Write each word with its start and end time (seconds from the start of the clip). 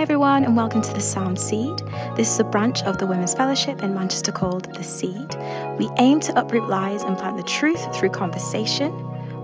Hi, 0.00 0.04
everyone, 0.04 0.46
and 0.46 0.56
welcome 0.56 0.80
to 0.80 0.94
the 0.94 1.00
Sound 1.00 1.38
Seed. 1.38 1.76
This 2.16 2.32
is 2.32 2.40
a 2.40 2.44
branch 2.44 2.82
of 2.84 2.96
the 2.96 3.06
Women's 3.06 3.34
Fellowship 3.34 3.82
in 3.82 3.92
Manchester 3.92 4.32
called 4.32 4.74
The 4.74 4.82
Seed. 4.82 5.36
We 5.78 5.90
aim 5.98 6.20
to 6.20 6.40
uproot 6.40 6.70
lies 6.70 7.02
and 7.02 7.18
plant 7.18 7.36
the 7.36 7.42
truth 7.42 7.94
through 7.94 8.08
conversation. 8.08 8.94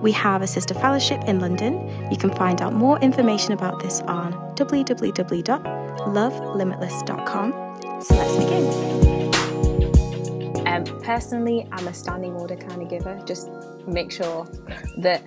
We 0.00 0.12
have 0.12 0.40
a 0.40 0.46
sister 0.46 0.72
fellowship 0.72 1.24
in 1.24 1.40
London. 1.40 2.10
You 2.10 2.16
can 2.16 2.32
find 2.32 2.62
out 2.62 2.72
more 2.72 2.98
information 3.00 3.52
about 3.52 3.82
this 3.82 4.00
on 4.00 4.32
www.lovelimitless.com. 4.54 7.52
So 8.00 8.14
let's 8.14 8.36
begin. 8.42 8.64
Um, 10.66 10.84
personally, 11.02 11.68
I'm 11.70 11.86
a 11.86 11.92
standing 11.92 12.32
order 12.32 12.56
kind 12.56 12.80
of 12.80 12.88
giver. 12.88 13.20
Just 13.26 13.50
make 13.86 14.10
sure 14.10 14.46
that. 15.00 15.22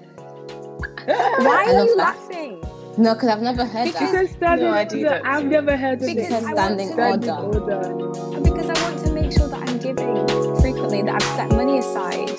Why 1.06 1.66
are 1.68 1.86
you 1.86 1.96
that. 1.98 2.18
laughing? 2.18 2.64
No, 3.00 3.14
because 3.14 3.30
I've 3.30 3.42
never 3.42 3.64
heard 3.64 3.86
Because 3.86 4.12
that. 4.12 4.12
Because 4.12 4.36
standing 4.36 4.68
No, 4.68 4.74
I 4.74 4.84
do 4.84 4.98
order, 4.98 5.10
that 5.10 5.26
I've 5.26 5.46
never 5.46 5.78
heard 5.78 6.02
of 6.02 6.06
Because 6.06 6.32
it. 6.32 6.34
I 6.34 6.54
want 6.54 6.58
standing 6.58 6.88
to- 6.90 6.94
Standing 6.96 7.30
order. 7.30 7.64
order. 7.64 8.42
Because 8.42 8.70
I 8.70 8.84
want 8.92 9.06
to 9.06 9.14
make 9.14 9.32
sure 9.32 9.48
that 9.48 9.70
I'm 9.70 9.78
giving 9.78 10.28
frequently, 10.60 11.02
that 11.04 11.16
I've 11.16 11.24
set 11.38 11.50
money 11.52 11.80
aside. 11.80 12.30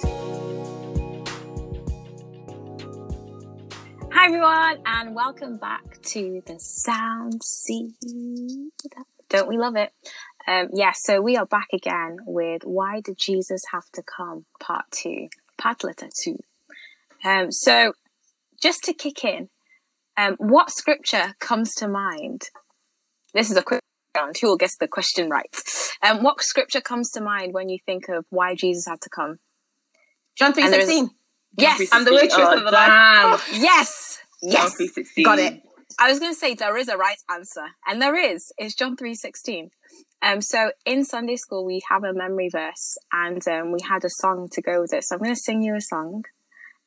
Hi, 4.12 4.27
everyone, 4.27 4.82
and 4.84 5.15
welcome 5.15 5.56
back 5.56 6.02
to 6.02 6.42
the 6.45 6.59
Sound 6.59 7.42
Seed. 7.42 7.95
Don't 9.30 9.48
we 9.48 9.56
love 9.56 9.77
it? 9.77 9.95
Um, 10.46 10.68
yeah, 10.74 10.92
so 10.95 11.23
we 11.23 11.38
are 11.38 11.46
back 11.46 11.68
again 11.73 12.18
with 12.27 12.65
Why 12.65 13.01
Did 13.01 13.16
Jesus 13.16 13.62
Have 13.73 13.88
to 13.95 14.02
Come? 14.02 14.45
Part 14.59 14.90
2, 14.90 15.29
part 15.56 15.84
letter 15.84 16.09
2. 16.23 16.37
Um, 17.24 17.51
so, 17.51 17.95
just 18.60 18.84
to 18.84 18.92
kick 18.92 19.24
in, 19.24 19.48
um, 20.20 20.37
what 20.38 20.70
scripture 20.70 21.34
comes 21.41 21.74
to 21.77 21.88
mind? 21.88 22.42
This 23.35 23.51
is 23.51 23.57
a 23.57 23.63
quick 23.63 23.80
round. 24.16 24.37
Who 24.40 24.49
will 24.49 24.57
guess 24.57 24.77
the 24.77 24.88
question 24.88 25.30
right? 25.30 25.54
Um, 26.02 26.23
what 26.23 26.43
scripture 26.43 26.80
comes 26.80 27.10
to 27.12 27.21
mind 27.21 27.54
when 27.54 27.68
you 27.68 27.79
think 27.87 28.09
of 28.09 28.24
why 28.30 28.54
Jesus 28.54 28.87
had 28.87 29.01
to 29.02 29.09
come? 29.10 29.38
John 30.37 30.52
three 30.52 30.65
And 30.65 30.73
there 30.73 30.80
is- 30.80 30.87
sixteen. 30.88 31.10
Yes, 31.59 31.88
I'm 31.93 32.04
the 32.04 32.12
waitress 32.12 32.35
Oh, 32.38 32.57
of 32.59 32.65
the 32.65 32.71
life. 32.71 33.49
yes, 33.52 34.18
John 34.43 34.52
yes. 34.52 34.74
three 34.77 34.87
sixteen. 34.88 35.24
Got 35.24 35.38
it. 35.40 35.62
I 35.99 36.09
was 36.09 36.21
going 36.21 36.32
to 36.32 36.38
say 36.38 36.55
there 36.55 36.77
is 36.77 36.88
a 36.88 36.96
right 36.96 37.18
answer, 37.29 37.66
and 37.87 38.01
there 38.01 38.16
is. 38.16 38.52
It's 38.57 38.74
John 38.74 38.96
three 38.96 39.15
sixteen. 39.15 39.71
Um, 40.23 40.40
so 40.40 40.71
in 40.87 41.05
Sunday 41.05 41.37
school 41.37 41.65
we 41.65 41.80
have 41.90 42.05
a 42.05 42.12
memory 42.15 42.49
verse, 42.51 42.96
and 43.12 43.46
um, 43.49 43.73
we 43.73 43.80
had 43.82 44.05
a 44.05 44.10
song 44.10 44.49
to 44.52 44.62
go 44.62 44.80
with 44.80 44.93
it. 44.95 45.02
So 45.05 45.16
I'm 45.16 45.23
going 45.23 45.34
to 45.34 45.40
sing 45.40 45.62
you 45.62 45.74
a 45.74 45.80
song. 45.80 46.24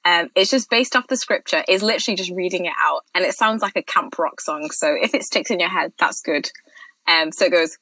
Um, 0.06 0.30
it's 0.36 0.52
just 0.52 0.70
based 0.70 0.96
off 0.96 1.08
the 1.08 1.18
scripture. 1.18 1.64
It's 1.68 1.84
literally 1.84 2.18
just 2.18 2.32
reading 2.32 2.66
it 2.66 2.74
out, 2.80 3.04
and 3.16 3.24
it 3.24 3.36
sounds 3.36 3.62
like 3.62 3.76
a 3.76 3.84
camp 3.84 4.20
rock 4.20 4.42
song. 4.42 4.70
So 4.72 4.96
if 5.00 5.14
it 5.14 5.24
sticks 5.24 5.50
in 5.50 5.60
your 5.60 5.70
head, 5.70 5.94
that's 5.98 6.22
good. 6.22 6.50
Um, 7.08 7.32
so 7.32 7.46
it 7.46 7.52
goes, 7.52 7.78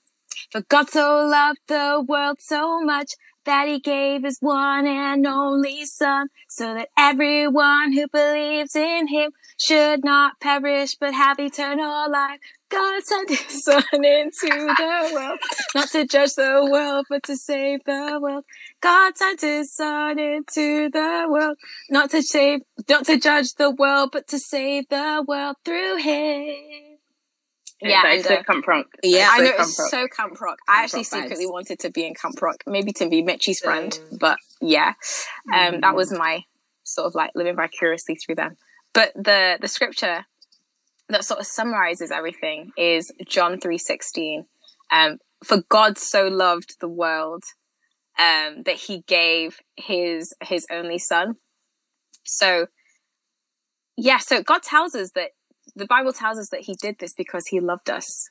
"For 0.52 0.62
God 0.62 0.90
so 0.90 1.26
loved 1.26 1.60
the 1.68 2.04
world 2.08 2.38
so 2.40 2.82
much." 2.82 3.14
That 3.44 3.68
he 3.68 3.80
gave 3.80 4.22
his 4.22 4.38
one 4.40 4.86
and 4.86 5.26
only 5.26 5.84
son, 5.86 6.28
so 6.48 6.76
that 6.76 6.90
everyone 6.96 7.92
who 7.92 8.08
believes 8.08 8.76
in 8.76 9.08
him 9.08 9.32
should 9.58 10.04
not 10.04 10.40
perish 10.40 10.96
but 11.00 11.16
have 11.16 11.40
eternal 11.40 12.12
life. 12.12 12.40
God 12.72 13.04
sent 13.04 13.30
his 13.30 13.64
son 13.64 13.84
into 13.94 14.48
the 14.50 15.12
world, 15.14 15.40
not 15.76 15.90
to 15.90 16.06
judge 16.06 16.34
the 16.36 16.68
world, 16.72 17.06
but 17.10 17.24
to 17.24 17.36
save 17.36 17.84
the 17.86 18.20
world. 18.22 18.46
God 18.82 19.18
sent 19.18 19.42
his 19.42 19.74
son 19.74 20.18
into 20.20 20.90
the 20.90 21.26
world, 21.30 21.58
not 21.90 22.10
to 22.12 22.22
save, 22.22 22.62
not 22.90 23.06
to 23.06 23.20
judge 23.20 23.54
the 23.56 23.70
world, 23.72 24.10
but 24.12 24.28
to 24.30 24.40
save 24.40 24.86
the 24.90 25.24
world 25.28 25.58
through 25.66 25.98
him. 25.98 26.98
Yeah, 27.84 28.04
that 28.04 28.14
and, 28.18 28.28
uh, 28.28 28.44
camp 28.44 28.68
rock. 28.68 28.86
Yeah. 29.02 29.30
I 29.32 29.40
know 29.40 29.52
it's 29.58 29.90
so 29.90 30.08
camp 30.08 30.40
rock. 30.40 30.60
I 30.70 30.84
actually 30.84 31.04
secretly 31.04 31.48
wanted 31.48 31.80
to 31.80 31.90
be 31.90 32.06
in 32.06 32.14
camp 32.14 32.40
rock, 32.42 32.58
maybe 32.68 32.92
to 32.94 33.10
be 33.10 33.24
Mitchie's 33.24 33.60
friend, 33.60 33.98
but 34.20 34.38
yeah, 34.62 34.94
um, 35.52 35.81
that 35.81 35.94
Mm. 35.94 35.96
was 35.96 36.12
my 36.12 36.44
sort 36.84 37.08
of 37.08 37.16
like 37.16 37.31
living 37.34 37.56
vicariously 37.56 38.16
through 38.16 38.36
them. 38.36 38.56
But 38.94 39.14
the 39.16 39.58
the 39.60 39.68
scripture 39.68 40.26
that 41.12 41.26
sort 41.26 41.40
of 41.40 41.46
summarizes 41.46 42.12
everything 42.12 42.72
is 42.78 43.12
John 43.28 43.60
three 43.60 43.78
sixteen. 43.78 44.46
Um, 44.92 45.18
for 45.44 45.64
God 45.70 45.98
so 45.98 46.28
loved 46.28 46.76
the 46.82 46.90
world 46.90 47.44
um, 48.20 48.64
that 48.66 48.76
He 48.76 49.04
gave 49.08 49.60
His 49.78 50.34
His 50.44 50.68
only 50.72 50.98
Son. 50.98 51.36
So 52.24 52.68
yeah, 53.98 54.18
so 54.18 54.42
God 54.42 54.64
tells 54.64 54.96
us 54.96 55.12
that 55.16 55.32
the 55.76 55.86
Bible 55.86 56.14
tells 56.14 56.38
us 56.38 56.50
that 56.50 56.62
He 56.62 56.76
did 56.82 56.98
this 57.00 57.14
because 57.14 57.48
He 57.48 57.60
loved 57.60 57.90
us. 57.90 58.30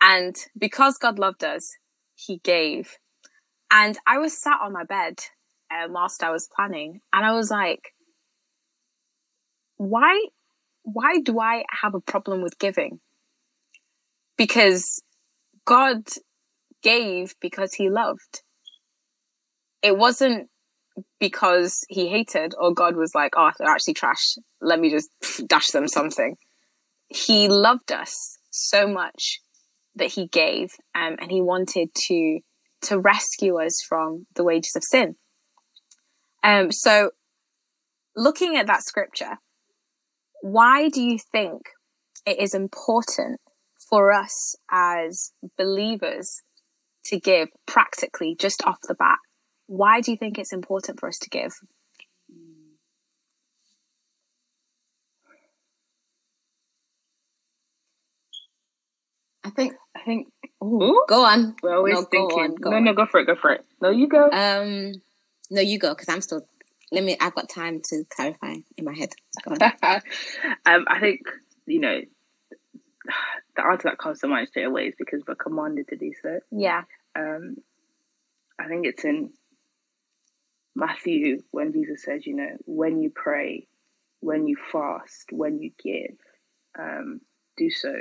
And 0.00 0.36
because 0.58 0.98
God 0.98 1.18
loved 1.18 1.42
us, 1.44 1.76
He 2.14 2.38
gave. 2.44 2.96
And 3.70 3.98
I 4.06 4.18
was 4.18 4.36
sat 4.36 4.60
on 4.62 4.72
my 4.72 4.84
bed 4.84 5.18
um, 5.70 5.92
whilst 5.92 6.22
I 6.22 6.30
was 6.30 6.48
planning, 6.54 7.00
and 7.12 7.24
I 7.26 7.32
was 7.32 7.50
like, 7.50 7.92
why, 9.76 10.26
why 10.86 11.18
do 11.18 11.40
I 11.40 11.64
have 11.82 11.94
a 11.94 12.00
problem 12.00 12.42
with 12.42 12.58
giving? 12.58 13.00
Because 14.38 15.02
God 15.64 16.04
gave 16.82 17.34
because 17.40 17.74
He 17.74 17.90
loved. 17.90 18.42
It 19.82 19.98
wasn't 19.98 20.48
because 21.18 21.84
He 21.88 22.08
hated 22.08 22.54
or 22.58 22.72
God 22.72 22.96
was 22.96 23.14
like, 23.14 23.32
oh, 23.36 23.50
they're 23.58 23.68
actually 23.68 23.94
trash. 23.94 24.36
Let 24.60 24.78
me 24.78 24.90
just 24.90 25.10
dash 25.46 25.68
them 25.68 25.88
something. 25.88 26.36
He 27.08 27.48
loved 27.48 27.92
us 27.92 28.38
so 28.50 28.86
much 28.86 29.40
that 29.96 30.12
he 30.12 30.28
gave 30.28 30.68
um, 30.94 31.16
and 31.20 31.30
he 31.30 31.40
wanted 31.40 31.88
to 31.94 32.40
to 32.82 32.98
rescue 32.98 33.58
us 33.60 33.82
from 33.86 34.26
the 34.36 34.44
wages 34.44 34.76
of 34.76 34.84
sin 34.84 35.16
um, 36.44 36.70
so 36.70 37.10
looking 38.14 38.56
at 38.56 38.66
that 38.66 38.82
scripture 38.82 39.38
why 40.42 40.88
do 40.88 41.02
you 41.02 41.18
think 41.18 41.62
it 42.26 42.38
is 42.38 42.54
important 42.54 43.40
for 43.90 44.12
us 44.12 44.56
as 44.70 45.32
believers 45.56 46.42
to 47.04 47.18
give 47.20 47.48
practically 47.66 48.34
just 48.38 48.62
off 48.64 48.78
the 48.88 48.94
bat 48.94 49.18
why 49.66 50.00
do 50.00 50.10
you 50.10 50.16
think 50.16 50.38
it's 50.38 50.52
important 50.52 50.98
for 50.98 51.08
us 51.08 51.18
to 51.18 51.28
give 51.30 51.52
I 59.46 59.50
think. 59.50 59.74
I 59.96 60.00
think 60.02 60.26
Ooh, 60.62 61.04
go 61.08 61.24
on. 61.24 61.54
we're 61.62 61.76
always 61.76 61.94
no, 61.94 62.02
go 62.02 62.08
thinking. 62.10 62.38
on. 62.38 62.54
Go 62.56 62.70
no, 62.70 62.76
on. 62.76 62.84
no, 62.84 62.92
go 62.94 63.06
for 63.06 63.20
it. 63.20 63.26
Go 63.26 63.36
for 63.36 63.52
it. 63.52 63.64
No, 63.80 63.90
you 63.90 64.08
go. 64.08 64.28
Um, 64.30 64.92
no, 65.50 65.60
you 65.60 65.78
go 65.78 65.90
because 65.94 66.08
I'm 66.08 66.20
still. 66.20 66.46
Let 66.92 67.04
me. 67.04 67.16
I've 67.20 67.34
got 67.34 67.48
time 67.48 67.80
to 67.90 68.04
clarify 68.08 68.54
in 68.76 68.84
my 68.84 68.94
head. 68.94 69.10
Um, 70.66 70.84
I 70.88 71.00
think 71.00 71.20
you 71.66 71.80
know 71.80 72.00
the 73.56 73.64
answer 73.64 73.88
that 73.88 73.98
comes 73.98 74.20
to 74.20 74.28
mind 74.28 74.48
straight 74.48 74.64
away 74.64 74.86
is 74.86 74.94
because 74.98 75.22
we're 75.26 75.34
commanded 75.34 75.88
to 75.88 75.96
do 75.96 76.12
so. 76.22 76.40
yeah 76.50 76.82
Um, 77.16 77.56
I 78.58 78.68
think 78.68 78.86
it's 78.86 79.04
in 79.04 79.30
Matthew 80.74 81.42
when 81.50 81.72
Jesus 81.72 82.02
says, 82.02 82.26
you 82.26 82.34
know, 82.36 82.56
when 82.66 83.00
you 83.00 83.10
pray, 83.14 83.66
when 84.20 84.46
you 84.46 84.56
fast, 84.72 85.26
when 85.32 85.58
you 85.60 85.70
give, 85.82 86.16
um, 86.78 87.20
do 87.56 87.70
so. 87.70 87.94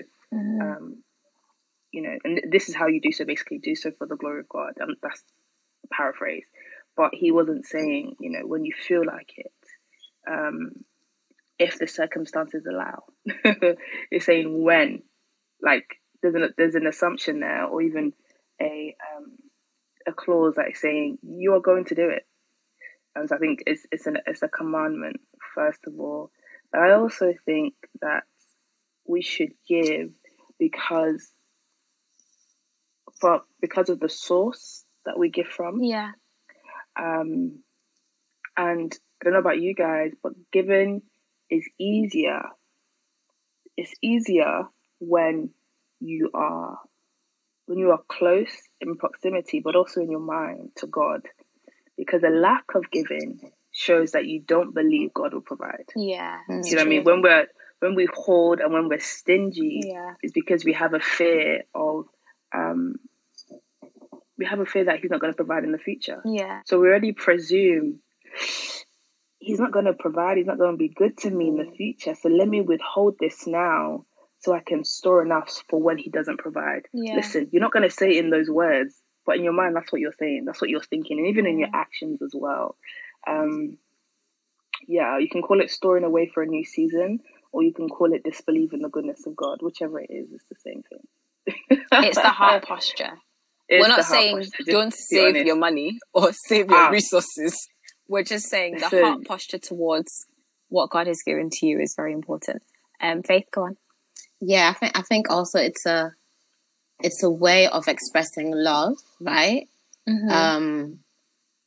Um, 0.61 1.03
you 1.91 2.01
know, 2.01 2.17
and 2.23 2.41
this 2.51 2.67
is 2.67 2.75
how 2.75 2.87
you 2.87 2.99
do 2.99 3.11
so. 3.11 3.23
Basically, 3.25 3.59
do 3.59 3.75
so 3.75 3.91
for 3.97 4.05
the 4.07 4.17
glory 4.17 4.41
of 4.41 4.49
God. 4.49 4.73
Um, 4.81 4.95
that's 5.01 5.23
a 5.85 5.95
paraphrase, 5.95 6.45
but 6.95 7.11
he 7.13 7.31
wasn't 7.31 7.65
saying, 7.65 8.15
you 8.19 8.31
know, 8.31 8.45
when 8.45 8.65
you 8.65 8.73
feel 8.73 9.05
like 9.05 9.33
it, 9.37 9.51
um, 10.29 10.71
if 11.59 11.77
the 11.77 11.87
circumstances 11.87 12.65
allow. 12.69 13.03
He's 14.09 14.25
saying 14.25 14.63
when, 14.63 15.03
like 15.61 15.85
there's 16.21 16.35
an 16.35 16.53
there's 16.57 16.75
an 16.75 16.87
assumption 16.87 17.39
there, 17.39 17.65
or 17.65 17.81
even 17.81 18.13
a 18.61 18.95
um, 19.15 19.33
a 20.07 20.11
clause 20.11 20.55
that 20.55 20.69
is 20.71 20.79
saying 20.79 21.17
you 21.23 21.53
are 21.53 21.61
going 21.61 21.85
to 21.85 21.95
do 21.95 22.09
it. 22.09 22.25
And 23.15 23.29
so 23.29 23.35
I 23.35 23.39
think 23.39 23.63
it's 23.65 23.85
it's 23.91 24.07
an 24.07 24.17
it's 24.25 24.43
a 24.43 24.47
commandment 24.47 25.21
first 25.53 25.79
of 25.87 25.99
all. 25.99 26.31
But 26.71 26.81
I 26.81 26.93
also 26.93 27.33
think 27.45 27.73
that 28.01 28.23
we 29.07 29.21
should 29.21 29.53
give 29.67 30.11
because 30.59 31.31
for 33.21 33.41
because 33.61 33.89
of 33.89 33.99
the 33.99 34.09
source 34.09 34.83
that 35.05 35.17
we 35.17 35.29
give 35.29 35.47
from. 35.47 35.81
yeah 35.81 36.11
Um, 36.99 37.59
and 38.57 38.97
I 39.21 39.23
don't 39.23 39.33
know 39.33 39.39
about 39.39 39.59
you 39.59 39.73
guys, 39.73 40.11
but 40.21 40.33
giving 40.51 41.01
is 41.49 41.67
easier. 41.79 42.41
It's 43.77 43.93
easier 44.01 44.63
when 44.99 45.49
you 45.99 46.29
are 46.33 46.77
when 47.67 47.79
you 47.79 47.91
are 47.91 48.01
close 48.07 48.55
in 48.79 48.95
proximity, 48.95 49.59
but 49.59 49.75
also 49.75 50.01
in 50.01 50.11
your 50.11 50.19
mind 50.19 50.69
to 50.77 50.87
God, 50.87 51.21
because 51.97 52.21
a 52.23 52.29
lack 52.29 52.63
of 52.75 52.91
giving 52.91 53.39
shows 53.71 54.11
that 54.11 54.25
you 54.25 54.41
don't 54.41 54.73
believe 54.73 55.13
God 55.13 55.33
will 55.33 55.41
provide. 55.41 55.89
yeah 55.95 56.39
you 56.47 56.75
know 56.75 56.81
what 56.81 56.85
I 56.85 56.89
mean? 56.89 57.03
When 57.03 57.21
we're 57.21 57.47
when 57.79 57.95
we 57.95 58.07
hoard 58.13 58.59
and 58.61 58.73
when 58.73 58.87
we're 58.87 58.99
stingy 58.99 59.81
Yeah. 59.93 60.13
is 60.23 60.31
because 60.31 60.63
we 60.63 60.73
have 60.73 60.93
a 60.93 60.99
fear 60.99 61.63
of 61.73 62.05
um, 62.53 62.95
we 64.37 64.45
have 64.45 64.59
a 64.59 64.65
fear 64.65 64.85
that 64.85 64.99
he's 64.99 65.11
not 65.11 65.21
going 65.21 65.33
to 65.33 65.37
provide 65.37 65.63
in 65.63 65.71
the 65.71 65.77
future. 65.77 66.21
Yeah. 66.25 66.61
So 66.65 66.79
we 66.79 66.87
already 66.87 67.13
presume 67.13 67.99
he's 69.39 69.59
not 69.59 69.71
going 69.71 69.85
to 69.85 69.93
provide, 69.93 70.37
he's 70.37 70.45
not 70.45 70.57
going 70.57 70.71
to 70.71 70.77
be 70.77 70.89
good 70.89 71.17
to 71.19 71.29
me 71.29 71.47
in 71.47 71.57
the 71.57 71.71
future. 71.75 72.15
So 72.15 72.29
let 72.29 72.47
me 72.47 72.61
withhold 72.61 73.15
this 73.19 73.47
now 73.47 74.05
so 74.39 74.53
I 74.53 74.59
can 74.59 74.83
store 74.83 75.23
enough 75.23 75.63
for 75.69 75.81
when 75.81 75.97
he 75.97 76.09
doesn't 76.09 76.39
provide. 76.39 76.87
Yeah. 76.93 77.15
Listen, 77.15 77.49
you're 77.51 77.61
not 77.61 77.71
going 77.71 77.87
to 77.87 77.95
say 77.95 78.11
it 78.11 78.25
in 78.25 78.29
those 78.29 78.49
words, 78.49 78.95
but 79.25 79.37
in 79.37 79.43
your 79.43 79.53
mind, 79.53 79.75
that's 79.75 79.91
what 79.91 80.01
you're 80.01 80.13
saying. 80.19 80.43
That's 80.45 80.61
what 80.61 80.69
you're 80.69 80.83
thinking, 80.83 81.17
and 81.17 81.27
even 81.27 81.47
in 81.47 81.57
your 81.57 81.69
actions 81.73 82.21
as 82.21 82.31
well. 82.35 82.75
Um, 83.27 83.77
yeah, 84.87 85.17
you 85.17 85.29
can 85.29 85.41
call 85.41 85.61
it 85.61 85.71
storing 85.71 86.03
away 86.03 86.29
for 86.31 86.43
a 86.43 86.45
new 86.45 86.63
season, 86.63 87.19
or 87.51 87.63
you 87.63 87.73
can 87.73 87.89
call 87.89 88.13
it 88.13 88.23
disbelief 88.23 88.73
in 88.73 88.81
the 88.81 88.89
goodness 88.89 89.25
of 89.25 89.35
God. 89.35 89.59
Whichever 89.61 89.99
it 89.99 90.11
is, 90.11 90.31
it's 90.31 90.45
the 90.49 90.55
same 90.55 90.83
thing. 90.83 91.79
It's 91.91 92.17
the 92.17 92.29
heart 92.29 92.65
posture. 92.67 93.13
It's 93.67 93.81
We're 93.81 93.87
not 93.87 93.97
the 93.97 94.03
saying 94.03 94.37
posture, 94.37 94.63
don't 94.71 94.93
save 94.93 95.29
honest. 95.29 95.45
your 95.45 95.55
money 95.55 95.97
or 96.13 96.31
save 96.47 96.69
your 96.69 96.77
Ah. 96.77 96.89
resources. 96.89 97.67
We're 98.07 98.23
just 98.23 98.47
saying 98.49 98.77
the 98.77 98.89
So- 98.89 99.03
heart 99.03 99.25
posture 99.27 99.57
towards 99.57 100.25
what 100.69 100.89
God 100.91 101.07
has 101.07 101.21
given 101.25 101.49
to 101.51 101.65
you 101.65 101.79
is 101.79 101.93
very 101.95 102.13
important. 102.13 102.61
Um, 103.01 103.23
Faith, 103.23 103.45
go 103.51 103.63
on. 103.63 103.77
Yeah, 104.41 104.69
I 104.69 104.73
think 104.79 104.97
I 104.97 105.01
think 105.01 105.29
also 105.29 105.59
it's 105.59 105.85
a 105.85 106.13
it's 107.01 107.23
a 107.23 107.29
way 107.29 107.67
of 107.67 107.87
expressing 107.87 108.51
love, 108.53 108.97
right? 109.19 109.67
Um, 110.29 110.99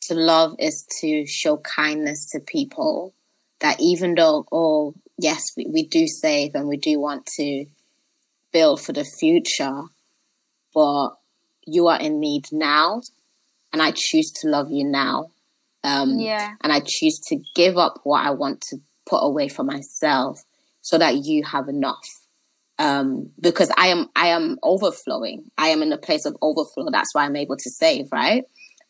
to 0.03 0.15
love 0.15 0.55
is 0.61 0.87
to 1.01 1.27
show 1.27 1.56
kindness 1.59 2.31
to 2.31 2.41
people. 2.41 3.15
That 3.61 3.81
even 3.81 4.15
though, 4.15 4.47
oh 4.53 4.94
yes, 5.19 5.43
we, 5.56 5.67
we 5.67 5.83
do 5.87 6.06
save 6.06 6.55
and 6.55 6.69
we 6.69 6.77
do 6.77 7.01
want 7.01 7.27
to 7.39 7.67
build 8.53 8.81
for 8.81 8.93
the 8.93 9.05
future, 9.05 9.83
but 10.73 11.11
you 11.69 11.88
are 11.88 12.00
in 12.00 12.20
need 12.20 12.47
now, 12.53 13.03
and 13.73 13.82
I 13.82 13.93
choose 13.94 14.32
to 14.41 14.49
love 14.49 14.70
you 14.70 14.85
now. 14.85 15.31
Um, 15.85 16.19
Yeah. 16.19 16.55
and 16.61 16.73
I 16.73 16.81
choose 16.81 17.20
to 17.29 17.38
give 17.55 17.79
up 17.79 18.00
what 18.03 18.25
I 18.25 18.31
want 18.31 18.61
to 18.62 18.79
put 19.06 19.19
away 19.19 19.49
for 19.49 19.62
myself 19.62 20.43
so 20.81 20.99
that 20.99 21.25
you 21.25 21.44
have 21.44 21.69
enough. 21.69 22.26
Um, 22.79 23.31
because 23.41 23.70
I 23.76 23.88
am, 23.88 24.09
I 24.15 24.29
am 24.29 24.59
overflowing. 24.62 25.50
I 25.56 25.69
am 25.69 25.82
in 25.82 25.93
a 25.93 25.99
place 25.99 26.25
of 26.26 26.37
overflow. 26.43 26.91
That's 26.91 27.15
why 27.15 27.25
I'm 27.25 27.37
able 27.37 27.56
to 27.56 27.70
save, 27.70 28.06
right? 28.12 28.44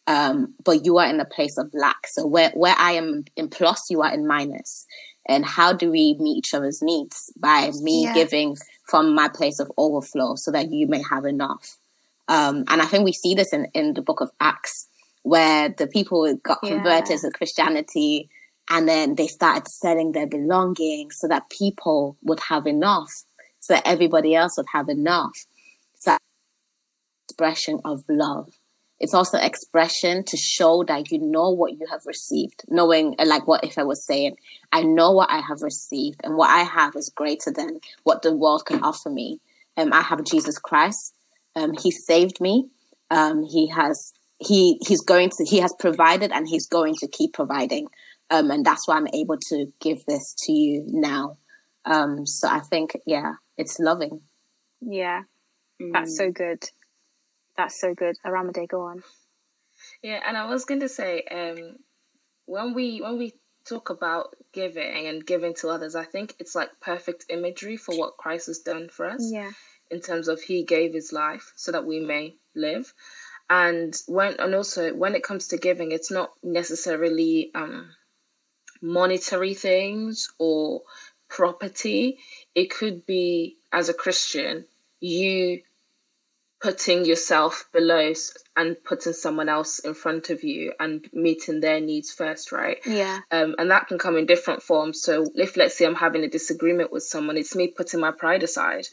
Um, 0.06 0.54
but 0.64 0.84
you 0.84 0.98
are 0.98 1.06
in 1.06 1.20
a 1.20 1.24
place 1.24 1.58
of 1.58 1.70
lack. 1.74 2.06
So 2.06 2.26
where, 2.26 2.50
where 2.54 2.74
I 2.78 2.92
am 2.92 3.24
in 3.36 3.48
plus, 3.48 3.90
you 3.90 4.02
are 4.02 4.12
in 4.12 4.26
minus. 4.26 4.86
And 5.26 5.44
how 5.44 5.72
do 5.74 5.90
we 5.90 6.16
meet 6.18 6.38
each 6.38 6.54
other's 6.54 6.80
needs? 6.82 7.32
By 7.38 7.70
me 7.82 8.04
Yeah. 8.04 8.14
giving 8.14 8.56
from 8.88 9.14
my 9.14 9.28
place 9.28 9.58
of 9.58 9.70
overflow 9.76 10.34
so 10.36 10.50
that 10.50 10.70
you 10.70 10.86
may 10.86 11.02
have 11.10 11.26
enough. 11.26 11.78
Um, 12.28 12.64
and 12.68 12.82
I 12.82 12.86
think 12.86 13.04
we 13.04 13.12
see 13.12 13.34
this 13.34 13.52
in, 13.52 13.66
in 13.74 13.94
the 13.94 14.02
book 14.02 14.20
of 14.20 14.30
Acts, 14.40 14.88
where 15.22 15.68
the 15.70 15.86
people 15.86 16.32
got 16.42 16.58
Yeah. 16.62 16.76
converted 16.76 17.20
to 17.20 17.30
Christianity 17.30 18.28
and 18.70 18.86
then 18.88 19.14
they 19.14 19.26
started 19.26 19.66
selling 19.68 20.12
their 20.12 20.26
belongings 20.26 21.16
so 21.18 21.28
that 21.28 21.48
people 21.48 22.16
would 22.22 22.40
have 22.48 22.66
enough, 22.66 23.24
so 23.60 23.74
that 23.74 23.86
everybody 23.86 24.34
else 24.34 24.56
would 24.58 24.66
have 24.72 24.88
enough. 24.88 25.46
It's 25.94 26.04
that 26.04 26.20
expression 27.28 27.80
of 27.84 28.04
love. 28.08 28.52
It's 29.00 29.14
also 29.14 29.38
expression 29.38 30.24
to 30.24 30.36
show 30.36 30.82
that 30.84 31.10
you 31.10 31.18
know 31.20 31.50
what 31.50 31.72
you 31.72 31.86
have 31.90 32.02
received, 32.04 32.64
knowing 32.68 33.14
like 33.24 33.46
what 33.46 33.64
if 33.64 33.78
I 33.78 33.84
was 33.84 34.04
saying, 34.04 34.36
I 34.72 34.82
know 34.82 35.12
what 35.12 35.30
I 35.30 35.40
have 35.40 35.62
received, 35.62 36.20
and 36.24 36.36
what 36.36 36.50
I 36.50 36.64
have 36.64 36.96
is 36.96 37.08
greater 37.08 37.52
than 37.52 37.80
what 38.02 38.22
the 38.22 38.34
world 38.34 38.66
can 38.66 38.82
offer 38.82 39.08
me. 39.08 39.40
Um, 39.76 39.92
I 39.92 40.02
have 40.02 40.24
Jesus 40.24 40.58
Christ. 40.58 41.14
Um, 41.58 41.74
he 41.74 41.90
saved 41.90 42.40
me. 42.40 42.68
Um, 43.10 43.42
he 43.42 43.68
has 43.68 44.12
he 44.38 44.78
he's 44.86 45.00
going 45.00 45.30
to 45.30 45.44
he 45.44 45.58
has 45.58 45.74
provided 45.78 46.30
and 46.32 46.48
he's 46.48 46.66
going 46.66 46.94
to 46.96 47.08
keep 47.08 47.32
providing. 47.32 47.88
Um, 48.30 48.50
and 48.50 48.64
that's 48.64 48.86
why 48.86 48.96
I'm 48.96 49.08
able 49.08 49.38
to 49.48 49.72
give 49.80 50.04
this 50.06 50.34
to 50.44 50.52
you 50.52 50.84
now. 50.86 51.38
Um, 51.84 52.26
so 52.26 52.48
I 52.48 52.60
think 52.60 52.96
yeah, 53.06 53.32
it's 53.56 53.78
loving. 53.78 54.20
Yeah. 54.80 55.22
That's 55.80 56.16
so 56.16 56.30
good. 56.30 56.64
That's 57.56 57.80
so 57.80 57.94
good. 57.94 58.16
Aramide, 58.26 58.68
go 58.68 58.82
on. 58.82 59.02
Yeah, 60.02 60.20
and 60.26 60.36
I 60.36 60.46
was 60.46 60.64
going 60.64 60.80
to 60.80 60.88
say, 60.88 61.22
um, 61.30 61.76
when 62.46 62.74
we 62.74 62.98
when 63.00 63.18
we 63.18 63.34
talk 63.68 63.90
about 63.90 64.34
giving 64.52 65.06
and 65.06 65.24
giving 65.24 65.54
to 65.56 65.68
others, 65.68 65.94
I 65.94 66.04
think 66.04 66.34
it's 66.38 66.54
like 66.54 66.70
perfect 66.80 67.26
imagery 67.28 67.76
for 67.76 67.96
what 67.96 68.16
Christ 68.16 68.46
has 68.46 68.58
done 68.60 68.88
for 68.88 69.08
us. 69.08 69.30
Yeah. 69.32 69.50
In 69.90 70.00
terms 70.00 70.28
of 70.28 70.40
he 70.40 70.62
gave 70.64 70.92
his 70.92 71.12
life 71.12 71.52
so 71.56 71.72
that 71.72 71.84
we 71.86 72.00
may 72.00 72.34
live 72.54 72.92
and 73.50 73.94
when 74.06 74.34
and 74.38 74.54
also 74.54 74.92
when 74.94 75.14
it 75.14 75.22
comes 75.22 75.48
to 75.48 75.56
giving 75.56 75.92
it's 75.92 76.10
not 76.10 76.32
necessarily 76.42 77.50
um 77.54 77.88
monetary 78.82 79.54
things 79.54 80.30
or 80.38 80.82
property 81.28 82.18
it 82.54 82.70
could 82.70 83.04
be 83.06 83.56
as 83.72 83.88
a 83.88 83.94
christian 83.94 84.64
you 85.00 85.60
putting 86.60 87.04
yourself 87.04 87.68
below 87.72 88.12
and 88.56 88.82
putting 88.82 89.12
someone 89.12 89.48
else 89.48 89.78
in 89.78 89.94
front 89.94 90.30
of 90.30 90.42
you 90.42 90.72
and 90.80 91.08
meeting 91.12 91.60
their 91.60 91.80
needs 91.80 92.10
first 92.10 92.50
right 92.50 92.78
Yeah. 92.84 93.20
um, 93.30 93.54
and 93.58 93.70
that 93.70 93.86
can 93.86 93.98
come 93.98 94.16
in 94.16 94.26
different 94.26 94.62
forms. 94.62 95.00
So 95.00 95.26
if 95.36 95.56
let's 95.56 95.76
say 95.78 95.84
I'm 95.86 95.94
having 95.94 96.24
a 96.24 96.28
disagreement 96.28 96.90
with 96.90 97.04
someone, 97.04 97.36
it's 97.36 97.54
me 97.54 97.68
putting 97.68 98.00
my 98.00 98.10
pride 98.10 98.42
aside. 98.42 98.86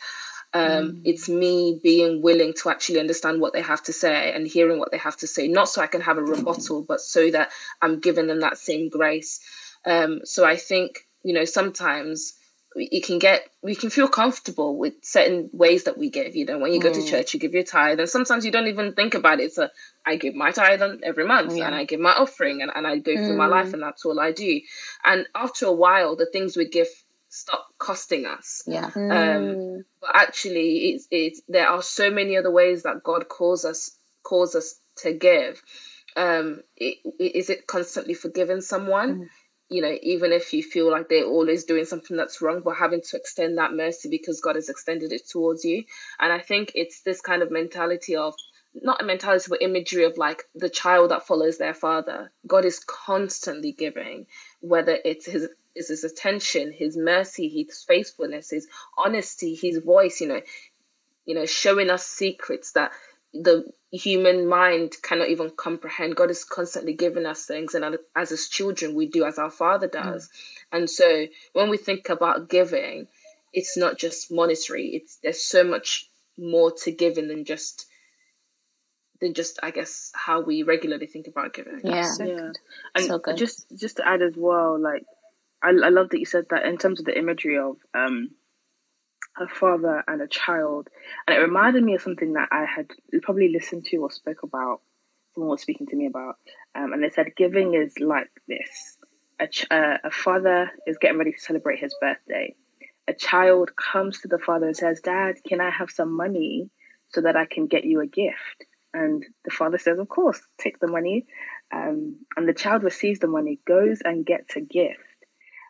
Um, 0.55 1.01
It's 1.03 1.27
me 1.27 1.79
being 1.83 2.21
willing 2.21 2.53
to 2.61 2.69
actually 2.69 2.99
understand 3.01 3.41
what 3.41 3.51
they 3.53 3.61
have 3.61 3.83
to 3.83 3.93
say 3.93 4.31
and 4.33 4.47
hearing 4.47 4.79
what 4.79 4.91
they 4.91 4.97
have 4.97 5.17
to 5.17 5.27
say, 5.27 5.47
not 5.49 5.67
so 5.67 5.81
I 5.81 5.87
can 5.87 6.01
have 6.01 6.17
a 6.17 6.23
rebuttal, 6.23 6.81
but 6.81 7.01
so 7.01 7.29
that 7.31 7.49
I'm 7.81 7.99
giving 7.99 8.27
them 8.27 8.39
that 8.39 8.57
same 8.57 8.87
grace. 8.89 9.41
Um, 9.85 10.21
so 10.23 10.45
I 10.45 10.55
think 10.55 10.89
you 11.23 11.33
know 11.33 11.45
sometimes 11.45 12.33
you 12.75 13.01
can 13.01 13.19
get 13.19 13.49
we 13.63 13.75
can 13.75 13.89
feel 13.89 14.07
comfortable 14.07 14.77
with 14.77 14.93
certain 15.01 15.49
ways 15.53 15.83
that 15.85 15.97
we 15.97 16.09
give. 16.09 16.35
You 16.35 16.45
know, 16.45 16.57
when 16.59 16.73
you 16.73 16.79
go 16.79 16.89
to 16.91 17.01
church, 17.11 17.33
you 17.33 17.39
give 17.39 17.53
your 17.53 17.63
tithe, 17.63 17.99
and 17.99 18.09
sometimes 18.09 18.45
you 18.45 18.51
don't 18.51 18.67
even 18.67 18.93
think 18.93 19.13
about 19.13 19.39
it. 19.39 19.53
So 19.53 19.69
I 20.05 20.15
give 20.17 20.35
my 20.35 20.51
tithe 20.51 20.81
on 20.81 21.01
every 21.03 21.25
month, 21.25 21.53
and 21.67 21.75
I 21.75 21.83
give 21.85 21.99
my 21.99 22.11
offering, 22.11 22.61
and, 22.61 22.71
and 22.75 22.85
I 22.87 22.97
go 22.97 23.15
through 23.25 23.37
my 23.37 23.47
life, 23.47 23.73
and 23.73 23.83
that's 23.83 24.05
all 24.05 24.19
I 24.19 24.31
do. 24.31 24.61
And 25.03 25.27
after 25.35 25.65
a 25.67 25.71
while, 25.71 26.15
the 26.15 26.25
things 26.31 26.55
we 26.57 26.67
give 26.69 26.87
stop 27.35 27.67
costing 27.77 28.25
us. 28.25 28.63
Yeah. 28.65 28.91
Um, 28.95 29.83
but 30.01 30.11
actually, 30.13 30.89
it's, 30.93 31.07
it's 31.11 31.41
there 31.47 31.67
are 31.67 31.81
so 31.81 32.09
many 32.09 32.37
other 32.37 32.51
ways 32.51 32.83
that 32.83 33.03
God 33.03 33.27
calls 33.29 33.65
us 33.65 33.97
calls 34.23 34.55
us 34.55 34.75
to 34.97 35.13
give. 35.13 35.61
Um, 36.15 36.63
i- 36.81 36.95
i- 37.05 37.31
is 37.41 37.49
it 37.49 37.67
constantly 37.67 38.13
forgiving 38.13 38.61
someone? 38.61 39.29
You 39.67 39.81
know, 39.81 39.97
even 40.01 40.31
if 40.31 40.53
you 40.53 40.61
feel 40.63 40.89
like 40.89 41.09
they're 41.09 41.25
always 41.25 41.63
doing 41.65 41.85
something 41.85 42.15
that's 42.15 42.41
wrong, 42.41 42.61
but 42.63 42.75
having 42.77 43.01
to 43.01 43.17
extend 43.17 43.57
that 43.57 43.73
mercy 43.73 44.09
because 44.09 44.39
God 44.39 44.55
has 44.55 44.69
extended 44.69 45.11
it 45.11 45.27
towards 45.27 45.65
you. 45.65 45.83
And 46.19 46.31
I 46.31 46.39
think 46.39 46.71
it's 46.75 47.01
this 47.01 47.19
kind 47.19 47.41
of 47.41 47.51
mentality 47.51 48.15
of 48.15 48.35
not 48.73 49.01
a 49.01 49.05
mentality, 49.05 49.45
but 49.49 49.61
imagery 49.61 50.03
of 50.03 50.17
like 50.17 50.43
the 50.53 50.69
child 50.69 51.11
that 51.11 51.25
follows 51.25 51.57
their 51.57 51.73
father. 51.73 52.31
God 52.45 52.65
is 52.65 52.79
constantly 52.79 53.71
giving, 53.71 54.27
whether 54.59 54.97
it's 55.03 55.25
his 55.25 55.47
is 55.75 55.89
his 55.89 56.03
attention, 56.03 56.71
his 56.71 56.97
mercy, 56.97 57.49
his 57.49 57.83
faithfulness, 57.83 58.49
his 58.49 58.67
honesty, 58.97 59.55
his 59.55 59.79
voice, 59.79 60.21
you 60.21 60.27
know, 60.27 60.41
you 61.25 61.35
know, 61.35 61.45
showing 61.45 61.89
us 61.89 62.05
secrets 62.05 62.71
that 62.73 62.91
the 63.33 63.65
human 63.91 64.47
mind 64.47 64.93
cannot 65.01 65.29
even 65.29 65.49
comprehend. 65.49 66.15
God 66.15 66.31
is 66.31 66.45
constantly 66.45 66.93
giving 66.93 67.25
us 67.25 67.45
things, 67.45 67.75
and 67.75 67.97
as 68.15 68.29
his 68.29 68.47
children, 68.47 68.95
we 68.95 69.07
do 69.07 69.25
as 69.25 69.37
our 69.37 69.51
Father 69.51 69.87
mm. 69.87 69.91
does. 69.91 70.29
And 70.71 70.89
so, 70.89 71.27
when 71.53 71.69
we 71.69 71.77
think 71.77 72.09
about 72.09 72.49
giving, 72.49 73.07
it's 73.53 73.77
not 73.77 73.97
just 73.97 74.31
monetary. 74.31 74.87
It's 74.87 75.17
there's 75.17 75.43
so 75.43 75.63
much 75.63 76.09
more 76.37 76.71
to 76.83 76.91
giving 76.91 77.27
than 77.27 77.45
just 77.45 77.87
than 79.21 79.33
just 79.33 79.59
I 79.63 79.71
guess 79.71 80.11
how 80.13 80.41
we 80.41 80.63
regularly 80.63 81.07
think 81.07 81.27
about 81.27 81.53
giving. 81.53 81.81
Yeah. 81.83 82.09
yeah 82.19 82.51
and 82.95 83.05
So 83.05 83.19
good. 83.19 83.37
just 83.37 83.65
just 83.75 83.97
to 83.97 84.07
add 84.07 84.21
as 84.21 84.33
well 84.35 84.79
like 84.79 85.05
I, 85.63 85.69
I 85.69 85.89
love 85.89 86.09
that 86.09 86.19
you 86.19 86.25
said 86.25 86.45
that 86.49 86.65
in 86.65 86.77
terms 86.77 86.99
of 86.99 87.05
the 87.05 87.17
imagery 87.17 87.57
of 87.57 87.77
um 87.93 88.29
a 89.37 89.47
father 89.47 90.03
and 90.07 90.21
a 90.21 90.27
child. 90.27 90.87
And 91.27 91.35
it 91.35 91.41
reminded 91.41 91.83
me 91.83 91.95
of 91.95 92.01
something 92.01 92.33
that 92.33 92.49
i 92.51 92.65
had 92.65 92.87
probably 93.21 93.49
listened 93.49 93.85
to 93.85 93.97
or 93.97 94.11
spoke 94.11 94.43
about 94.43 94.81
someone 95.33 95.51
was 95.51 95.61
speaking 95.61 95.87
to 95.87 95.95
me 95.95 96.05
about 96.05 96.37
um, 96.75 96.93
and 96.93 97.03
they 97.03 97.09
said 97.09 97.35
giving 97.35 97.73
is 97.73 97.99
like 97.99 98.29
this. 98.47 98.97
A, 99.39 99.47
ch- 99.47 99.67
uh, 99.69 99.97
a 100.03 100.11
father 100.11 100.71
is 100.87 100.97
getting 100.97 101.17
ready 101.17 101.33
to 101.33 101.39
celebrate 101.39 101.79
his 101.79 101.93
birthday. 101.99 102.55
A 103.09 103.13
child 103.13 103.71
comes 103.75 104.21
to 104.21 104.29
the 104.29 104.39
father 104.39 104.67
and 104.67 104.77
says 104.77 105.01
dad 105.01 105.35
can 105.47 105.59
i 105.61 105.69
have 105.69 105.91
some 105.91 106.15
money 106.15 106.69
so 107.09 107.21
that 107.21 107.35
i 107.35 107.45
can 107.45 107.67
get 107.67 107.83
you 107.83 108.01
a 108.01 108.07
gift 108.07 108.65
and 108.93 109.25
the 109.43 109.51
father 109.51 109.77
says 109.77 109.99
of 109.99 110.07
course 110.07 110.41
take 110.57 110.79
the 110.79 110.87
money. 110.87 111.25
Um, 111.73 112.17
and 112.37 112.47
the 112.47 112.53
child 112.53 112.83
receives 112.83 113.19
the 113.19 113.27
money, 113.27 113.59
goes 113.67 113.99
and 114.05 114.25
gets 114.25 114.55
a 114.55 114.61
gift. 114.61 114.99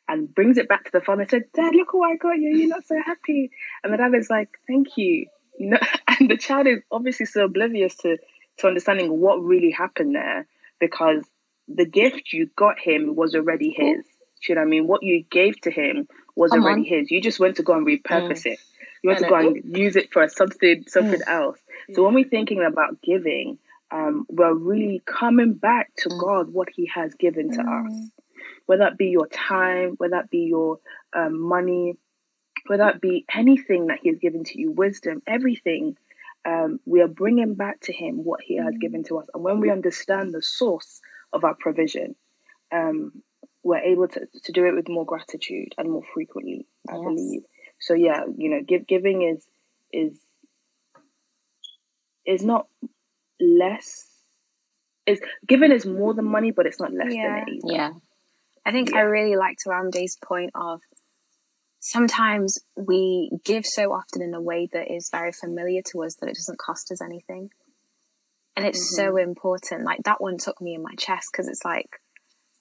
And 0.07 0.33
brings 0.33 0.57
it 0.57 0.67
back 0.67 0.85
to 0.85 0.91
the 0.91 1.01
father 1.01 1.21
and 1.21 1.29
said, 1.31 1.43
Dad, 1.53 1.73
look 1.75 1.93
what 1.93 2.11
I 2.11 2.15
got 2.17 2.37
you. 2.37 2.49
You're 2.49 2.69
not 2.69 2.85
so 2.85 2.95
happy. 3.05 3.49
And 3.83 3.93
the 3.93 3.97
dad 3.97 4.13
is 4.15 4.29
like, 4.29 4.49
Thank 4.67 4.97
you. 4.97 5.27
you 5.57 5.69
know, 5.71 5.79
and 6.19 6.29
the 6.29 6.37
child 6.37 6.67
is 6.67 6.79
obviously 6.91 7.25
so 7.25 7.45
oblivious 7.45 7.95
to, 7.97 8.17
to 8.59 8.67
understanding 8.67 9.19
what 9.19 9.41
really 9.41 9.71
happened 9.71 10.15
there 10.15 10.47
because 10.79 11.23
the 11.67 11.85
gift 11.85 12.33
you 12.33 12.49
got 12.55 12.79
him 12.79 13.15
was 13.15 13.33
already 13.35 13.71
his. 13.75 14.05
Do 14.45 14.51
you 14.51 14.55
know 14.55 14.61
what 14.61 14.67
I 14.67 14.69
mean? 14.69 14.87
What 14.87 15.03
you 15.03 15.23
gave 15.31 15.59
to 15.61 15.71
him 15.71 16.07
was 16.35 16.51
Come 16.51 16.63
already 16.63 16.81
on. 16.81 16.99
his. 16.99 17.09
You 17.11 17.21
just 17.21 17.39
went 17.39 17.55
to 17.57 17.63
go 17.63 17.73
and 17.73 17.87
repurpose 17.87 18.43
Mm. 18.43 18.53
it. 18.53 18.59
You 19.01 19.07
went 19.09 19.19
to 19.19 19.27
go 19.29 19.35
and 19.35 19.77
use 19.77 19.95
it 19.95 20.11
for 20.11 20.27
something 20.27 20.83
something 20.87 21.21
Mm. 21.21 21.27
else. 21.27 21.59
So 21.93 22.03
when 22.03 22.13
we're 22.13 22.25
thinking 22.29 22.61
about 22.63 23.01
giving, 23.01 23.57
um, 23.91 24.25
we're 24.29 24.53
really 24.53 25.01
coming 25.05 25.53
back 25.53 25.91
to 25.99 26.09
Mm. 26.09 26.19
God 26.19 26.53
what 26.53 26.69
He 26.69 26.85
has 26.93 27.13
given 27.15 27.49
to 27.51 27.57
Mm. 27.57 27.87
us, 27.87 28.11
whether 28.65 28.83
that 28.85 28.97
be 28.97 29.07
your 29.07 29.27
time, 29.27 29.95
whether 29.97 30.11
that 30.17 30.29
be 30.29 30.39
your 30.39 30.79
um, 31.13 31.39
money, 31.39 31.95
whether 32.67 32.83
that 32.85 33.01
be 33.01 33.25
anything 33.33 33.87
that 33.87 33.99
He 34.01 34.09
has 34.09 34.19
given 34.19 34.43
to 34.45 34.59
you, 34.59 34.71
wisdom, 34.71 35.21
everything. 35.27 35.97
Um, 36.45 36.79
we 36.85 37.01
are 37.01 37.07
bringing 37.07 37.55
back 37.55 37.79
to 37.81 37.93
Him 37.93 38.23
what 38.23 38.41
He 38.41 38.57
has 38.57 38.75
given 38.79 39.03
to 39.05 39.19
us, 39.19 39.27
and 39.33 39.43
when 39.43 39.59
we 39.59 39.71
understand 39.71 40.33
the 40.33 40.41
source 40.41 41.01
of 41.33 41.43
our 41.43 41.55
provision, 41.55 42.15
um, 42.71 43.11
we're 43.63 43.79
able 43.79 44.07
to, 44.07 44.27
to 44.43 44.51
do 44.51 44.65
it 44.67 44.75
with 44.75 44.87
more 44.89 45.05
gratitude 45.05 45.73
and 45.77 45.89
more 45.91 46.03
frequently. 46.13 46.67
I 46.89 46.93
Yes. 46.95 47.03
believe. 47.03 47.41
So 47.79 47.93
yeah, 47.93 48.23
you 48.37 48.49
know, 48.49 48.61
give, 48.65 48.87
giving 48.87 49.23
is 49.23 49.45
is 49.91 50.19
is 52.25 52.43
not 52.43 52.67
less. 53.39 54.07
Is 55.05 55.19
giving 55.47 55.71
is 55.71 55.85
more 55.85 56.13
than 56.13 56.25
money, 56.25 56.51
but 56.51 56.65
it's 56.65 56.79
not 56.79 56.93
less 56.93 57.13
Yeah. 57.13 57.27
than 57.27 57.37
it. 57.47 57.49
Either. 57.63 57.73
Yeah. 57.73 57.91
I 58.65 58.71
think 58.71 58.91
Yeah. 58.91 58.97
I 58.97 59.01
really 59.01 59.35
liked 59.35 59.63
Ramde's 59.65 60.17
point 60.23 60.51
of 60.55 60.81
sometimes 61.79 62.59
we 62.75 63.29
give 63.43 63.65
so 63.65 63.91
often 63.93 64.21
in 64.21 64.33
a 64.33 64.41
way 64.41 64.67
that 64.73 64.91
is 64.91 65.09
very 65.11 65.31
familiar 65.31 65.81
to 65.91 66.03
us 66.03 66.15
that 66.15 66.29
it 66.29 66.35
doesn't 66.35 66.57
cost 66.57 66.91
us 66.91 67.01
anything. 67.01 67.51
And 68.55 68.65
it's 68.65 68.95
so 68.95 69.17
important. 69.17 69.83
Like 69.83 70.03
that 70.03 70.21
one 70.21 70.37
took 70.37 70.61
me 70.61 70.73
in 70.75 70.81
my 70.81 70.95
chest 70.97 71.27
because 71.31 71.47
it's 71.47 71.63
like, 71.65 72.01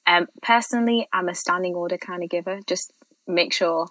um, 0.06 0.26
personally, 0.42 1.08
I'm 1.12 1.28
a 1.28 1.34
standing 1.34 1.74
order 1.74 1.96
kind 1.96 2.22
of 2.22 2.28
giver. 2.28 2.58
Just 2.66 2.92
make 3.26 3.52
sure 3.54 3.86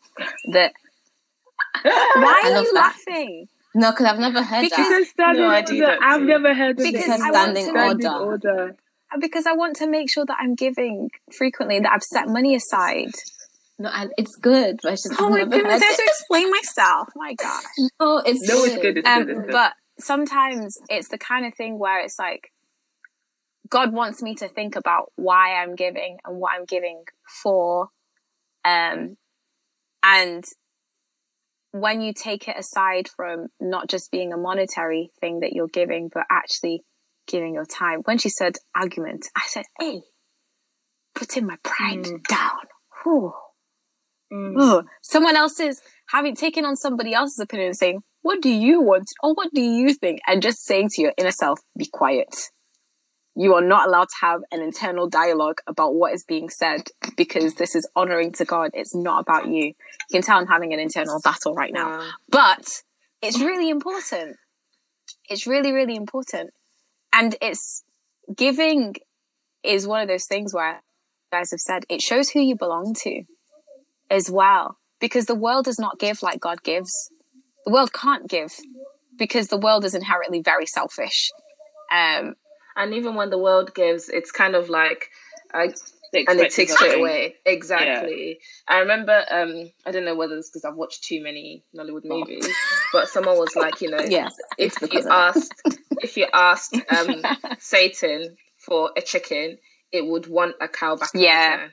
that. 0.52 0.74
Why 1.82 2.42
are 2.44 2.50
you 2.62 2.74
that. 2.74 2.94
laughing? 3.08 3.48
No, 3.74 3.90
because 3.92 4.06
I've 4.06 4.20
never 4.20 4.44
heard 4.44 4.62
Because- 4.62 4.78
that. 4.78 4.90
Because 4.90 5.10
standing 5.10 5.44
No, 5.44 5.50
I 5.50 5.62
do 5.62 5.74
order, 5.76 5.86
that 5.88 6.00
I've 6.04 6.22
never 6.22 6.54
heard 6.54 6.72
of 6.72 6.78
Because 6.78 6.92
this. 6.94 7.04
Because 7.06 7.22
standing 7.22 7.66
Standing 7.66 8.08
order. 8.12 8.26
order. 8.26 8.76
Because 9.20 9.46
I 9.46 9.54
want 9.54 9.76
to 9.78 9.88
make 9.88 10.10
sure 10.12 10.26
that 10.26 10.38
I'm 10.40 10.56
giving 10.56 11.10
frequently, 11.38 11.80
that 11.80 11.92
I've 11.92 12.04
set 12.04 12.28
money 12.28 12.56
aside. 12.56 13.12
No, 13.80 13.90
I, 13.90 14.08
it's 14.18 14.36
good, 14.36 14.80
but 14.82 14.94
it's 14.94 15.04
just 15.04 15.20
Oh 15.20 15.26
I've 15.26 15.32
my 15.32 15.38
never 15.40 15.50
goodness, 15.52 15.82
I 15.82 15.86
have 15.86 15.98
to 15.98 16.04
explain 16.04 16.52
myself. 16.52 17.08
My 17.16 17.34
gosh. 17.38 17.64
No, 18.00 18.18
it's 18.26 18.48
No, 18.48 18.64
it's 18.64 18.78
good. 18.78 18.98
It's 18.98 19.08
Um, 19.08 19.26
good. 19.26 19.30
It's 19.30 19.40
good. 19.46 19.52
but 19.52 19.74
sometimes 20.00 20.78
it's 20.90 21.10
the 21.10 21.18
kind 21.18 21.46
of 21.46 21.54
thing 21.56 21.78
where 21.80 22.00
it's 22.00 22.18
like 22.20 22.52
God 23.70 23.94
wants 23.94 24.22
me 24.22 24.36
to 24.36 24.48
think 24.48 24.76
about 24.76 25.12
why 25.16 25.56
I'm 25.56 25.76
giving 25.76 26.18
and 26.26 26.38
what 26.38 26.54
I'm 26.54 26.66
giving 26.66 27.04
for. 27.42 27.90
Um, 28.66 29.18
and 30.04 30.44
when 31.72 32.02
you 32.02 32.14
take 32.14 32.48
it 32.48 32.56
aside 32.58 33.08
from 33.16 33.48
not 33.60 33.90
just 33.90 34.12
being 34.12 34.32
a 34.32 34.38
monetary 34.38 35.10
thing 35.20 35.40
that 35.40 35.54
you're 35.54 35.68
giving, 35.68 36.10
but 36.14 36.24
actually 36.30 36.84
giving 37.28 37.54
your 37.54 37.66
time. 37.66 38.02
When 38.06 38.18
she 38.18 38.30
said 38.30 38.56
argument, 38.76 39.28
I 39.36 39.42
said, 39.48 39.66
hey, 39.80 40.02
putting 41.16 41.46
my 41.46 41.58
pride 41.64 42.04
Mm. 42.06 42.24
down. 42.28 42.60
Whew. 43.04 43.34
Mm. 44.32 44.56
Ugh. 44.60 44.86
someone 45.04 45.36
else's 45.36 45.82
having 46.10 46.36
taken 46.36 46.66
on 46.66 46.76
somebody 46.76 47.14
else's 47.14 47.40
opinion 47.40 47.68
and 47.68 47.78
saying, 47.78 48.00
What 48.24 48.42
do 48.42 48.50
you 48.50 48.82
want? 48.82 49.10
Or 49.22 49.34
what 49.34 49.54
do 49.54 49.62
you 49.62 49.94
think? 49.94 50.22
And 50.26 50.42
just 50.42 50.64
saying 50.66 50.90
to 50.94 51.02
your 51.04 51.14
inner 51.18 51.30
self, 51.32 51.60
Be 51.78 51.86
quiet. 51.92 52.36
You 53.36 53.54
are 53.56 53.62
not 53.62 53.88
allowed 53.88 54.10
to 54.10 54.16
have 54.22 54.42
an 54.52 54.62
internal 54.62 55.08
dialogue 55.10 55.60
about 55.68 55.94
what 55.96 56.14
is 56.14 56.24
being 56.24 56.50
said 56.50 56.88
because 57.18 57.56
this 57.56 57.76
is 57.76 57.88
honoring 57.96 58.32
to 58.34 58.46
God. 58.46 58.72
It's 58.74 58.96
not 58.96 59.22
about 59.22 59.48
you. 59.48 59.66
You 59.66 59.74
can 60.12 60.22
tell 60.22 60.38
I'm 60.38 60.48
having 60.48 60.74
an 60.74 60.80
internal 60.80 61.20
battle 61.24 61.54
right 61.54 61.74
now. 61.74 61.98
Wow. 62.00 62.10
But 62.30 62.82
it's 63.22 63.40
really 63.40 63.70
important. 63.70 64.38
It's 65.30 65.46
really, 65.48 65.72
really 65.72 65.96
important. 65.96 66.52
And 67.14 67.36
it's 67.42 67.84
giving 68.36 68.96
is 69.64 69.88
one 69.88 70.02
of 70.02 70.08
those 70.08 70.26
things 70.26 70.54
where 70.54 70.82
guys 71.32 71.52
have 71.52 71.60
said 71.60 71.86
it 71.90 72.02
shows 72.02 72.30
who 72.30 72.42
you 72.42 72.56
belong 72.56 72.94
to 73.04 73.24
as 74.10 74.30
well. 74.30 74.78
Because 75.00 75.26
the 75.26 75.36
world 75.36 75.66
does 75.66 75.80
not 75.80 76.00
give 76.00 76.22
like 76.22 76.40
God 76.40 76.64
gives. 76.64 76.92
The 77.66 77.72
world 77.72 77.94
can't 77.94 78.30
give 78.30 78.54
because 79.18 79.48
the 79.48 79.58
world 79.58 79.86
is 79.86 79.96
inherently 79.96 80.42
very 80.42 80.66
selfish. 80.66 81.30
Um, 81.92 82.36
And 82.76 82.94
even 82.94 83.16
when 83.16 83.30
the 83.30 83.38
world 83.38 83.74
gives, 83.76 84.10
it's 84.10 84.32
kind 84.32 84.56
of 84.56 84.70
like, 84.70 85.10
I, 85.54 85.74
They 86.14 86.26
and 86.28 86.40
it 86.40 86.54
takes 86.54 86.74
straight 86.74 87.00
away. 87.00 87.36
Exactly. 87.44 88.40
I 88.68 88.80
remember, 88.80 89.26
um, 89.32 89.72
I 89.86 89.92
don't 89.92 90.06
know 90.06 90.16
whether 90.16 90.38
it's 90.38 90.50
because 90.50 90.64
I've 90.64 90.76
watched 90.76 91.04
too 91.04 91.24
many 91.24 91.64
Nollywood 91.76 92.06
movies, 92.06 92.48
but 92.94 93.10
someone 93.10 93.38
was 93.40 93.56
like, 93.56 93.82
you 93.82 93.90
know, 93.90 94.00
Yes, 94.00 94.36
if 94.60 94.80
you 94.82 95.02
asked, 95.10 95.54
if 96.04 96.16
you 96.16 96.28
asked 96.32 96.76
um, 96.90 97.24
Satan 97.60 98.38
for 98.60 98.92
a 98.96 99.02
chicken, 99.02 99.58
it 99.92 100.06
would 100.06 100.28
want 100.28 100.56
a 100.62 100.68
cow 100.68 100.96
back. 100.96 101.10
Yeah. 101.16 101.70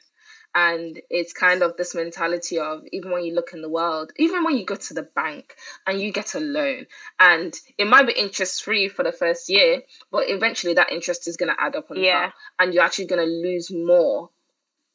And 0.54 1.00
it's 1.10 1.32
kind 1.32 1.62
of 1.62 1.76
this 1.76 1.94
mentality 1.94 2.58
of 2.58 2.82
even 2.92 3.12
when 3.12 3.24
you 3.24 3.34
look 3.34 3.52
in 3.52 3.62
the 3.62 3.68
world, 3.68 4.12
even 4.16 4.42
when 4.42 4.56
you 4.56 4.64
go 4.64 4.74
to 4.74 4.94
the 4.94 5.02
bank 5.02 5.54
and 5.86 6.00
you 6.00 6.12
get 6.12 6.34
a 6.34 6.40
loan, 6.40 6.86
and 7.20 7.54
it 7.78 7.86
might 7.86 8.06
be 8.06 8.12
interest 8.14 8.64
free 8.64 8.88
for 8.88 9.04
the 9.04 9.12
first 9.12 9.48
year, 9.48 9.82
but 10.10 10.28
eventually 10.28 10.74
that 10.74 10.90
interest 10.90 11.28
is 11.28 11.36
going 11.36 11.54
to 11.54 11.62
add 11.62 11.76
up 11.76 11.90
on 11.90 11.98
Yeah. 11.98 12.26
top, 12.26 12.34
and 12.58 12.74
you're 12.74 12.82
actually 12.82 13.06
going 13.06 13.24
to 13.24 13.32
lose 13.32 13.70
more 13.70 14.30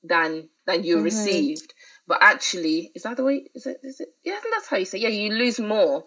than 0.03 0.49
than 0.65 0.83
you 0.83 0.97
Mhm. 0.97 1.03
received. 1.03 1.73
But 2.07 2.19
actually, 2.21 2.91
is 2.93 3.03
that 3.03 3.17
the 3.17 3.23
way? 3.23 3.49
Is 3.55 3.65
it? 3.65 3.79
Is 3.83 3.99
it? 3.99 4.09
Yeah, 4.23 4.33
I 4.33 4.39
think 4.39 4.53
that's 4.53 4.67
how 4.67 4.77
you 4.77 4.85
say. 4.85 4.99
Yeah, 4.99 5.09
you 5.09 5.31
lose 5.31 5.59
more 5.59 6.05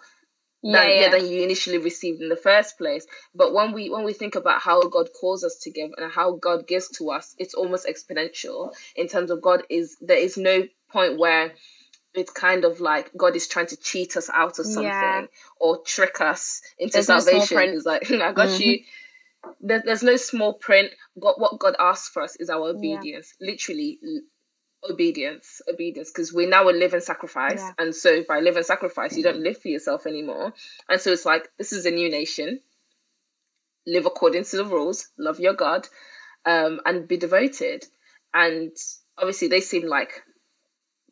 yeah, 0.62 0.80
than, 0.80 0.90
yeah. 0.90 1.00
yeah. 1.00 1.10
than 1.10 1.26
you 1.26 1.42
initially 1.42 1.78
received 1.78 2.20
in 2.20 2.28
the 2.28 2.36
first 2.36 2.78
place. 2.78 3.06
But 3.34 3.52
when 3.54 3.72
we 3.72 3.90
when 3.90 4.04
we 4.04 4.12
think 4.12 4.34
about 4.34 4.60
how 4.60 4.82
God 4.82 5.08
calls 5.18 5.44
us 5.44 5.58
to 5.62 5.70
give 5.70 5.90
and 5.96 6.10
how 6.12 6.32
God 6.36 6.66
gives 6.66 6.88
to 6.98 7.10
us, 7.10 7.34
it's 7.38 7.54
almost 7.54 7.86
exponential 7.86 8.72
in 8.96 9.08
terms 9.08 9.30
of 9.30 9.42
God 9.42 9.62
is 9.70 9.96
there 10.00 10.18
is 10.18 10.36
no 10.36 10.64
point 10.90 11.18
where 11.18 11.52
it's 12.14 12.32
kind 12.32 12.64
of 12.64 12.80
like 12.80 13.10
God 13.16 13.36
is 13.36 13.46
trying 13.46 13.66
to 13.66 13.76
cheat 13.76 14.16
us 14.16 14.30
out 14.32 14.58
of 14.58 14.66
something 14.66 14.84
Yeah. 14.84 15.26
or 15.60 15.82
trick 15.82 16.20
us 16.20 16.62
into 16.78 16.94
There's 16.94 17.06
salvation. 17.06 17.56
print. 17.56 17.74
It's 17.74 17.86
like 17.86 18.10
I 18.10 18.32
got 18.32 18.58
you. 18.58 18.78
Mm-hmm. 18.78 19.50
There, 19.60 19.82
there's 19.84 20.02
no 20.02 20.16
small 20.16 20.54
print. 20.54 20.90
God, 21.20 21.34
what 21.38 21.58
God 21.58 21.76
asks 21.78 22.08
for 22.08 22.22
us 22.22 22.36
is 22.40 22.50
our 22.50 22.70
obedience. 22.70 23.34
Literally, 23.40 23.98
obedience, 24.90 25.60
obedience. 25.72 26.10
Because 26.10 26.32
we're 26.32 26.48
now 26.48 26.68
a 26.68 26.72
living 26.72 27.00
sacrifice, 27.00 27.60
Yeah. 27.60 27.72
and 27.78 27.94
so 27.94 28.22
by 28.26 28.40
living 28.40 28.62
sacrifice, 28.62 29.16
you 29.16 29.22
don't 29.22 29.40
live 29.42 29.58
for 29.60 29.68
yourself 29.68 30.06
anymore. 30.06 30.52
And 30.88 31.00
so 31.00 31.12
it's 31.12 31.24
like 31.24 31.48
this 31.58 31.72
is 31.72 31.86
a 31.86 31.90
new 31.90 32.10
nation. 32.10 32.60
Live 33.86 34.06
according 34.06 34.44
to 34.44 34.56
the 34.58 34.64
rules. 34.64 35.08
Love 35.18 35.40
your 35.40 35.54
God, 35.54 35.86
um, 36.44 36.80
and 36.84 37.08
be 37.08 37.16
devoted. 37.16 37.84
And 38.34 38.72
obviously, 39.16 39.48
they 39.48 39.60
seem 39.60 39.86
like 39.86 40.22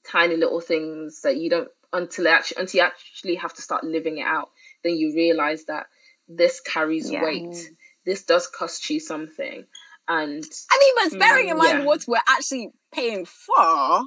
tiny 0.06 0.36
little 0.36 0.60
things 0.60 1.22
that 1.22 1.36
you 1.36 1.50
don't 1.50 1.68
until 1.92 2.28
actually 2.28 2.60
until 2.60 2.80
you 2.80 2.86
actually 2.86 3.34
have 3.36 3.54
to 3.54 3.62
start 3.62 3.84
living 3.84 4.18
it 4.18 4.26
out. 4.26 4.50
Then 4.84 4.96
you 4.96 5.14
realize 5.14 5.64
that 5.64 5.86
this 6.28 6.60
carries 6.60 7.10
Yeah. 7.10 7.22
weight. 7.22 7.70
This 8.04 8.24
does 8.24 8.46
cost 8.46 8.88
you 8.90 9.00
something, 9.00 9.66
and 10.08 10.44
I 10.70 10.78
mean, 10.80 11.10
but 11.10 11.18
bearing 11.18 11.48
in 11.48 11.56
mm, 11.56 11.58
mind 11.58 11.78
Yeah. 11.80 11.84
what 11.84 12.00
we're 12.06 12.20
actually 12.28 12.70
paying 12.92 13.24
for, 13.24 14.04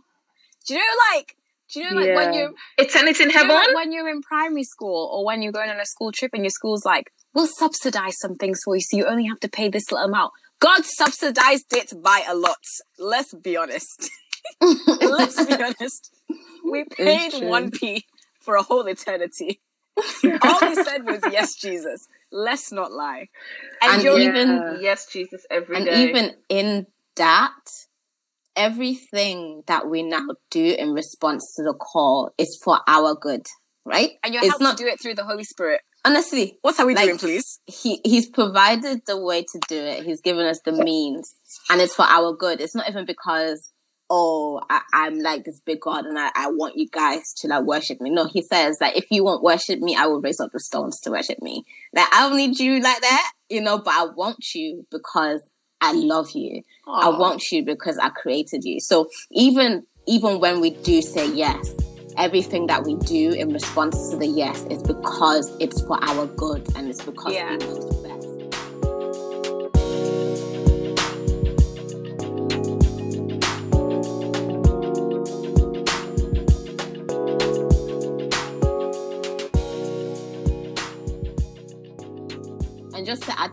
do 0.67 0.73
you 0.73 0.79
know, 0.79 0.95
like, 1.15 1.35
do 1.73 1.79
you 1.81 1.89
know, 1.89 1.95
like, 2.01 2.15
when 2.15 2.33
Yeah. 2.33 2.39
you're 2.39 2.51
eternity 2.77 3.23
in 3.23 3.29
Do 3.29 3.35
you 3.37 3.47
know, 3.47 3.53
heaven. 3.53 3.67
like, 3.67 3.75
when 3.75 3.91
you're 3.91 4.09
in 4.09 4.21
primary 4.21 4.63
school 4.63 5.09
or 5.13 5.25
when 5.25 5.41
you're 5.41 5.51
going 5.51 5.69
on 5.69 5.79
a 5.79 5.85
school 5.85 6.11
trip 6.11 6.31
and 6.33 6.43
your 6.43 6.49
school's 6.51 6.85
like, 6.85 7.11
we'll 7.33 7.47
subsidize 7.47 8.17
some 8.19 8.35
things 8.35 8.59
for 8.63 8.75
you, 8.75 8.81
so 8.81 8.97
you 8.97 9.05
only 9.05 9.25
have 9.25 9.39
to 9.41 9.49
pay 9.49 9.69
this 9.69 9.91
little 9.91 10.07
amount. 10.07 10.31
God 10.59 10.83
subsidized 10.83 11.73
it 11.73 11.93
by 12.01 12.23
a 12.27 12.35
lot. 12.35 12.57
Let's 12.97 13.33
be 13.33 13.55
honest. 13.55 14.09
Let's 15.01 15.45
be 15.45 15.61
honest. 15.61 16.11
We 16.69 16.83
paid 16.89 17.33
one 17.33 17.71
p 17.71 18.05
for 18.41 18.55
a 18.55 18.63
whole 18.63 18.85
eternity. 18.87 19.61
All 20.41 20.61
he 20.67 20.75
said 20.75 21.05
was, 21.05 21.21
"Yes, 21.25 21.55
Jesus." 21.55 22.07
Let's 22.31 22.71
not 22.71 22.91
lie. 22.91 23.27
And, 23.81 23.93
And 23.93 24.03
you're 24.03 24.19
even- 24.19 24.50
Yeah. 24.50 24.77
yes, 24.79 25.07
Jesus, 25.12 25.45
every 25.50 25.75
and 25.77 25.86
day. 25.86 26.09
even 26.09 26.36
in 26.50 26.86
that, 27.15 27.53
everything 28.55 29.63
that 29.67 29.88
we 29.89 30.03
now 30.03 30.27
do 30.51 30.63
in 30.77 30.93
response 30.93 31.53
to 31.55 31.63
the 31.63 31.74
call 31.74 32.31
is 32.38 32.59
for 32.63 32.79
our 32.88 33.15
good, 33.15 33.45
right? 33.86 34.12
and 34.24 34.33
you're 34.33 34.43
it's 34.43 34.59
not 34.59 34.77
to 34.77 34.83
do 34.83 34.89
it 34.89 35.01
through 35.01 35.15
the 35.15 35.24
Holy 35.25 35.43
Spirit. 35.43 35.81
honestly. 36.05 36.57
What 36.62 36.79
are 36.79 36.86
we 36.86 36.95
Like- 36.95 37.05
doing, 37.05 37.17
please? 37.17 37.59
He 37.65 38.00
he's 38.05 38.29
provided 38.29 39.01
the 39.05 39.17
way 39.17 39.41
to 39.43 39.59
do 39.67 39.75
it. 39.77 40.03
He's 40.05 40.21
given 40.21 40.45
us 40.45 40.59
the 40.63 40.71
means, 40.71 41.36
and 41.69 41.81
it's 41.81 41.95
for 41.95 42.03
our 42.05 42.33
good. 42.33 42.62
It's 42.62 42.75
not 42.75 42.88
even 42.89 43.05
because 43.05 43.71
oh, 44.09 44.61
I, 44.69 44.81
am 44.93 45.19
like 45.19 45.45
this 45.45 45.59
big 45.59 45.81
God 45.81 46.05
and 46.05 46.17
I, 46.17 46.31
I 46.35 46.47
want 46.49 46.77
you 46.77 46.87
guys 46.89 47.33
to 47.35 47.47
like 47.47 47.63
worship 47.63 48.01
me. 48.01 48.09
No, 48.09 48.27
he 48.27 48.41
says 48.41 48.79
that 48.79 48.95
if 48.95 49.05
you 49.11 49.23
won't 49.23 49.43
worship 49.43 49.79
me, 49.79 49.95
I 49.95 50.07
will 50.07 50.21
raise 50.21 50.39
up 50.39 50.51
the 50.51 50.59
stones 50.59 50.99
to 51.01 51.11
worship 51.11 51.41
me. 51.41 51.65
Like 51.93 52.07
I 52.11 52.27
don't 52.27 52.37
need 52.37 52.59
you 52.59 52.79
like 52.79 53.01
that, 53.01 53.31
you 53.49 53.61
know, 53.61 53.77
but 53.77 53.93
I 53.93 54.05
want 54.05 54.55
you 54.55 54.85
because 54.91 55.47
I 55.81 55.93
love 55.93 56.31
you. 56.31 56.63
Aww. 56.87 57.03
I 57.03 57.09
want 57.17 57.51
you 57.51 57.63
because 57.63 57.97
I 57.97 58.09
created 58.09 58.63
you. 58.63 58.79
So 58.79 59.09
even 59.31 59.85
even 60.07 60.39
when 60.39 60.59
we 60.59 60.71
do 60.71 61.01
say 61.01 61.31
yes, 61.31 61.73
everything 62.17 62.67
that 62.67 62.83
we 62.83 62.95
do 62.95 63.31
in 63.31 63.53
response 63.53 64.09
to 64.09 64.17
the 64.17 64.27
yes 64.27 64.63
is 64.65 64.81
because 64.81 65.55
it's 65.59 65.81
for 65.81 66.03
our 66.03 66.25
good 66.25 66.67
and 66.75 66.89
it's 66.89 67.03
because 67.03 67.33
yeah. 67.33 67.57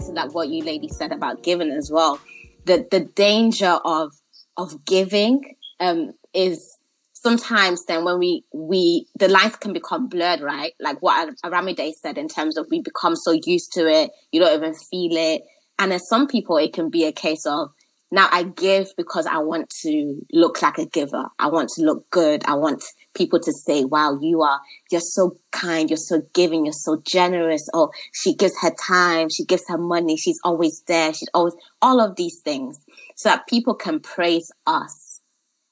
To 0.01 0.13
that, 0.13 0.33
what 0.33 0.49
you 0.49 0.63
lady 0.63 0.89
said 0.89 1.13
about 1.13 1.43
giving 1.43 1.71
as 1.71 1.91
well, 1.91 2.21
the 2.65 2.87
the 2.91 3.01
danger 3.01 3.79
of 3.85 4.13
of 4.57 4.85
giving 4.85 5.57
um, 5.81 6.13
is 6.35 6.79
sometimes 7.13 7.85
then 7.87 8.05
when 8.05 8.19
we 8.19 8.45
we 8.53 9.07
the 9.19 9.29
lines 9.29 9.57
can 9.57 9.73
become 9.73 10.09
blurred, 10.09 10.41
right? 10.41 10.73
Like 10.81 11.03
what 11.03 11.35
Aramide 11.45 11.93
said 11.95 12.19
in 12.19 12.29
terms 12.29 12.57
of 12.57 12.67
we 12.71 12.81
become 12.81 13.17
so 13.17 13.33
used 13.33 13.73
to 13.73 13.89
it, 13.89 14.11
you 14.31 14.41
don't 14.41 14.57
even 14.57 14.75
feel 14.75 15.17
it. 15.17 15.43
And 15.79 15.93
then 15.93 16.01
some 16.01 16.27
people, 16.27 16.57
it 16.57 16.73
can 16.73 16.89
be 16.89 17.05
a 17.05 17.13
case 17.13 17.45
of 17.45 17.71
now 18.11 18.29
I 18.31 18.45
give 18.45 18.89
because 18.97 19.27
I 19.27 19.39
want 19.39 19.71
to 19.83 20.21
look 20.33 20.63
like 20.63 20.79
a 20.79 20.87
giver. 20.87 21.27
I 21.39 21.49
want 21.49 21.71
to 21.71 21.83
look 21.83 22.09
good. 22.11 22.45
I 22.45 22.55
want 22.55 22.85
people 23.17 23.41
to 23.41 23.53
say, 23.53 23.85
wow, 23.85 24.19
you 24.21 24.43
are, 24.43 24.61
you're 24.91 25.01
so 25.01 25.39
kind. 25.51 25.91
You're 25.91 25.97
so 25.97 26.23
giving. 26.35 26.65
You're 26.65 26.73
so 26.73 27.03
generous. 27.05 27.69
Oh, 27.75 27.91
she 28.13 28.35
gives 28.35 28.55
her 28.61 28.73
time. 28.87 29.29
She 29.29 29.45
gives 29.45 29.65
her 29.69 29.79
money. 29.79 30.17
She's 30.17 30.39
always 30.45 30.83
there. 30.87 31.13
She's 31.13 31.29
always, 31.35 31.55
all 31.83 32.01
of 32.01 32.17
these 32.17 32.41
things 32.41 32.79
so 33.17 33.31
that 33.31 33.47
people 33.49 33.75
can 33.75 34.01
praise 34.01 34.53
us. 34.67 35.21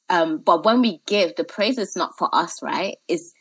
Um, 0.08 0.38
but 0.38 0.64
when 0.64 0.80
we 0.80 1.00
give, 1.06 1.36
the 1.36 1.44
praise 1.44 1.78
is 1.78 1.94
not 1.96 2.16
for 2.18 2.28
us, 2.32 2.62
right? 2.62 2.96
It's 3.08 3.32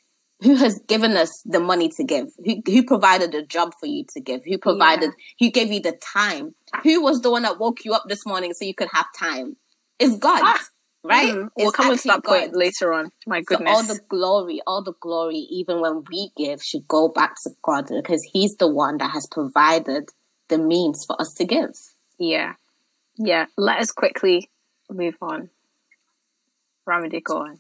who 0.42 0.56
has 0.56 0.80
given 0.88 1.16
us 1.16 1.42
the 1.46 1.60
money 1.60 1.88
to 1.90 2.04
give? 2.04 2.28
Who, 2.46 2.62
who 2.66 2.84
provided 2.84 3.34
a 3.34 3.46
job 3.46 3.74
for 3.80 3.86
you 3.86 4.04
to 4.14 4.20
give? 4.20 4.42
Who 4.46 4.58
provided, 4.58 5.12
yeah. 5.18 5.48
who 5.48 5.52
gave 5.52 5.72
you 5.72 5.80
the 5.80 5.98
time? 6.14 6.54
Who 6.84 7.02
was 7.02 7.22
the 7.22 7.32
one 7.32 7.44
that 7.44 7.60
woke 7.60 7.86
you 7.86 7.94
up 7.94 8.04
this 8.08 8.26
morning 8.26 8.54
so 8.54 8.66
you 8.66 8.74
could 8.74 8.90
have 8.92 9.06
time? 9.18 9.56
It's 10.00 10.18
God. 10.18 10.42
Ah 10.44 10.66
right? 11.04 11.34
Mm, 11.34 11.50
we'll 11.58 11.72
come 11.72 11.98
to 11.98 12.08
that 12.08 12.24
point 12.24 12.56
later 12.56 12.94
on. 12.94 13.12
My 13.28 13.42
goodness. 13.42 13.70
So 13.70 13.76
all 13.76 13.84
the 13.84 14.00
glory, 14.10 14.62
all 14.66 14.84
the 14.84 14.94
glory, 15.00 15.36
even 15.36 15.82
when 15.82 16.04
we 16.10 16.32
give, 16.38 16.64
should 16.64 16.88
go 16.88 17.10
back 17.10 17.36
to 17.44 17.52
God 17.62 17.88
because 17.90 18.24
He's 18.32 18.56
the 18.58 18.68
one 18.68 18.98
that 18.98 19.12
has 19.12 19.28
provided 19.30 20.10
the 20.50 20.58
means 20.58 21.06
for 21.06 21.20
us 21.22 21.34
to 21.36 21.46
give. 21.46 21.76
Yeah. 22.20 22.54
Yeah. 23.18 23.46
Let 23.58 23.80
us 23.80 23.92
quickly 23.92 24.50
move 24.90 25.16
on. 25.22 25.50
Ramadi, 26.88 27.24
go 27.24 27.38
on. 27.40 27.60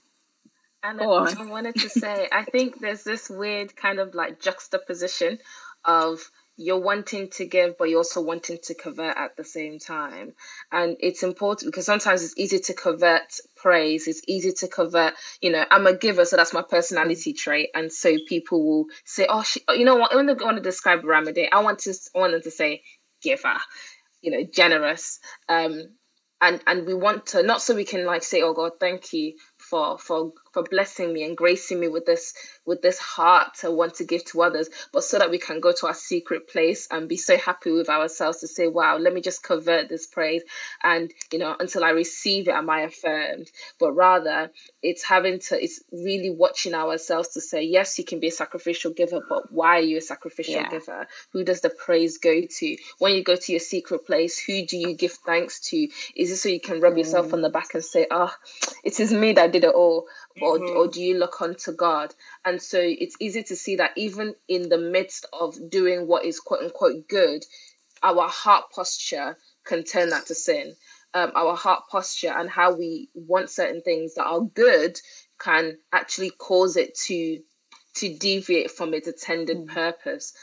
And 0.83 0.99
go 0.99 1.13
on. 1.13 1.37
I 1.37 1.45
wanted 1.45 1.75
to 1.75 1.89
say, 1.89 2.27
I 2.31 2.43
think 2.43 2.79
there's 2.79 3.03
this 3.03 3.29
weird 3.29 3.75
kind 3.75 3.99
of 3.99 4.13
like 4.13 4.41
juxtaposition 4.41 5.39
of 5.85 6.29
you're 6.57 6.79
wanting 6.79 7.29
to 7.31 7.45
give, 7.45 7.77
but 7.77 7.89
you're 7.89 7.99
also 7.99 8.21
wanting 8.21 8.59
to 8.63 8.75
convert 8.75 9.17
at 9.17 9.35
the 9.35 9.43
same 9.43 9.79
time. 9.79 10.33
And 10.71 10.97
it's 10.99 11.23
important 11.23 11.71
because 11.71 11.85
sometimes 11.85 12.23
it's 12.23 12.37
easy 12.37 12.59
to 12.59 12.73
convert 12.73 13.39
praise. 13.55 14.07
It's 14.07 14.21
easy 14.27 14.51
to 14.51 14.67
convert, 14.67 15.13
you 15.41 15.51
know, 15.51 15.65
I'm 15.71 15.87
a 15.87 15.97
giver, 15.97 16.25
so 16.25 16.37
that's 16.37 16.53
my 16.53 16.61
personality 16.61 17.33
trait. 17.33 17.69
And 17.73 17.91
so 17.91 18.15
people 18.27 18.63
will 18.65 18.85
say, 19.05 19.25
oh, 19.29 19.43
she, 19.43 19.61
you 19.69 19.85
know 19.85 19.95
what, 19.95 20.13
when 20.15 20.27
they 20.27 20.33
want 20.33 20.57
to 20.57 20.63
describe 20.63 21.03
Ramadan, 21.03 21.47
I 21.51 21.61
want 21.63 21.79
to 21.79 21.93
I 22.15 22.19
want 22.19 22.33
them 22.33 22.41
to 22.43 22.51
say 22.51 22.83
giver, 23.21 23.57
you 24.21 24.31
know, 24.31 24.43
generous. 24.51 25.19
Um, 25.49 25.83
and, 26.41 26.61
and 26.67 26.85
we 26.85 26.93
want 26.93 27.27
to, 27.27 27.41
not 27.41 27.61
so 27.61 27.73
we 27.73 27.85
can 27.85 28.05
like 28.05 28.21
say, 28.23 28.41
oh 28.41 28.53
God, 28.53 28.73
thank 28.79 29.13
you, 29.13 29.33
for 29.57 29.97
for 29.97 30.33
for 30.53 30.63
blessing 30.63 31.11
me 31.11 31.23
and 31.23 31.35
gracing 31.35 31.79
me 31.79 31.87
with 31.87 32.05
this 32.05 32.33
with 32.65 32.81
this 32.81 32.99
heart 32.99 33.55
to 33.55 33.71
want 33.71 33.95
to 33.95 34.03
give 34.03 34.23
to 34.23 34.41
others 34.41 34.69
but 34.91 35.03
so 35.03 35.17
that 35.19 35.31
we 35.31 35.37
can 35.37 35.59
go 35.59 35.73
to 35.73 35.87
our 35.87 35.93
secret 35.93 36.47
place 36.47 36.87
and 36.91 37.09
be 37.09 37.17
so 37.17 37.35
happy 37.37 37.71
with 37.71 37.89
ourselves 37.89 38.39
to 38.39 38.47
say 38.47 38.67
wow 38.67 38.97
let 38.97 39.13
me 39.13 39.21
just 39.21 39.43
convert 39.43 39.89
this 39.89 40.07
praise 40.07 40.43
and 40.83 41.11
you 41.31 41.39
know 41.39 41.55
until 41.59 41.83
i 41.83 41.89
receive 41.89 42.47
it 42.47 42.51
am 42.51 42.69
i 42.69 42.81
affirmed? 42.81 43.51
But 43.79 43.93
rather 43.93 44.51
it's 44.81 45.03
having 45.03 45.39
to 45.39 45.61
it's 45.61 45.81
really 45.91 46.29
watching 46.29 46.73
ourselves 46.73 47.29
to 47.29 47.41
say 47.41 47.63
yes 47.63 47.97
you 47.97 48.05
can 48.05 48.19
be 48.19 48.27
a 48.27 48.31
sacrificial 48.31 48.91
giver 48.91 49.21
but 49.27 49.51
why 49.51 49.77
are 49.79 49.81
you 49.81 49.97
a 49.97 50.01
sacrificial 50.01 50.55
yeah. 50.55 50.69
giver? 50.69 51.07
Who 51.31 51.43
does 51.43 51.61
the 51.61 51.69
praise 51.69 52.17
go 52.17 52.41
to? 52.41 52.77
When 52.99 53.13
you 53.13 53.23
go 53.23 53.35
to 53.35 53.51
your 53.51 53.59
secret 53.59 54.05
place 54.05 54.37
who 54.37 54.65
do 54.65 54.77
you 54.77 54.93
give 54.93 55.13
thanks 55.13 55.59
to? 55.69 55.87
Is 56.15 56.31
it 56.31 56.37
so 56.37 56.49
you 56.49 56.59
can 56.59 56.79
rub 56.79 56.93
mm. 56.93 56.99
yourself 56.99 57.33
on 57.33 57.41
the 57.41 57.49
back 57.49 57.73
and 57.73 57.83
say 57.83 58.07
oh 58.11 58.33
it 58.83 58.99
is 58.99 59.11
me 59.11 59.33
that 59.33 59.51
did 59.51 59.63
it 59.63 59.73
all 59.73 60.07
or, 60.41 60.57
mm-hmm. 60.57 60.77
or 60.77 60.87
do 60.87 61.01
you 61.01 61.17
look 61.17 61.41
unto 61.41 61.71
god 61.71 62.13
and 62.45 62.61
so 62.61 62.79
it's 62.81 63.15
easy 63.19 63.43
to 63.43 63.55
see 63.55 63.75
that 63.75 63.91
even 63.95 64.35
in 64.47 64.69
the 64.69 64.77
midst 64.77 65.25
of 65.33 65.55
doing 65.69 66.07
what 66.07 66.25
is 66.25 66.39
quote 66.39 66.63
unquote 66.63 67.07
good 67.07 67.43
our 68.01 68.27
heart 68.27 68.65
posture 68.73 69.37
can 69.63 69.83
turn 69.83 70.09
that 70.09 70.25
to 70.25 70.35
sin 70.35 70.73
um, 71.13 71.31
our 71.35 71.55
heart 71.55 71.83
posture 71.91 72.33
and 72.35 72.49
how 72.49 72.73
we 72.73 73.09
want 73.13 73.49
certain 73.49 73.81
things 73.81 74.15
that 74.15 74.25
are 74.25 74.41
good 74.41 74.99
can 75.39 75.77
actually 75.91 76.31
cause 76.31 76.75
it 76.77 76.95
to 76.95 77.39
to 77.95 78.17
deviate 78.17 78.71
from 78.71 78.93
its 78.93 79.07
intended 79.07 79.57
mm. 79.57 79.67
purpose 79.67 80.33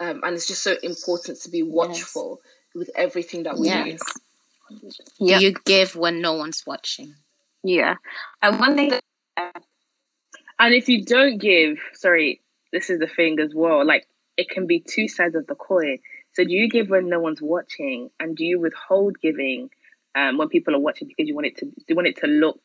um, 0.00 0.20
and 0.24 0.34
it's 0.34 0.46
just 0.46 0.62
so 0.62 0.74
important 0.82 1.40
to 1.40 1.50
be 1.50 1.62
watchful 1.62 2.40
yes. 2.42 2.74
with 2.74 2.90
everything 2.96 3.44
that 3.44 3.58
we 3.58 3.68
yes. 3.68 4.00
do 4.70 4.90
yep. 5.20 5.42
you 5.42 5.54
give 5.64 5.94
when 5.94 6.20
no 6.20 6.32
one's 6.32 6.64
watching 6.66 7.14
yeah 7.62 7.96
and 8.42 8.58
one 8.58 8.74
thing 8.74 8.92
and 9.36 10.74
if 10.74 10.88
you 10.88 11.04
don't 11.04 11.38
give, 11.38 11.78
sorry, 11.94 12.40
this 12.72 12.90
is 12.90 12.98
the 12.98 13.06
thing 13.06 13.38
as 13.40 13.52
well. 13.54 13.84
Like 13.84 14.06
it 14.36 14.48
can 14.48 14.66
be 14.66 14.80
two 14.80 15.08
sides 15.08 15.34
of 15.34 15.46
the 15.46 15.54
coin. 15.54 15.98
So 16.32 16.44
do 16.44 16.52
you 16.52 16.68
give 16.68 16.88
when 16.88 17.08
no 17.08 17.20
one's 17.20 17.40
watching, 17.40 18.10
and 18.18 18.36
do 18.36 18.44
you 18.44 18.60
withhold 18.60 19.20
giving 19.20 19.70
um, 20.14 20.38
when 20.38 20.48
people 20.48 20.74
are 20.74 20.80
watching 20.80 21.08
because 21.08 21.28
you 21.28 21.34
want 21.34 21.46
it 21.46 21.58
to 21.58 21.70
you 21.88 21.94
want 21.94 22.08
it 22.08 22.16
to 22.18 22.26
look, 22.26 22.60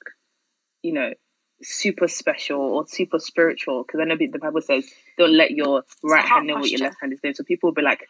you 0.81 0.93
know, 0.93 1.13
super 1.61 2.07
special 2.07 2.59
or 2.59 2.87
super 2.87 3.19
spiritual? 3.19 3.83
Because 3.83 3.99
I 3.99 4.05
know 4.05 4.17
the 4.17 4.39
Bible 4.39 4.61
says 4.61 4.89
don't 5.17 5.35
let 5.35 5.51
your 5.51 5.83
right 6.03 6.25
hand 6.25 6.47
know 6.47 6.55
what 6.55 6.69
your 6.69 6.79
left 6.79 6.97
hand 6.99 7.13
is 7.13 7.19
doing. 7.21 7.35
So 7.35 7.43
people 7.43 7.67
will 7.67 7.75
be 7.75 7.83
like, 7.83 8.07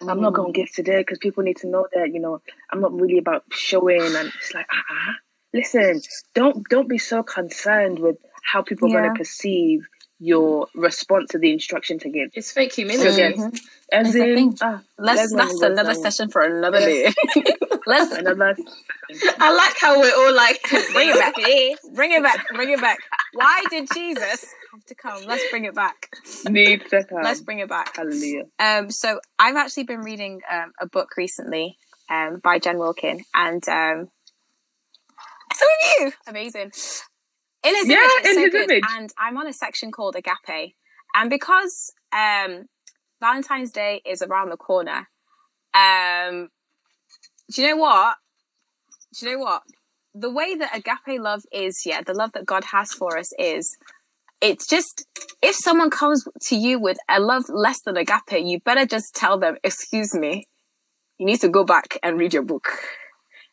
I'm 0.00 0.18
mm. 0.18 0.20
not 0.20 0.34
going 0.34 0.52
to 0.52 0.60
give 0.60 0.72
today 0.72 0.98
because 0.98 1.18
people 1.18 1.42
need 1.42 1.56
to 1.58 1.68
know 1.68 1.88
that 1.92 2.12
you 2.12 2.20
know 2.20 2.40
I'm 2.72 2.80
not 2.80 2.92
really 2.92 3.18
about 3.18 3.44
showing, 3.50 4.02
and 4.02 4.32
it's 4.38 4.54
like 4.54 4.66
ah. 4.72 4.76
Uh-uh 4.76 5.12
listen, 5.52 6.00
don't 6.34 6.68
don't 6.68 6.88
be 6.88 6.98
so 6.98 7.22
concerned 7.22 7.98
with 7.98 8.16
how 8.42 8.62
people 8.62 8.88
yeah. 8.88 8.96
are 8.96 9.02
going 9.02 9.14
to 9.14 9.18
perceive 9.18 9.86
your 10.20 10.68
response 10.74 11.30
to 11.30 11.38
the 11.38 11.50
instruction 11.50 11.98
to 11.98 12.10
give. 12.10 12.30
It's 12.34 12.52
fake 12.52 12.74
humility. 12.74 13.38
Mm-hmm. 13.38 13.56
As 13.90 14.14
in, 14.14 14.54
ah, 14.60 14.82
let's 14.98 15.34
that's 15.34 15.62
another 15.62 15.94
session 15.94 16.28
for 16.28 16.42
another 16.42 16.78
day. 16.78 17.12
let's 17.86 18.12
another. 18.12 18.54
I 19.38 19.54
like 19.54 19.76
how 19.80 19.98
we're 19.98 20.14
all 20.14 20.34
like 20.34 20.60
bring 20.92 21.08
it 21.08 21.18
back, 21.18 21.34
bring 21.94 22.12
it 22.12 22.22
back, 22.22 22.46
bring 22.54 22.70
it 22.70 22.80
back. 22.80 22.98
Why 23.32 23.64
did 23.70 23.88
Jesus 23.92 24.44
have 24.72 24.84
to 24.86 24.94
come? 24.94 25.24
Let's 25.26 25.42
bring 25.50 25.64
it 25.64 25.74
back. 25.74 26.10
Need 26.48 26.82
to 26.90 27.02
come. 27.04 27.22
Let's 27.22 27.40
bring 27.40 27.60
it 27.60 27.68
back. 27.68 27.96
Hallelujah. 27.96 28.44
Um, 28.58 28.90
so 28.90 29.20
I've 29.38 29.56
actually 29.56 29.84
been 29.84 30.02
reading 30.02 30.42
um, 30.52 30.72
a 30.80 30.86
book 30.86 31.16
recently 31.16 31.78
um, 32.10 32.40
by 32.44 32.58
Jen 32.58 32.78
Wilkin, 32.78 33.24
and 33.34 33.66
um, 33.68 34.08
so 35.60 35.66
are 35.66 36.06
you. 36.06 36.12
Amazing. 36.26 36.72
In 37.62 37.74
his 37.76 37.88
yeah, 37.88 37.96
image, 37.96 38.26
in 38.26 38.34
so 38.34 38.40
his 38.40 38.52
good. 38.52 38.70
Image. 38.70 38.84
And 38.96 39.10
I'm 39.18 39.36
on 39.36 39.46
a 39.46 39.52
section 39.52 39.92
called 39.92 40.16
Agape. 40.16 40.74
And 41.14 41.28
because 41.28 41.92
um, 42.12 42.64
Valentine's 43.20 43.70
Day 43.70 44.00
is 44.06 44.22
around 44.22 44.50
the 44.50 44.56
corner, 44.56 45.08
um, 45.74 46.48
do 47.52 47.62
you 47.62 47.68
know 47.68 47.76
what? 47.76 48.16
Do 49.18 49.26
you 49.26 49.32
know 49.32 49.42
what? 49.44 49.62
The 50.14 50.30
way 50.30 50.56
that 50.56 50.76
agape 50.76 51.20
love 51.20 51.42
is, 51.52 51.82
yeah, 51.84 52.00
the 52.00 52.14
love 52.14 52.32
that 52.32 52.46
God 52.46 52.64
has 52.72 52.92
for 52.92 53.18
us 53.18 53.32
is, 53.38 53.76
it's 54.40 54.66
just, 54.66 55.06
if 55.42 55.54
someone 55.54 55.90
comes 55.90 56.26
to 56.46 56.56
you 56.56 56.80
with 56.80 56.96
a 57.08 57.20
love 57.20 57.44
less 57.48 57.82
than 57.82 57.96
agape, 57.96 58.42
you 58.42 58.58
better 58.60 58.86
just 58.86 59.14
tell 59.14 59.38
them, 59.38 59.56
excuse 59.62 60.14
me, 60.14 60.46
you 61.18 61.26
need 61.26 61.40
to 61.42 61.48
go 61.48 61.64
back 61.64 61.98
and 62.02 62.18
read 62.18 62.32
your 62.32 62.42
book 62.42 62.68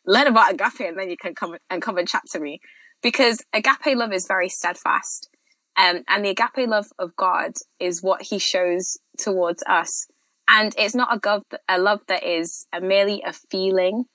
learn 0.08 0.28
about 0.28 0.52
agape 0.52 0.88
and 0.88 0.98
then 0.98 1.10
you 1.10 1.18
can 1.18 1.36
come 1.36 1.56
and 1.70 1.82
come 1.82 1.98
and 1.98 2.08
chat 2.08 2.24
to 2.32 2.40
me 2.40 2.60
because 3.04 3.44
agape 3.54 3.96
love 3.96 4.14
is 4.14 4.26
very 4.28 4.50
steadfast 4.50 5.30
um, 5.78 6.02
and 6.08 6.26
the 6.26 6.30
agape 6.30 6.68
love 6.68 6.88
of 6.98 7.16
god 7.16 7.52
is 7.80 8.02
what 8.02 8.24
he 8.24 8.40
shows 8.40 8.98
towards 9.20 9.64
us 9.68 10.08
and 10.48 10.74
it's 10.78 10.96
not 10.96 11.16
a, 11.16 11.20
gov- 11.20 11.44
a 11.68 11.78
love 11.78 12.02
that 12.08 12.24
is 12.24 12.66
a 12.74 12.80
merely 12.82 13.22
a 13.26 13.34
feeling 13.34 14.06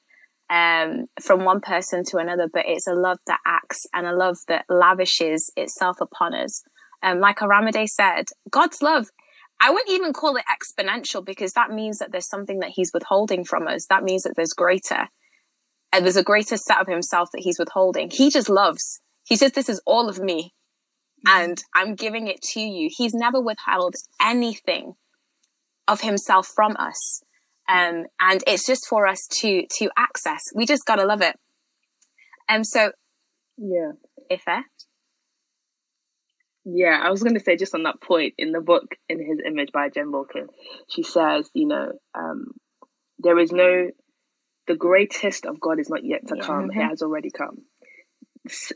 um, 0.53 1.07
from 1.21 1.45
one 1.45 1.61
person 1.61 2.05
to 2.05 2.19
another, 2.19 2.47
but 2.53 2.65
it's 2.67 2.87
a 2.87 2.93
love 2.93 3.19
that 3.27 3.41
acts 3.47 3.87
and 3.95 4.07
a 4.07 4.15
love 4.15 4.37
that 4.49 4.67
lavishes 4.69 5.51
itself 5.57 5.97
upon 6.01 6.35
us. 6.35 6.63
Um, 7.03 7.21
like 7.21 7.39
Aramide 7.39 7.89
said, 7.89 8.27
God's 8.51 8.83
love, 8.83 9.09
I 9.61 9.71
wouldn't 9.71 9.91
even 9.91 10.13
call 10.13 10.37
it 10.37 10.45
exponential 10.51 11.25
because 11.25 11.53
that 11.53 11.71
means 11.71 11.99
that 11.99 12.13
there's 12.13 12.29
something 12.29 12.59
that 12.61 12.73
he's 12.75 12.91
withholding 12.93 13.45
from 13.45 13.67
us. 13.67 13.87
That 13.87 14.05
means 14.05 14.25
that 14.25 14.35
there's 14.37 14.53
greater. 14.53 15.09
And 15.93 16.05
there's 16.05 16.17
a 16.17 16.23
greater 16.23 16.57
set 16.57 16.81
of 16.81 16.87
himself 16.87 17.31
that 17.33 17.43
he's 17.43 17.59
withholding. 17.59 18.11
He 18.11 18.31
just 18.31 18.49
loves. 18.49 19.01
He 19.25 19.37
says, 19.37 19.53
This 19.53 19.69
is 19.69 19.83
all 19.87 20.09
of 20.09 20.19
me. 20.19 20.55
And 21.27 21.63
I'm 21.75 21.95
giving 21.95 22.27
it 22.27 22.43
to 22.53 22.61
you. 22.61 22.89
He's 22.91 23.15
never 23.15 23.41
withheld 23.41 23.95
anything 24.21 24.95
of 25.87 26.01
himself 26.01 26.49
from 26.49 26.77
us. 26.79 27.23
Um, 27.69 28.07
and 28.19 28.43
it's 28.47 28.67
just 28.67 28.87
for 28.89 29.07
us 29.07 29.27
to 29.41 29.67
to 29.79 29.91
access. 29.97 30.43
We 30.55 30.67
just 30.67 30.85
gotta 30.85 31.05
love 31.05 31.23
it. 31.23 31.37
And 32.49 32.61
um, 32.61 32.65
so 32.65 32.93
yeah. 33.57 33.93
Ife. 34.31 34.65
Yeah, 36.65 37.01
I 37.03 37.11
was 37.11 37.23
going 37.23 37.35
to 37.35 37.41
say 37.41 37.57
just 37.57 37.75
on 37.75 37.83
that 37.85 38.01
point 38.01 38.35
in 38.39 38.53
the 38.53 38.61
book 38.61 38.95
In 39.09 39.19
His 39.19 39.41
Image 39.45 39.71
by 39.73 39.89
Jen 39.89 40.13
Wilkin, 40.13 40.47
she 40.89 41.03
says, 41.03 41.51
you 41.55 41.67
know, 41.67 41.93
um, 42.15 42.53
there 43.19 43.39
is 43.39 43.51
no, 43.51 43.91
the 44.67 44.77
greatest 44.77 45.47
of 45.47 45.61
God 45.61 45.79
is 45.81 45.91
not 45.91 46.05
yet 46.05 46.27
to 46.29 46.35
yeah. 46.37 46.45
come; 46.45 46.69
mm-hmm. 46.69 46.81
it 46.81 46.89
has 46.89 47.03
already 47.03 47.31
come. 47.31 47.63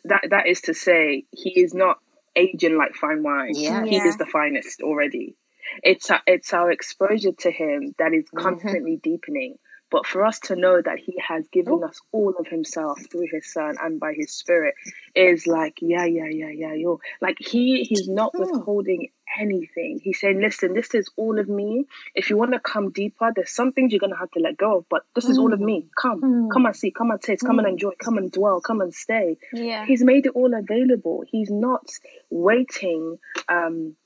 That 0.04 0.28
that 0.30 0.46
is 0.46 0.60
to 0.62 0.74
say, 0.74 1.24
He 1.30 1.60
is 1.60 1.74
not 1.74 1.98
aging 2.34 2.76
like 2.76 2.94
fine 2.94 3.22
wine. 3.22 3.52
Yeah. 3.54 3.84
He 3.84 3.96
yeah. 3.96 4.06
is 4.06 4.16
the 4.16 4.26
finest 4.26 4.80
already. 4.82 5.36
It's 5.82 6.10
a, 6.10 6.22
it's 6.26 6.52
our 6.52 6.70
exposure 6.70 7.32
to 7.40 7.50
Him 7.50 7.94
that 7.98 8.12
is 8.12 8.24
mm-hmm. 8.24 8.38
constantly 8.38 8.92
mm-hmm. 8.92 9.10
deepening. 9.10 9.56
But 9.90 10.06
for 10.06 10.24
us 10.24 10.38
to 10.40 10.56
know 10.56 10.80
that 10.82 10.98
He 10.98 11.14
has 11.26 11.46
given 11.48 11.82
us 11.84 12.00
all 12.12 12.34
of 12.38 12.46
Himself 12.46 12.98
through 13.10 13.28
His 13.30 13.52
Son 13.52 13.76
and 13.80 14.00
by 14.00 14.14
His 14.14 14.32
Spirit 14.32 14.74
is 15.14 15.46
like, 15.46 15.78
yeah, 15.80 16.04
yeah, 16.04 16.28
yeah, 16.28 16.50
yeah, 16.50 16.74
yo. 16.74 17.00
Like 17.20 17.36
He 17.38 17.84
He's 17.84 18.08
not 18.08 18.32
hmm. 18.34 18.40
withholding 18.40 19.08
anything. 19.38 20.00
He's 20.02 20.20
saying, 20.20 20.40
listen, 20.40 20.72
this 20.72 20.94
is 20.94 21.08
all 21.16 21.38
of 21.38 21.48
me. 21.48 21.86
If 22.14 22.30
you 22.30 22.36
want 22.36 22.52
to 22.52 22.60
come 22.60 22.90
deeper, 22.90 23.32
there's 23.34 23.50
some 23.50 23.72
things 23.72 23.92
you're 23.92 24.00
gonna 24.00 24.16
have 24.18 24.30
to 24.32 24.40
let 24.40 24.56
go 24.56 24.78
of, 24.78 24.86
but 24.88 25.02
this 25.14 25.26
is 25.26 25.38
all 25.38 25.52
of 25.52 25.60
me. 25.60 25.88
Come, 26.00 26.20
mm. 26.20 26.50
come 26.52 26.66
and 26.66 26.76
see, 26.76 26.90
come 26.90 27.10
and 27.10 27.20
taste, 27.20 27.44
come 27.44 27.58
and 27.58 27.66
hmm. 27.66 27.72
enjoy, 27.72 27.90
come 28.02 28.18
and 28.18 28.30
dwell, 28.30 28.60
come 28.60 28.80
and 28.80 28.94
stay. 28.94 29.38
Yeah. 29.52 29.84
He's 29.86 30.02
made 30.02 30.26
it 30.26 30.32
all 30.34 30.54
available. 30.54 31.24
He's 31.26 31.50
not 31.50 31.86
waiting 32.30 33.18
um 33.48 33.96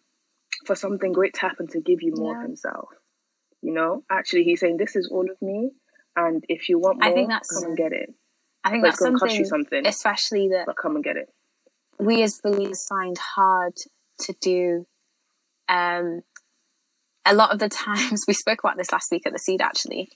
for 0.66 0.74
something 0.74 1.12
great 1.12 1.34
to 1.34 1.40
happen 1.40 1.66
to 1.68 1.80
give 1.80 2.02
you 2.02 2.12
more 2.14 2.34
yeah. 2.34 2.40
of 2.40 2.46
himself. 2.46 2.88
You 3.62 3.72
know, 3.74 4.04
actually, 4.10 4.44
he's 4.44 4.60
saying, 4.60 4.78
"This 4.78 4.96
is 4.96 5.08
all 5.10 5.30
of 5.30 5.40
me, 5.42 5.70
and 6.16 6.44
if 6.48 6.68
you 6.68 6.78
want 6.78 7.00
more, 7.00 7.10
I 7.10 7.14
think 7.14 7.28
that's, 7.28 7.54
come 7.54 7.68
and 7.68 7.76
get 7.76 7.92
it." 7.92 8.14
I 8.64 8.70
think 8.70 8.82
but 8.82 8.88
that's 8.88 9.00
something, 9.00 9.44
something, 9.44 9.86
especially 9.86 10.48
that. 10.48 10.66
But 10.66 10.76
come 10.76 10.96
and 10.96 11.04
get 11.04 11.16
it. 11.16 11.28
We 11.98 12.22
as 12.22 12.40
believers 12.42 12.86
find 12.88 13.16
hard 13.18 13.74
to 14.20 14.34
do. 14.40 14.86
Um, 15.68 16.22
a 17.26 17.34
lot 17.34 17.52
of 17.52 17.58
the 17.58 17.68
times 17.86 18.24
we 18.26 18.34
spoke 18.34 18.60
about 18.64 18.76
this 18.76 18.92
last 18.92 19.10
week 19.10 19.26
at 19.26 19.32
the 19.32 19.38
seed 19.38 19.60
actually. 19.60 20.08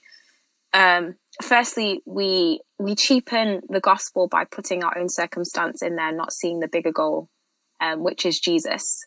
Um, 0.73 1.15
firstly, 1.41 2.01
we 2.05 2.59
we 2.77 2.95
cheapen 2.95 3.61
the 3.69 3.79
gospel 3.79 4.27
by 4.27 4.43
putting 4.43 4.83
our 4.83 4.97
own 4.97 5.07
circumstance 5.07 5.81
in 5.81 5.95
there, 5.95 6.11
not 6.11 6.33
seeing 6.33 6.59
the 6.59 6.67
bigger 6.67 6.91
goal, 6.91 7.29
um, 7.79 8.03
which 8.03 8.25
is 8.25 8.39
Jesus. 8.39 9.05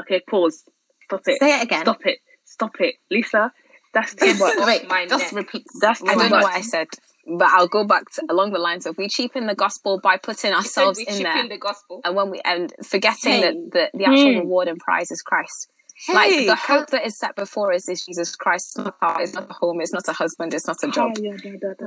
Okay, 0.00 0.20
pause. 0.28 0.64
Stop 1.08 1.22
it. 1.26 1.38
Say 1.40 1.58
it 1.58 1.62
again. 1.64 1.82
Stop 1.82 2.06
it. 2.06 2.18
Stop 2.44 2.80
it. 2.80 2.94
Lisa, 3.10 3.52
that's 3.94 4.14
too 4.14 4.34
much. 4.34 4.54
Wait, 4.58 4.88
my 4.88 5.06
just 5.06 5.32
neck. 5.32 5.44
repeat. 5.44 5.66
That's 5.80 6.02
I 6.02 6.14
don't 6.14 6.30
know 6.30 6.38
what 6.38 6.54
I 6.54 6.60
said, 6.60 6.88
but 7.26 7.48
I'll 7.48 7.68
go 7.68 7.84
back 7.84 8.10
to, 8.12 8.22
along 8.28 8.52
the 8.52 8.58
lines 8.58 8.86
of 8.86 8.96
we 8.98 9.08
cheapen 9.08 9.46
the 9.46 9.54
gospel 9.54 10.00
by 10.00 10.18
putting 10.18 10.52
ourselves 10.52 10.98
in 10.98 11.22
there. 11.22 11.48
the 11.48 11.56
gospel. 11.58 12.00
And 12.04 12.14
when 12.14 12.30
we 12.30 12.40
and 12.44 12.72
forgetting 12.84 13.32
hey. 13.32 13.40
that 13.40 13.54
the, 13.72 13.98
the 13.98 14.04
actual 14.04 14.32
hmm. 14.32 14.38
reward 14.40 14.68
and 14.68 14.78
prize 14.78 15.10
is 15.10 15.22
Christ. 15.22 15.68
Hey, 16.06 16.14
like 16.14 16.46
the 16.46 16.54
hope 16.54 16.90
that 16.90 17.04
is 17.04 17.18
set 17.18 17.34
before 17.34 17.72
us 17.72 17.88
is 17.88 18.04
Jesus 18.04 18.36
Christ. 18.36 18.68
It's 18.68 18.78
not 18.78 18.86
a 18.88 18.92
car, 18.92 19.22
it's 19.22 19.34
not 19.34 19.50
a 19.50 19.52
home, 19.52 19.80
it's 19.80 19.92
not 19.92 20.06
a 20.06 20.12
husband, 20.12 20.54
it's 20.54 20.66
not 20.66 20.76
a 20.84 20.88
job. 20.88 21.18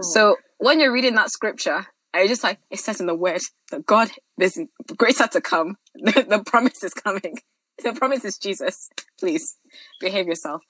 So 0.02 0.36
when 0.58 0.82
you're 0.82 0.92
reading 0.92 1.16
that 1.16 1.30
scripture, 1.30 1.86
I 2.14 2.28
just 2.28 2.44
like 2.44 2.60
it 2.70 2.80
says 2.80 3.00
in 3.00 3.06
the 3.06 3.16
word 3.16 3.42
that 3.72 3.86
God, 3.86 4.12
there's 4.38 4.60
greater 4.98 5.28
to 5.28 5.40
come. 5.40 5.78
the, 5.96 6.26
the 6.30 6.44
promise 6.46 6.84
is 6.84 6.94
coming. 6.94 7.38
the 7.84 7.94
promise 7.94 8.26
is 8.26 8.38
Jesus. 8.38 8.90
Please 9.20 9.58
behave 10.00 10.28
yourself. 10.28 10.62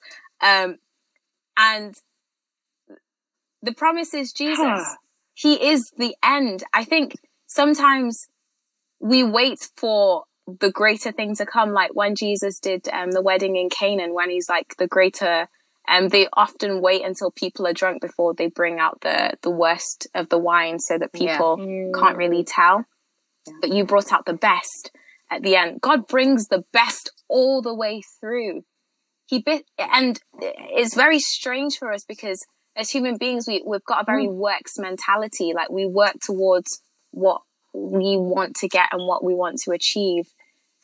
Um, 0.41 0.77
and 1.57 1.95
the 3.61 3.73
promise 3.73 4.13
is 4.13 4.31
Jesus. 4.33 4.81
He 5.33 5.69
is 5.71 5.91
the 5.97 6.13
end. 6.23 6.61
I 6.73 6.83
think 6.83 7.15
sometimes 7.47 8.27
we 8.99 9.23
wait 9.23 9.59
for 9.77 10.25
the 10.59 10.69
greater 10.69 11.11
thing 11.11 11.35
to 11.37 11.45
come, 11.45 11.71
like 11.71 11.95
when 11.95 12.15
Jesus 12.15 12.59
did 12.59 12.87
um, 12.89 13.11
the 13.11 13.21
wedding 13.21 13.55
in 13.55 13.69
Canaan, 13.69 14.13
when 14.13 14.29
he's 14.29 14.49
like 14.49 14.75
the 14.77 14.87
greater. 14.87 15.47
And 15.87 16.05
um, 16.05 16.09
they 16.09 16.27
often 16.33 16.81
wait 16.81 17.03
until 17.03 17.31
people 17.31 17.65
are 17.65 17.73
drunk 17.73 18.01
before 18.01 18.35
they 18.35 18.47
bring 18.47 18.77
out 18.77 19.01
the 19.01 19.33
the 19.41 19.49
worst 19.49 20.05
of 20.13 20.29
the 20.29 20.37
wine, 20.37 20.77
so 20.77 20.97
that 20.97 21.11
people 21.11 21.57
yeah. 21.57 21.65
mm. 21.65 21.93
can't 21.99 22.17
really 22.17 22.43
tell. 22.43 22.85
Yeah. 23.47 23.53
But 23.61 23.71
you 23.71 23.85
brought 23.85 24.11
out 24.11 24.25
the 24.25 24.33
best 24.33 24.91
at 25.31 25.41
the 25.41 25.55
end. 25.55 25.81
God 25.81 26.07
brings 26.07 26.47
the 26.47 26.63
best 26.73 27.11
all 27.29 27.61
the 27.61 27.73
way 27.73 28.01
through. 28.19 28.63
He 29.25 29.39
bit, 29.39 29.63
and 29.79 30.19
it's 30.39 30.93
very 30.93 31.19
strange 31.19 31.77
for 31.77 31.91
us 31.91 32.03
because 32.03 32.45
as 32.75 32.89
human 32.89 33.17
beings, 33.17 33.47
we, 33.47 33.63
we've 33.65 33.83
got 33.85 34.01
a 34.01 34.05
very 34.05 34.27
mm. 34.27 34.35
works 34.35 34.77
mentality. 34.77 35.53
Like 35.55 35.69
we 35.71 35.85
work 35.85 36.15
towards 36.21 36.81
what 37.11 37.41
we 37.73 38.17
want 38.17 38.55
to 38.57 38.67
get 38.67 38.89
and 38.91 39.07
what 39.07 39.23
we 39.23 39.33
want 39.33 39.59
to 39.63 39.71
achieve, 39.71 40.25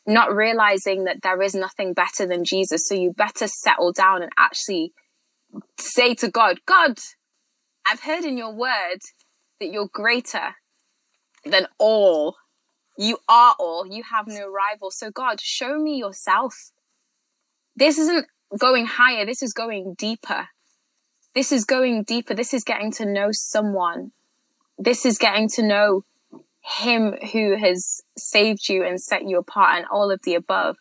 not 0.06 0.34
realizing 0.34 1.04
that 1.04 1.20
there 1.22 1.42
is 1.42 1.54
nothing 1.54 1.92
better 1.92 2.26
than 2.26 2.44
Jesus. 2.44 2.88
So 2.88 2.94
you 2.94 3.12
better 3.12 3.46
settle 3.46 3.92
down 3.92 4.22
and 4.22 4.32
actually 4.38 4.92
say 5.78 6.14
to 6.16 6.30
God, 6.30 6.60
God, 6.66 6.98
I've 7.86 8.00
heard 8.00 8.24
in 8.24 8.38
your 8.38 8.54
word 8.54 9.00
that 9.60 9.70
you're 9.70 9.90
greater 9.92 10.54
than 11.44 11.66
all 11.78 12.36
you 12.98 13.18
are 13.28 13.54
all, 13.58 13.86
you 13.86 14.02
have 14.02 14.26
no 14.26 14.50
rival. 14.50 14.90
So, 14.90 15.10
God, 15.10 15.40
show 15.40 15.78
me 15.78 15.96
yourself. 15.96 16.72
This 17.76 17.96
isn't 17.96 18.26
going 18.58 18.86
higher, 18.86 19.24
this 19.24 19.42
is 19.42 19.52
going 19.52 19.94
deeper. 19.94 20.48
This 21.34 21.52
is 21.52 21.64
going 21.64 22.02
deeper. 22.02 22.34
This 22.34 22.52
is 22.52 22.64
getting 22.64 22.90
to 22.92 23.06
know 23.06 23.28
someone. 23.30 24.10
This 24.76 25.06
is 25.06 25.18
getting 25.18 25.48
to 25.50 25.62
know 25.62 26.04
him 26.60 27.14
who 27.32 27.56
has 27.56 28.02
saved 28.16 28.68
you 28.68 28.84
and 28.84 29.00
set 29.00 29.28
you 29.28 29.38
apart 29.38 29.76
and 29.76 29.86
all 29.86 30.10
of 30.10 30.20
the 30.24 30.34
above. 30.34 30.76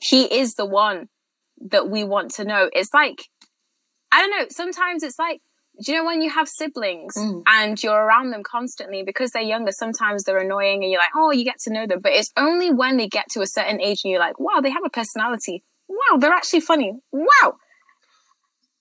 He 0.00 0.22
is 0.32 0.54
the 0.54 0.64
one 0.64 1.08
that 1.70 1.88
we 1.88 2.04
want 2.04 2.30
to 2.32 2.44
know. 2.44 2.70
It's 2.72 2.94
like, 2.94 3.24
I 4.12 4.20
don't 4.20 4.30
know, 4.30 4.46
sometimes 4.50 5.02
it's 5.02 5.18
like 5.18 5.40
do 5.84 5.92
you 5.92 5.98
know 5.98 6.04
when 6.04 6.22
you 6.22 6.30
have 6.30 6.48
siblings 6.48 7.14
mm. 7.16 7.42
and 7.46 7.82
you're 7.82 7.94
around 7.94 8.30
them 8.30 8.42
constantly 8.42 9.02
because 9.02 9.30
they're 9.30 9.42
younger 9.42 9.72
sometimes 9.72 10.24
they're 10.24 10.38
annoying 10.38 10.82
and 10.82 10.90
you're 10.90 11.00
like 11.00 11.14
oh 11.14 11.30
you 11.30 11.44
get 11.44 11.58
to 11.58 11.72
know 11.72 11.86
them 11.86 12.00
but 12.00 12.12
it's 12.12 12.32
only 12.36 12.70
when 12.70 12.96
they 12.96 13.08
get 13.08 13.28
to 13.30 13.40
a 13.40 13.46
certain 13.46 13.80
age 13.80 14.00
and 14.04 14.10
you're 14.10 14.20
like 14.20 14.38
wow 14.40 14.60
they 14.60 14.70
have 14.70 14.84
a 14.84 14.90
personality 14.90 15.62
wow 15.88 16.16
they're 16.18 16.32
actually 16.32 16.60
funny 16.60 16.92
wow 17.12 17.56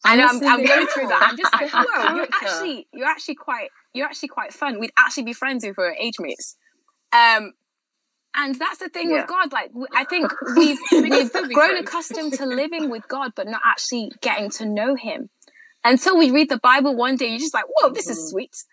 I 0.08 0.18
know 0.18 0.28
I'm, 0.28 0.36
I'm, 0.36 0.64
going 0.64 0.86
through 0.86 1.08
that. 1.08 1.30
I'm 1.30 1.36
just 1.36 1.52
like, 1.52 1.72
whoa, 1.74 2.16
you're 2.16 2.28
actually 2.32 2.88
you're 2.94 3.08
actually 3.08 3.34
quite 3.34 3.70
you're 3.92 4.06
actually 4.06 4.30
quite 4.30 4.54
fun. 4.54 4.80
We'd 4.80 4.92
actually 4.96 5.24
be 5.24 5.34
friends 5.34 5.64
if 5.64 5.78
we 5.78 5.84
were 5.84 5.96
age 6.00 6.20
mates. 6.20 6.58
Um, 7.12 7.54
and 8.36 8.54
that's 8.56 8.78
the 8.78 8.90
thing 8.90 9.10
yeah. 9.10 9.22
with 9.22 9.28
God. 9.28 9.52
Like 9.52 9.72
I 9.96 10.04
think 10.04 10.32
we've 10.56 10.78
we've 10.92 11.54
grown 11.54 11.78
accustomed 11.78 12.34
to 12.34 12.46
living 12.46 12.90
with 12.90 13.08
God, 13.08 13.32
but 13.36 13.48
not 13.48 13.62
actually 13.66 14.12
getting 14.22 14.52
to 14.52 14.66
know 14.66 14.96
Him 14.96 15.30
until 15.86 16.18
we 16.18 16.32
read 16.32 16.50
the 16.50 16.58
Bible 16.58 16.96
one 16.96 17.16
day, 17.16 17.28
you're 17.28 17.40
just 17.40 17.54
like, 17.54 17.66
whoa, 17.78 17.92
this 17.92 18.06
mm-hmm. 18.06 18.12
is 18.12 18.30
sweet. 18.30 18.64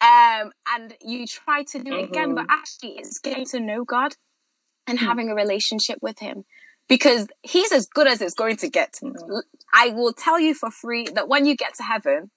Um, 0.00 0.52
and 0.74 0.94
you 1.02 1.26
try 1.26 1.64
to 1.64 1.78
do 1.78 1.92
it 1.92 1.94
mm-hmm. 1.94 2.12
again, 2.12 2.34
but 2.34 2.44
mm-hmm. 2.44 2.58
actually 2.58 2.92
it's 2.92 3.18
getting 3.18 3.44
to 3.46 3.60
know 3.60 3.84
God 3.84 4.14
and 4.86 4.98
mm-hmm. 4.98 5.06
having 5.06 5.28
a 5.28 5.34
relationship 5.34 5.98
with 6.00 6.20
Him 6.20 6.44
because 6.88 7.28
He's 7.42 7.72
as 7.72 7.86
good 7.86 8.06
as 8.06 8.22
it's 8.22 8.34
going 8.34 8.56
to 8.58 8.70
get. 8.70 8.94
Mm-hmm. 9.02 9.40
I 9.74 9.88
will 9.88 10.14
tell 10.14 10.40
you 10.40 10.54
for 10.54 10.70
free 10.70 11.08
that 11.14 11.28
when 11.28 11.44
you 11.44 11.54
get 11.56 11.74
to 11.74 11.82
heaven, 11.82 12.30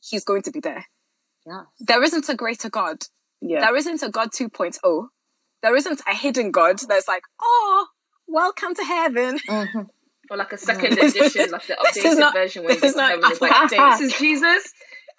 He's 0.00 0.24
going 0.24 0.42
to 0.42 0.50
be 0.50 0.60
there. 0.60 0.86
Yeah. 1.46 1.62
There 1.80 2.02
isn't 2.02 2.28
a 2.28 2.34
greater 2.34 2.68
God. 2.68 3.04
Yeah. 3.40 3.60
There 3.60 3.76
isn't 3.76 4.02
a 4.02 4.08
God 4.08 4.30
2.0. 4.32 5.06
There 5.62 5.76
isn't 5.76 6.00
a 6.08 6.14
hidden 6.14 6.50
God 6.50 6.80
that's 6.88 7.08
like, 7.08 7.22
oh, 7.40 7.86
welcome 8.26 8.74
to 8.74 8.84
heaven. 8.84 9.38
Or 10.32 10.36
like 10.38 10.54
a 10.54 10.56
second 10.56 10.98
edition, 10.98 11.50
like 11.50 11.66
the 11.66 11.74
updated 11.74 12.18
not, 12.18 12.32
version 12.32 12.64
where 12.64 12.72
you 12.72 12.80
get 12.80 12.94
to 12.94 13.02
heaven. 13.02 13.24
It's 13.30 13.40
like, 13.42 13.68
this 14.00 14.00
is 14.00 14.18
Jesus. 14.18 14.72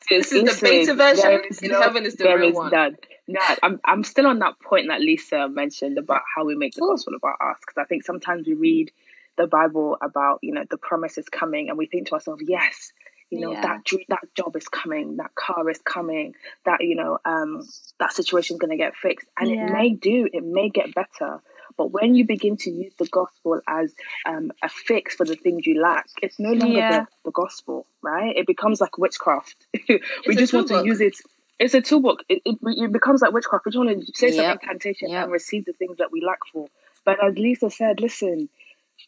This 0.10 0.32
is 0.32 0.60
the 0.60 0.66
beta 0.66 0.96
version. 0.96 1.42
In 1.62 1.70
no, 1.70 1.82
heaven 1.82 2.06
is 2.08 2.16
the 2.16 2.36
real 2.36 2.50
is 2.50 2.56
one. 2.56 2.72
None. 2.72 2.98
No, 3.28 3.40
I'm 3.62 3.80
I'm 3.86 4.04
still 4.04 4.26
on 4.26 4.40
that 4.40 4.60
point 4.60 4.88
that 4.90 5.02
Lisa 5.02 5.48
mentioned 5.48 6.00
about 6.00 6.24
how 6.36 6.46
we 6.46 6.56
make 6.56 6.74
the 6.74 6.84
Ooh. 6.84 6.90
gospel 6.90 7.14
about 7.14 7.36
us 7.40 7.58
because 7.62 7.80
I 7.80 7.86
think 7.86 8.04
sometimes 8.04 8.48
we 8.48 8.56
read 8.56 8.92
the 9.38 9.46
Bible 9.46 9.98
about 10.02 10.40
you 10.42 10.52
know 10.52 10.64
the 10.68 10.78
promise 10.78 11.20
is 11.20 11.30
coming 11.30 11.70
and 11.70 11.78
we 11.78 11.86
think 11.86 12.08
to 12.08 12.16
ourselves, 12.16 12.42
yes, 12.48 12.92
You 13.30 13.40
know 13.42 13.52
Yeah. 13.52 13.62
that 13.62 13.86
that 14.10 14.36
job 14.36 14.56
is 14.56 14.68
coming, 14.68 15.18
that 15.18 15.36
car 15.36 15.70
is 15.70 15.80
coming, 15.86 16.34
that 16.66 16.82
you 16.82 16.96
know 16.96 17.20
um, 17.24 17.62
that 18.00 18.14
situation's 18.14 18.60
going 18.60 18.72
to 18.72 18.78
get 18.78 18.96
fixed, 18.96 19.28
and 19.38 19.50
Yeah. 19.50 19.68
it 19.68 19.72
may 19.72 19.90
do, 19.92 20.28
it 20.34 20.44
may 20.44 20.70
get 20.70 20.94
better. 20.96 21.42
But 21.78 21.92
when 21.92 22.16
you 22.16 22.26
begin 22.26 22.58
to 22.58 22.72
use 22.72 22.94
the 23.00 23.08
gospel 23.08 23.60
as 23.68 23.94
um, 24.26 24.52
a 24.62 24.70
fix 24.70 25.16
for 25.16 25.26
the 25.26 25.36
things 25.36 25.66
you 25.66 25.82
lack, 25.82 26.06
it's 26.22 26.40
no 26.40 26.52
longer 26.52 26.78
Yeah. 26.80 26.90
the, 27.02 27.08
the 27.26 27.32
gospel, 27.32 27.86
right? 28.02 28.36
It 28.36 28.48
becomes 28.48 28.80
like 28.82 28.98
witchcraft. 28.98 29.56
we 29.90 30.00
a 30.30 30.36
just 30.36 30.54
want 30.54 30.68
to 30.70 30.86
use 30.86 31.02
it. 31.02 31.18
It's 31.60 31.74
a 31.74 31.82
toolbox. 31.82 32.24
It, 32.30 32.42
it, 32.46 32.58
it 32.64 32.92
becomes 32.92 33.22
like 33.22 33.32
witchcraft. 33.34 33.66
We 33.66 33.72
just 33.72 33.84
want 33.86 34.06
to 34.06 34.12
say 34.16 34.32
some 34.32 34.46
incantation 34.52 35.10
Yep. 35.10 35.24
and 35.24 35.32
receive 35.32 35.66
the 35.66 35.74
things 35.74 35.98
that 35.98 36.12
we 36.12 36.22
lack 36.22 36.40
for. 36.52 36.68
But 37.06 37.24
as 37.24 37.36
Lisa 37.38 37.70
said, 37.70 38.00
listen, 38.00 38.50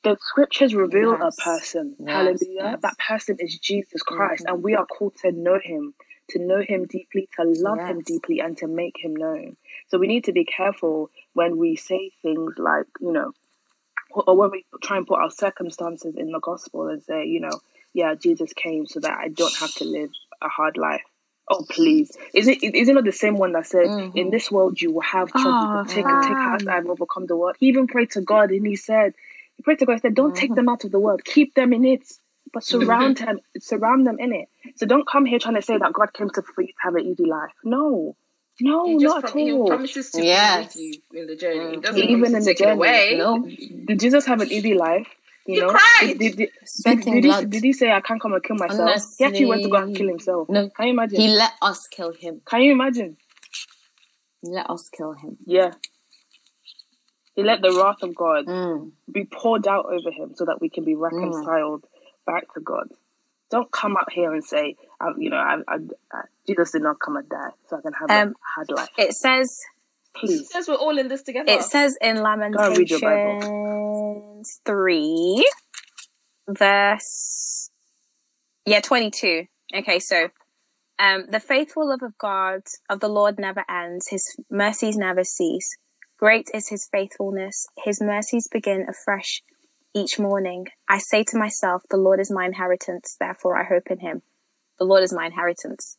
the 0.04 0.17
scriptures 0.21 0.75
reveal 0.75 1.17
Yes. 1.19 1.38
a 1.38 1.41
person. 1.41 1.95
Yes, 1.99 2.13
Hallelujah. 2.13 2.39
yes. 2.71 2.80
That 2.82 2.97
person 2.97 3.38
is 3.39 3.58
Jesus 3.60 4.01
Christ, 4.04 4.45
and 4.47 4.63
we 4.63 4.75
are 4.75 4.86
called 4.86 5.15
to 5.23 5.32
know 5.32 5.60
him, 5.62 5.93
to 6.30 6.39
know 6.39 6.62
him 6.62 6.86
deeply, 6.86 7.28
to 7.38 7.43
love 7.45 7.80
him 7.80 8.01
deeply, 8.01 8.39
and 8.39 8.58
to 8.58 8.67
make 8.67 8.95
him 8.99 9.15
known. 9.15 9.58
So 9.88 9.98
we 9.98 10.08
need 10.08 10.26
to 10.26 10.34
be 10.34 10.45
careful 10.45 11.10
when 11.34 11.58
we 11.58 11.76
say 11.76 12.12
things 12.21 12.54
like, 12.58 12.88
you 13.00 13.12
know, 13.12 13.34
or 14.12 14.36
when 14.38 14.52
we 14.52 14.65
try 14.82 14.98
and 14.98 15.08
put 15.08 15.19
our 15.19 15.32
circumstances 15.32 16.15
in 16.17 16.32
the 16.32 16.39
gospel 16.39 16.88
and 16.88 17.04
say, 17.04 17.26
you 17.26 17.39
know, 17.39 17.62
yeah, 17.93 18.15
Jesus 18.15 18.54
came 18.54 18.86
so 18.86 19.00
that 19.02 19.17
I 19.17 19.30
don't 19.30 19.56
have 19.56 19.74
to 19.76 19.86
live 19.86 20.10
a 20.41 20.50
hard 20.50 20.78
life. 20.78 21.04
Oh 21.48 21.63
please! 21.69 22.12
Is 22.34 22.48
it 22.48 22.63
is 22.63 22.89
it 22.89 22.93
not 22.93 23.04
the 23.06 23.12
same 23.12 23.38
one 23.38 23.52
that 23.52 23.67
said, 23.67 23.91
Mhm. 23.91 24.15
"In 24.15 24.32
this 24.32 24.52
world 24.52 24.82
you 24.82 24.91
will 24.91 25.02
have 25.02 25.32
trouble, 25.32 25.58
Oh, 25.71 25.84
take 25.84 26.06
take 26.24 26.38
heart, 26.39 26.67
I've 26.67 26.88
overcome 26.88 27.28
the 27.28 27.38
world." 27.38 27.56
He 27.60 27.67
even 27.67 27.86
prayed 27.86 28.10
to 28.12 28.21
God, 28.21 28.50
and 28.50 28.65
he 28.65 28.76
said, 28.76 29.13
"He 29.56 29.62
prayed 29.62 29.78
to 29.80 29.86
God, 29.86 29.93
he 29.93 30.00
said, 30.00 30.15
don't 30.15 30.36
take 30.36 30.56
them 30.56 30.67
out 30.67 30.84
of 30.86 30.91
the 30.91 31.00
world, 31.00 31.24
keep 31.24 31.54
them 31.54 31.71
in 31.71 31.86
it, 31.86 32.02
but 32.52 32.63
surround 32.63 33.17
them, 33.17 33.39
surround 33.60 34.08
them 34.08 34.17
in 34.19 34.34
it. 34.34 34.50
So 34.76 34.88
don't 34.88 35.08
come 35.08 35.26
here 35.26 35.38
trying 35.38 35.56
to 35.56 35.62
say 35.62 35.78
that 35.78 35.93
God 35.93 36.13
came 36.13 36.32
to 36.32 36.41
for 36.41 36.62
you 36.62 36.69
to 36.69 36.74
have 36.82 36.95
an 36.95 37.06
easy 37.06 37.26
life. 37.26 37.54
No, 37.63 38.15
no, 38.62 38.86
He 38.88 38.94
just 38.98 39.04
not 39.04 39.22
prom- 39.24 39.38
at 39.38 39.44
he 39.46 39.52
all. 39.54 39.68
promises 39.68 40.12
to 40.12 40.24
Yes. 40.24 40.74
be 40.76 41.02
with 41.02 41.04
you 41.13 41.22
in 41.22 41.28
the 41.28 41.36
journey. 41.36 41.60
He 41.72 41.78
Mm. 41.78 41.82
doesn't 41.82 42.02
Even 42.04 42.10
promise 42.22 42.28
in 42.30 42.34
to 42.34 42.39
the 42.39 42.46
take 42.46 42.60
it 42.62 42.63
journey, 42.63 42.72
away. 42.74 43.15
No. 43.18 43.86
Did 43.86 44.00
Jesus 44.00 44.26
have 44.26 44.41
an 44.41 44.52
easy 44.52 44.74
life? 44.74 45.08
You, 45.46 45.56
You 45.56 45.62
know, 45.62 45.70
cried. 45.70 45.84
Did, 46.00 46.18
did, 46.20 46.36
did, 46.38 46.50
Sweating 46.65 47.22
did, 47.22 47.24
he, 47.26 47.46
did 47.46 47.63
he 47.63 47.74
say 47.74 47.91
I 47.91 48.02
can't 48.02 48.20
come 48.22 48.34
and 48.34 48.44
kill 48.44 48.56
myself? 48.56 49.15
He 49.18 49.24
actually 49.26 49.46
went 49.46 49.63
to 49.63 49.70
go 49.70 49.78
and 49.78 49.96
kill 49.96 50.08
himself. 50.08 50.50
No. 50.50 50.70
Can 50.70 50.88
you 50.88 50.94
imagine? 50.94 51.22
He 51.22 51.28
let 51.28 51.52
us 51.62 51.88
kill 51.88 52.12
him. 52.13 52.41
Can 52.46 52.62
you 52.62 52.72
imagine? 52.72 53.18
Let 54.41 54.70
us 54.70 54.89
kill 54.89 55.13
him. 55.13 55.38
Yeah. 55.46 55.74
He 57.36 57.44
let 57.44 57.62
the 57.62 57.74
wrath 57.74 58.02
of 58.02 58.15
God 58.15 58.46
Mm. 58.48 58.91
be 59.12 59.26
poured 59.26 59.68
out 59.68 59.86
over 59.86 60.10
him 60.12 60.34
so 60.36 60.46
that 60.46 60.62
we 60.62 60.70
can 60.70 60.84
be 60.86 60.96
reconciled 60.96 61.86
back 62.26 62.52
to 62.54 62.62
God. 62.62 62.89
Don't 63.52 63.72
come 63.72 63.98
out 63.98 64.12
here 64.12 64.34
and 64.34 64.44
say, 64.44 64.76
um, 65.01 65.15
you 65.19 65.29
know, 65.29 65.38
I, 65.38 65.58
I, 65.67 65.77
I, 66.12 66.21
Jesus 66.47 66.71
did 66.71 66.81
not 66.81 66.99
come 66.99 67.17
and 67.17 67.27
die 67.29 67.49
so 67.69 67.77
I 67.77 67.81
can 67.81 67.93
have 67.93 68.10
Um, 68.10 68.29
a 68.29 68.34
hard 68.55 68.71
life. 68.71 68.89
It 68.97 69.13
says 69.13 69.60
He 70.21 70.27
Please. 70.27 70.49
says 70.49 70.67
we're 70.67 70.75
all 70.75 70.97
in 70.97 71.08
this 71.08 71.23
together. 71.23 71.51
it 71.51 71.63
says 71.63 71.97
in 72.01 72.17
and 72.17 72.55
read 72.77 72.89
your 72.89 72.99
Bible. 72.99 73.38
Lamentations 73.39 74.62
three, 74.65 75.47
verse 76.47 77.69
yeah 78.65 78.79
twenty 78.81 79.12
two. 79.12 79.45
Okay, 79.75 79.99
so 79.99 80.29
um, 80.99 81.25
the 81.29 81.39
faithful 81.39 81.89
love 81.89 82.03
of 82.03 82.17
God 82.17 82.62
of 82.89 82.99
the 83.01 83.10
Lord 83.10 83.38
never 83.39 83.65
ends; 83.69 84.08
His 84.10 84.38
mercies 84.49 84.95
never 84.97 85.23
cease. 85.23 85.77
Great 86.17 86.49
is 86.53 86.69
His 86.69 86.88
faithfulness; 86.89 87.67
His 87.84 88.01
mercies 88.01 88.47
begin 88.49 88.86
afresh 88.88 89.41
each 89.93 90.17
morning. 90.19 90.67
I 90.88 90.99
say 90.99 91.23
to 91.25 91.38
myself, 91.38 91.84
"The 91.89 91.97
Lord 91.97 92.19
is 92.21 92.31
my 92.31 92.45
inheritance; 92.45 93.17
therefore 93.19 93.58
I 93.60 93.65
hope 93.65 93.88
in 93.89 93.99
Him." 93.99 94.21
The 94.80 94.86
Lord 94.86 95.04
is 95.04 95.14
my 95.14 95.26
inheritance. 95.26 95.98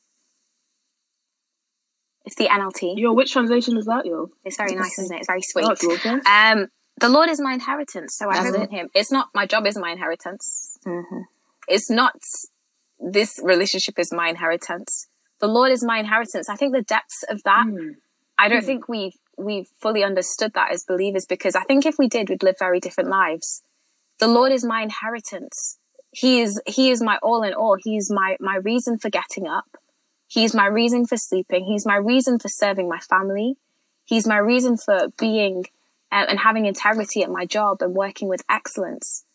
It's 2.25 2.37
the 2.37 2.49
NLT. 2.49 2.99
Yo, 2.99 3.13
which 3.13 3.33
translation 3.33 3.77
is 3.77 3.87
that, 3.87 4.05
yo? 4.05 4.31
It's 4.45 4.57
very 4.57 4.75
nice, 4.75 4.99
isn't 4.99 5.15
it? 5.15 5.19
It's 5.19 5.29
very 5.29 5.43
sweet. 5.43 5.65
Oh. 5.65 6.21
Um, 6.27 6.67
the 7.01 7.09
Lord 7.09 7.29
is 7.29 7.41
my 7.41 7.53
inheritance, 7.53 8.17
so 8.17 8.29
I 8.29 8.43
That's 8.43 8.57
hope 8.57 8.65
in. 8.65 8.71
Him. 8.71 8.89
It's 8.95 9.13
not 9.13 9.29
my 9.35 9.47
job 9.47 9.67
is 9.67 9.79
my 9.79 9.93
inheritance. 9.93 10.79
Mhm. 10.85 11.25
It's 11.69 11.89
not 11.89 12.15
this 12.99 13.39
relationship 13.43 13.99
is 13.99 14.13
my 14.13 14.29
inheritance. 14.29 15.09
The 15.39 15.47
Lord 15.47 15.71
is 15.71 15.85
my 15.85 15.99
inheritance. 15.99 16.49
I 16.49 16.57
think 16.57 16.75
the 16.75 16.83
depths 16.83 17.23
of 17.29 17.43
that. 17.45 17.67
Mm. 17.67 17.97
I 18.39 18.49
don't 18.49 18.65
think 18.65 18.89
we've 18.89 19.17
we've 19.39 19.69
fully 19.79 20.03
understood 20.03 20.55
that 20.55 20.73
as 20.73 20.85
believers 20.85 21.27
because 21.27 21.55
I 21.55 21.63
think 21.63 21.87
if 21.87 21.97
we 21.99 22.09
did, 22.09 22.29
we'd 22.29 22.43
live 22.43 22.57
very 22.59 22.81
different 22.81 23.11
lives. 23.11 23.63
The 24.19 24.29
Lord 24.29 24.51
is 24.51 24.65
my 24.65 24.83
inheritance. 24.83 25.79
He 26.17 26.41
is 26.41 26.59
He 26.67 26.91
is 26.91 27.03
my 27.03 27.19
all 27.23 27.43
in 27.43 27.53
all. 27.53 27.77
He 27.79 27.99
is 27.99 28.11
my 28.11 28.39
my 28.41 28.57
reason 28.57 28.99
for 28.99 29.11
getting 29.11 29.47
up. 29.47 29.77
He's 30.27 30.55
my 30.55 30.65
reason 30.65 31.07
for 31.07 31.19
sleeping. 31.19 31.67
He's 31.67 31.85
my 31.85 31.97
reason 31.97 32.39
for 32.39 32.49
serving 32.49 32.89
my 32.89 33.01
family. 33.01 33.57
He's 34.07 34.27
my 34.27 34.39
reason 34.39 34.79
for 34.79 35.09
being 35.19 35.67
uh, 36.11 36.25
and 36.27 36.39
having 36.39 36.65
integrity 36.65 37.23
at 37.23 37.31
my 37.31 37.45
job 37.45 37.83
and 37.83 37.95
working 37.95 38.29
with 38.29 38.43
excellence. 38.49 39.27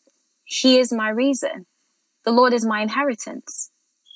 He 0.44 0.80
is 0.80 0.91
my 0.91 1.10
reason. 1.10 1.67
The 2.26 2.32
Lord 2.32 2.52
is 2.52 2.65
my 2.65 2.82
inheritance. 2.82 3.70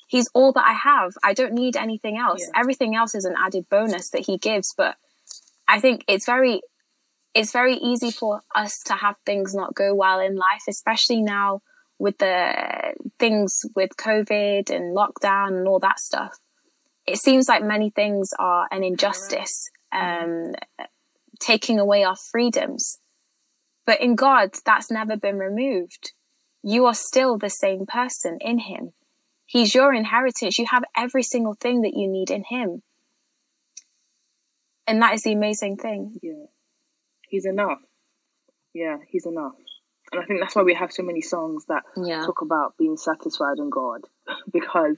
He's 0.08 0.28
all 0.34 0.52
that 0.52 0.66
I 0.66 0.72
have. 0.72 1.12
I 1.22 1.34
don't 1.34 1.52
need 1.52 1.76
anything 1.76 2.18
else. 2.18 2.40
Yeah. 2.42 2.60
Everything 2.60 2.96
else 2.96 3.14
is 3.14 3.24
an 3.24 3.36
added 3.38 3.68
bonus 3.68 4.10
that 4.10 4.26
he 4.26 4.38
gives, 4.38 4.74
but 4.76 4.96
I 5.68 5.78
think 5.78 6.04
it's 6.08 6.26
very 6.26 6.62
it's 7.32 7.52
very 7.52 7.76
easy 7.76 8.10
for 8.10 8.40
us 8.56 8.80
to 8.86 8.94
have 8.94 9.14
things 9.24 9.54
not 9.54 9.76
go 9.76 9.94
well 9.94 10.18
in 10.18 10.34
life, 10.34 10.64
especially 10.68 11.22
now 11.22 11.60
with 11.98 12.18
the 12.18 12.94
things 13.18 13.64
with 13.74 13.96
COVID 13.96 14.70
and 14.70 14.96
lockdown 14.96 15.58
and 15.58 15.68
all 15.68 15.78
that 15.80 15.98
stuff. 15.98 16.38
It 17.06 17.18
seems 17.18 17.48
like 17.48 17.62
many 17.62 17.90
things 17.90 18.32
are 18.38 18.66
an 18.70 18.82
injustice, 18.82 19.70
um, 19.92 20.54
taking 21.38 21.78
away 21.78 22.02
our 22.04 22.16
freedoms. 22.16 22.98
But 23.86 24.00
in 24.00 24.16
God, 24.16 24.50
that's 24.64 24.90
never 24.90 25.16
been 25.16 25.38
removed. 25.38 26.12
You 26.62 26.86
are 26.86 26.94
still 26.94 27.38
the 27.38 27.50
same 27.50 27.86
person 27.86 28.38
in 28.40 28.58
Him. 28.58 28.92
He's 29.46 29.74
your 29.74 29.94
inheritance. 29.94 30.58
You 30.58 30.66
have 30.66 30.82
every 30.96 31.22
single 31.22 31.54
thing 31.54 31.82
that 31.82 31.94
you 31.94 32.08
need 32.08 32.30
in 32.30 32.42
Him. 32.48 32.82
And 34.88 35.00
that 35.02 35.14
is 35.14 35.22
the 35.22 35.32
amazing 35.32 35.76
thing. 35.76 36.16
Yeah. 36.22 36.46
He's 37.28 37.46
enough. 37.46 37.78
Yeah, 38.74 38.98
he's 39.08 39.26
enough. 39.26 39.54
And 40.12 40.22
I 40.22 40.24
think 40.24 40.40
that's 40.40 40.54
why 40.54 40.62
we 40.62 40.74
have 40.74 40.92
so 40.92 41.02
many 41.02 41.20
songs 41.20 41.64
that 41.66 41.84
Yeah. 41.96 42.24
talk 42.24 42.42
about 42.42 42.76
being 42.76 42.96
satisfied 42.96 43.58
in 43.58 43.70
God. 43.70 44.02
because, 44.52 44.96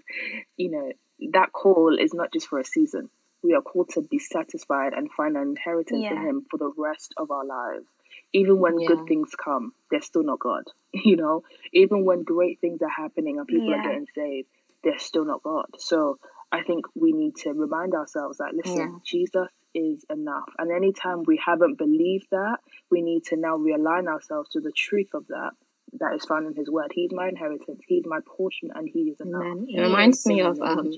you 0.57 0.71
know, 0.71 0.93
that 1.33 1.53
call 1.53 1.99
is 1.99 2.15
not 2.15 2.33
just 2.33 2.49
for 2.49 2.59
a 2.59 2.65
season. 2.65 3.11
We 3.43 3.55
are 3.55 3.63
called 3.63 3.91
to 3.91 4.03
be 4.03 4.19
satisfied 4.19 4.93
and 4.95 5.11
find 5.13 5.37
an 5.37 5.43
inheritance 5.43 6.07
in 6.11 6.17
Him 6.29 6.47
for 6.51 6.57
the 6.59 6.73
rest 6.77 7.15
of 7.17 7.31
our 7.31 7.45
lives. 7.45 7.87
Even 8.33 8.59
when 8.59 8.79
Yeah. 8.79 8.89
good 8.89 9.07
things 9.07 9.35
come, 9.35 9.73
they're 9.91 10.03
still 10.03 10.23
not 10.25 10.39
God. 10.41 10.65
You 10.93 11.17
know, 11.17 11.43
even 11.73 12.05
when 12.05 12.23
great 12.23 12.61
things 12.61 12.83
are 12.83 12.89
happening 12.89 13.39
and 13.39 13.47
people 13.47 13.71
Yeah. 13.71 13.79
are 13.79 13.83
getting 13.83 14.07
saved, 14.15 14.49
they're 14.83 14.99
still 14.99 15.25
not 15.25 15.43
God. 15.43 15.67
So 15.79 16.19
I 16.51 16.63
think 16.63 16.87
we 16.95 17.13
need 17.13 17.37
to 17.37 17.53
remind 17.53 17.95
ourselves 17.95 18.39
that, 18.39 18.55
listen, 18.55 18.93
Yeah. 18.93 18.99
Jesus 19.05 19.49
is 19.75 20.05
enough. 20.11 20.49
And 20.59 20.71
anytime 20.73 21.23
we 21.27 21.41
haven't 21.45 21.79
believed 21.79 22.27
that, 22.31 22.59
we 22.91 23.03
need 23.03 23.25
to 23.27 23.37
now 23.37 23.57
realign 23.57 24.07
ourselves 24.07 24.49
to 24.51 24.61
the 24.61 24.73
truth 24.73 25.11
of 25.15 25.27
that 25.29 25.51
that 26.01 26.15
is 26.15 26.25
found 26.25 26.47
in 26.47 26.55
his 26.55 26.71
word. 26.71 26.91
He's 26.93 27.11
my 27.13 27.29
inheritance, 27.29 27.81
he's 27.87 28.05
my 28.07 28.19
portion, 28.27 28.71
and 28.75 28.89
he 28.93 29.01
is 29.11 29.21
enough. 29.21 29.43
Amen. 29.43 29.67
It 29.69 29.81
reminds 29.81 30.27
me 30.27 30.41
of 30.41 30.61
um, 30.61 30.93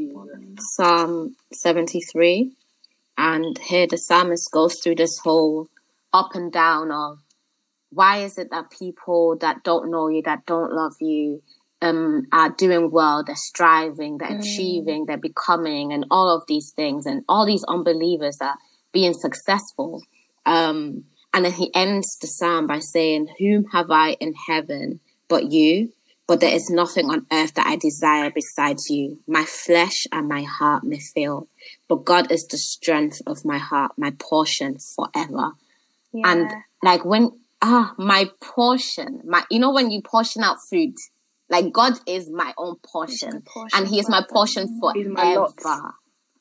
Psalm 0.58 1.36
73. 1.52 2.52
And 3.16 3.58
here 3.58 3.86
the 3.86 3.98
psalmist 3.98 4.50
goes 4.50 4.80
through 4.80 4.96
this 4.96 5.18
whole 5.18 5.68
up 6.12 6.34
and 6.34 6.50
down 6.50 6.90
of 6.90 7.18
why 7.90 8.18
is 8.18 8.38
it 8.38 8.50
that 8.50 8.70
people 8.70 9.36
that 9.40 9.62
don't 9.64 9.90
know 9.90 10.08
you, 10.08 10.22
that 10.22 10.46
don't 10.46 10.72
love 10.72 10.94
you, 11.00 11.42
um, 11.82 12.26
are 12.32 12.50
doing 12.50 12.90
well, 12.90 13.24
they're 13.24 13.36
striving, 13.36 14.18
they're 14.18 14.38
achieving, 14.38 15.06
they're 15.06 15.16
becoming, 15.16 15.92
and 15.92 16.06
all 16.10 16.34
of 16.34 16.44
these 16.46 16.72
things, 16.72 17.06
and 17.06 17.24
all 17.28 17.46
these 17.46 17.64
unbelievers 17.64 18.38
are 18.40 18.56
being 18.92 19.14
successful. 19.14 20.02
Um, 20.44 21.04
and 21.32 21.44
then 21.44 21.52
he 21.52 21.74
ends 21.74 22.18
the 22.20 22.26
psalm 22.26 22.66
by 22.66 22.80
saying, 22.80 23.28
Whom 23.38 23.64
have 23.72 23.90
I 23.90 24.12
in 24.20 24.34
heaven 24.34 25.00
but 25.28 25.52
you? 25.52 25.92
But 26.26 26.40
there 26.40 26.54
is 26.54 26.70
nothing 26.70 27.10
on 27.10 27.26
earth 27.32 27.54
that 27.54 27.66
I 27.66 27.74
desire 27.74 28.30
besides 28.30 28.88
you. 28.88 29.18
My 29.26 29.44
flesh 29.44 30.06
and 30.12 30.28
my 30.28 30.42
heart 30.42 30.84
may 30.84 31.00
fail, 31.00 31.48
but 31.88 32.04
God 32.04 32.30
is 32.30 32.46
the 32.46 32.56
strength 32.58 33.20
of 33.26 33.44
my 33.44 33.58
heart, 33.58 33.92
my 33.96 34.12
portion 34.12 34.76
forever. 34.78 35.52
Yeah. 36.12 36.30
And 36.30 36.50
like 36.84 37.04
when 37.04 37.32
ah 37.62 37.94
my 37.98 38.30
portion, 38.40 39.22
my 39.24 39.44
you 39.50 39.58
know 39.58 39.72
when 39.72 39.90
you 39.90 40.02
portion 40.02 40.44
out 40.44 40.58
food, 40.68 40.94
like 41.50 41.72
God 41.72 41.94
is 42.06 42.30
my 42.30 42.54
own 42.56 42.76
portion, 42.76 43.42
portion 43.42 43.78
and 43.78 43.88
He 43.88 43.98
is 43.98 44.08
my 44.08 44.22
portion 44.28 44.68
He's 44.94 45.08
my 45.08 45.34
forever, 45.34 45.52
lot. 45.64 45.94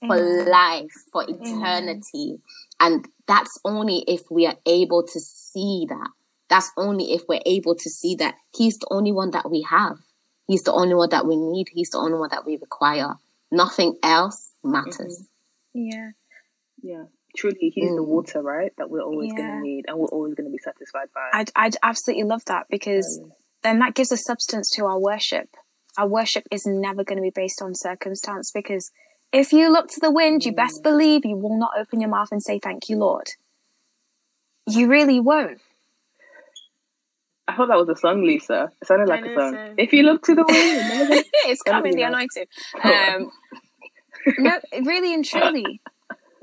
for 0.07 0.45
life, 0.45 0.91
for 1.11 1.25
eternity, 1.27 2.39
and 2.79 3.07
that's 3.27 3.59
only 3.65 4.03
if 4.07 4.21
we 4.29 4.45
are 4.45 4.57
able 4.65 5.03
to 5.05 5.19
see 5.19 5.85
that. 5.89 6.09
That's 6.47 6.71
only 6.77 7.13
if 7.13 7.23
we're 7.27 7.41
able 7.45 7.75
to 7.75 7.89
see 7.89 8.15
that 8.15 8.35
He's 8.55 8.77
the 8.77 8.87
only 8.91 9.11
one 9.11 9.31
that 9.31 9.49
we 9.49 9.65
have. 9.69 9.97
He's 10.47 10.63
the 10.63 10.73
only 10.73 10.95
one 10.95 11.09
that 11.09 11.27
we 11.27 11.35
need. 11.37 11.67
He's 11.71 11.91
the 11.91 11.99
only 11.99 12.17
one 12.17 12.29
that 12.31 12.45
we 12.45 12.57
require. 12.57 13.15
Nothing 13.51 13.97
else 14.01 14.53
matters. 14.63 15.27
Mm-hmm. 15.75 15.89
Yeah. 15.91 16.09
Yeah. 16.81 17.03
Truly, 17.37 17.71
he's 17.73 17.91
mm. 17.91 17.95
the 17.95 18.03
water, 18.03 18.41
right? 18.41 18.71
That 18.77 18.89
we're 18.89 19.03
always 19.03 19.31
yeah. 19.31 19.37
going 19.37 19.51
to 19.51 19.61
need 19.61 19.85
and 19.87 19.99
we're 19.99 20.07
always 20.07 20.33
going 20.33 20.47
to 20.47 20.51
be 20.51 20.57
satisfied 20.57 21.09
by. 21.13 21.29
I'd, 21.33 21.51
I'd 21.55 21.75
absolutely 21.83 22.23
love 22.23 22.43
that 22.45 22.65
because 22.69 23.19
um, 23.23 23.31
then 23.63 23.79
that 23.79 23.95
gives 23.95 24.11
a 24.11 24.17
substance 24.17 24.69
to 24.71 24.85
our 24.85 24.99
worship. 24.99 25.49
Our 25.97 26.07
worship 26.07 26.47
is 26.51 26.65
never 26.65 27.03
going 27.03 27.17
to 27.17 27.23
be 27.23 27.31
based 27.33 27.61
on 27.61 27.75
circumstance 27.75 28.51
because 28.51 28.91
if 29.31 29.53
you 29.53 29.71
look 29.71 29.89
to 29.89 29.99
the 29.99 30.11
wind, 30.11 30.45
you 30.45 30.51
best 30.53 30.81
believe 30.81 31.25
you 31.25 31.35
will 31.35 31.57
not 31.57 31.71
open 31.77 31.99
your 31.99 32.09
mouth 32.09 32.29
and 32.31 32.41
say, 32.41 32.59
Thank 32.59 32.89
you, 32.89 32.97
Lord. 32.97 33.29
You 34.67 34.87
really 34.87 35.19
won't. 35.19 35.59
I 37.47 37.55
thought 37.55 37.67
that 37.69 37.77
was 37.77 37.89
a 37.89 37.95
song, 37.95 38.23
Lisa. 38.23 38.71
It 38.79 38.87
sounded 38.87 39.09
like 39.09 39.25
a 39.25 39.33
song. 39.33 39.73
If 39.77 39.91
you 39.91 40.03
look 40.03 40.21
to 40.23 40.35
the 40.35 40.45
wind, 40.47 41.25
it's 41.45 41.63
coming, 41.63 41.95
the 41.95 42.03
anointing. 42.03 42.45
Um, 42.83 43.31
no, 44.37 44.59
really 44.83 45.13
and 45.13 45.25
truly, 45.25 45.81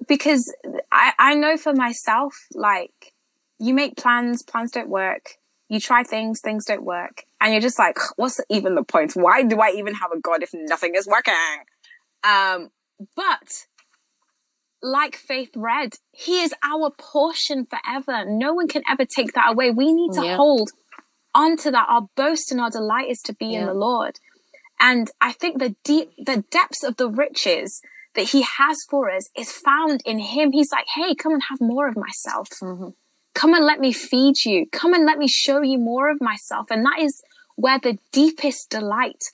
because 0.09 0.53
I, 0.91 1.13
I 1.19 1.35
know 1.35 1.57
for 1.57 1.73
myself, 1.73 2.35
like 2.55 3.13
you 3.61 3.75
make 3.75 3.97
plans, 3.97 4.43
plans 4.43 4.73
don't 4.73 4.89
work. 4.89 5.37
You 5.69 5.81
try 5.81 6.05
things, 6.05 6.41
things 6.41 6.65
don't 6.65 6.85
work, 6.85 7.25
and 7.41 7.53
you're 7.53 7.61
just 7.61 7.79
like, 7.79 7.99
what's 8.17 8.41
even 8.49 8.75
the 8.75 8.85
point? 8.85 9.13
Why 9.15 9.43
do 9.43 9.61
I 9.61 9.71
even 9.71 9.95
have 9.95 10.13
a 10.13 10.21
God 10.21 10.43
if 10.43 10.51
nothing 10.55 10.95
is 10.95 11.07
working? 11.07 11.35
Um, 12.25 12.71
but 13.15 13.67
like 14.83 15.17
Faith 15.17 15.51
read, 15.57 15.95
He 16.13 16.43
is 16.43 16.55
our 16.63 16.91
portion 16.91 17.67
forever. 17.67 18.25
No 18.27 18.55
one 18.55 18.69
can 18.69 18.83
ever 18.89 19.05
take 19.05 19.33
that 19.33 19.53
away. 19.53 19.71
We 19.71 19.93
need 19.93 20.13
to 20.13 20.25
yeah. 20.25 20.37
hold 20.37 20.71
onto 21.35 21.71
that. 21.71 21.87
Our 21.89 22.09
boast 22.17 22.53
and 22.53 22.61
our 22.61 22.71
delight 22.71 23.11
is 23.11 23.21
to 23.23 23.35
be 23.35 23.47
yeah. 23.47 23.61
in 23.61 23.67
the 23.67 23.75
Lord. 23.75 24.19
And 24.81 25.11
I 25.21 25.33
think 25.33 25.59
the 25.59 25.75
deep, 25.85 26.11
the 26.19 26.45
depths 26.51 26.83
of 26.83 26.97
the 26.97 27.09
riches 27.09 27.81
that 28.15 28.31
He 28.31 28.43
has 28.43 28.79
for 28.89 29.11
us 29.11 29.29
is 29.37 29.51
found 29.53 30.03
in 30.05 30.19
Him. 30.19 30.53
He's 30.53 30.73
like, 30.73 30.87
hey, 30.95 31.15
come 31.15 31.33
and 31.33 31.43
have 31.51 31.61
more 31.61 31.89
of 31.89 31.97
myself. 31.97 32.49
Mm-hmm. 32.63 32.89
Come 33.37 33.53
and 33.53 33.67
let 33.67 33.81
me 33.81 33.93
feed 33.93 34.47
you. 34.47 34.65
Come 34.73 34.95
and 34.95 35.05
let 35.05 35.19
me 35.19 35.29
show 35.29 35.61
you 35.61 35.79
more 35.79 36.11
of 36.11 36.23
myself. 36.23 36.69
And 36.71 36.83
that 36.87 37.01
is 37.01 37.23
where 37.55 37.79
the 37.79 37.99
deepest 38.11 38.71
delight 38.71 39.25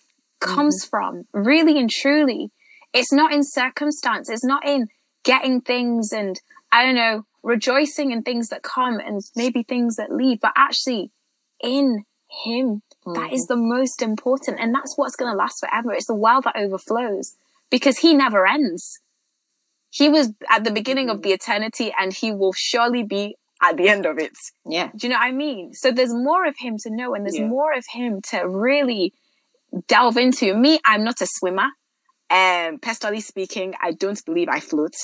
comes 0.41 0.85
mm-hmm. 0.85 0.91
from, 0.91 1.23
really 1.33 1.79
and 1.79 1.89
truly. 1.89 2.51
It's 2.93 3.13
not 3.13 3.33
in 3.33 3.45
circumstance. 3.45 4.29
It's 4.29 4.45
not 4.45 4.67
in 4.67 4.89
getting 5.23 5.61
things 5.61 6.13
and 6.13 6.41
I 6.73 6.85
don't 6.85 6.97
know, 6.97 7.27
rejoicing 7.45 8.11
in 8.11 8.23
things 8.23 8.49
that 8.49 8.65
come 8.65 8.99
and 8.99 9.21
maybe 9.37 9.63
things 9.63 9.95
that 9.97 10.13
leave, 10.13 10.41
but 10.41 10.53
actually 10.57 11.13
in 11.63 12.05
Him. 12.45 12.83
Mm-hmm. 13.07 13.13
That 13.13 13.33
is 13.33 13.47
mm-hmm. 13.47 13.61
the 13.61 13.69
most 13.69 14.03
important. 14.03 14.59
And 14.59 14.75
that's 14.75 14.99
what's 14.99 15.15
going 15.15 15.31
to 15.31 15.39
last 15.39 15.61
forever. 15.61 15.93
It's 15.93 16.09
the 16.09 16.17
well 16.17 16.41
that 16.41 16.57
overflows 16.57 17.37
because 17.71 17.99
He 17.99 18.15
never 18.15 18.49
ends. 18.49 18.99
He 19.91 20.09
was 20.09 20.33
at 20.51 20.65
the 20.65 20.73
beginning 20.73 21.07
mm-hmm. 21.07 21.19
of 21.19 21.23
the 21.23 21.31
eternity 21.31 21.95
and 21.97 22.13
He 22.13 22.33
will 22.33 22.53
surely 22.53 23.05
be 23.05 23.37
at 23.63 23.77
the 23.77 23.89
end 23.89 24.07
of 24.07 24.19
it. 24.19 24.33
Yeah. 24.67 24.91
Do 24.95 25.07
you 25.07 25.13
know 25.13 25.19
what 25.19 25.29
I 25.29 25.33
mean? 25.33 25.73
So 25.73 25.93
there's 25.93 26.13
more 26.13 26.45
of 26.45 26.57
Him 26.59 26.77
to 26.83 26.91
know 26.91 27.15
and 27.15 27.25
there's 27.25 27.39
yeah. 27.39 27.47
more 27.47 27.73
of 27.73 27.85
Him 27.91 28.21
to 28.31 28.47
really 28.49 29.15
delve 29.87 30.17
into. 30.17 30.55
Me, 30.55 30.81
I'm 30.85 31.05
not 31.05 31.21
a 31.21 31.27
swimmer. 31.27 31.69
Um, 32.29 32.79
personally 32.81 33.21
speaking, 33.21 33.75
I 33.81 33.93
don't 33.93 34.23
believe 34.25 34.49
I 34.49 34.61
float. 34.61 34.95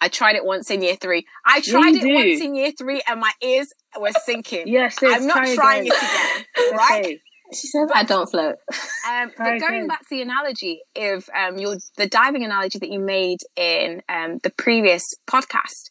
I 0.00 0.08
tried 0.08 0.36
it 0.36 0.44
once 0.44 0.70
in 0.70 0.82
year 0.82 0.96
three. 0.96 1.26
I 1.44 1.60
tried 1.60 1.96
it 1.96 2.14
once 2.14 2.40
in 2.40 2.54
year 2.54 2.72
three 2.76 3.02
and 3.08 3.20
my 3.20 3.32
ears 3.42 3.68
were 3.98 4.12
sinking. 4.24 4.68
yes, 4.68 4.96
I'm 5.02 5.26
not 5.26 5.34
try 5.34 5.54
trying 5.54 5.82
again. 5.82 5.96
it 5.96 6.68
again. 6.68 6.78
right? 6.78 7.04
Okay. 7.04 7.20
She 7.50 7.66
said, 7.68 7.88
"I 7.94 8.04
don't 8.04 8.30
float." 8.30 8.56
Um, 9.08 9.32
but 9.38 9.58
going 9.58 9.86
back 9.86 10.00
to 10.00 10.06
the 10.10 10.20
analogy 10.20 10.82
of 10.94 11.30
um, 11.34 11.56
your 11.56 11.76
the 11.96 12.06
diving 12.06 12.44
analogy 12.44 12.78
that 12.78 12.90
you 12.90 13.00
made 13.00 13.38
in 13.56 14.02
um, 14.06 14.38
the 14.42 14.50
previous 14.50 15.14
podcast, 15.26 15.88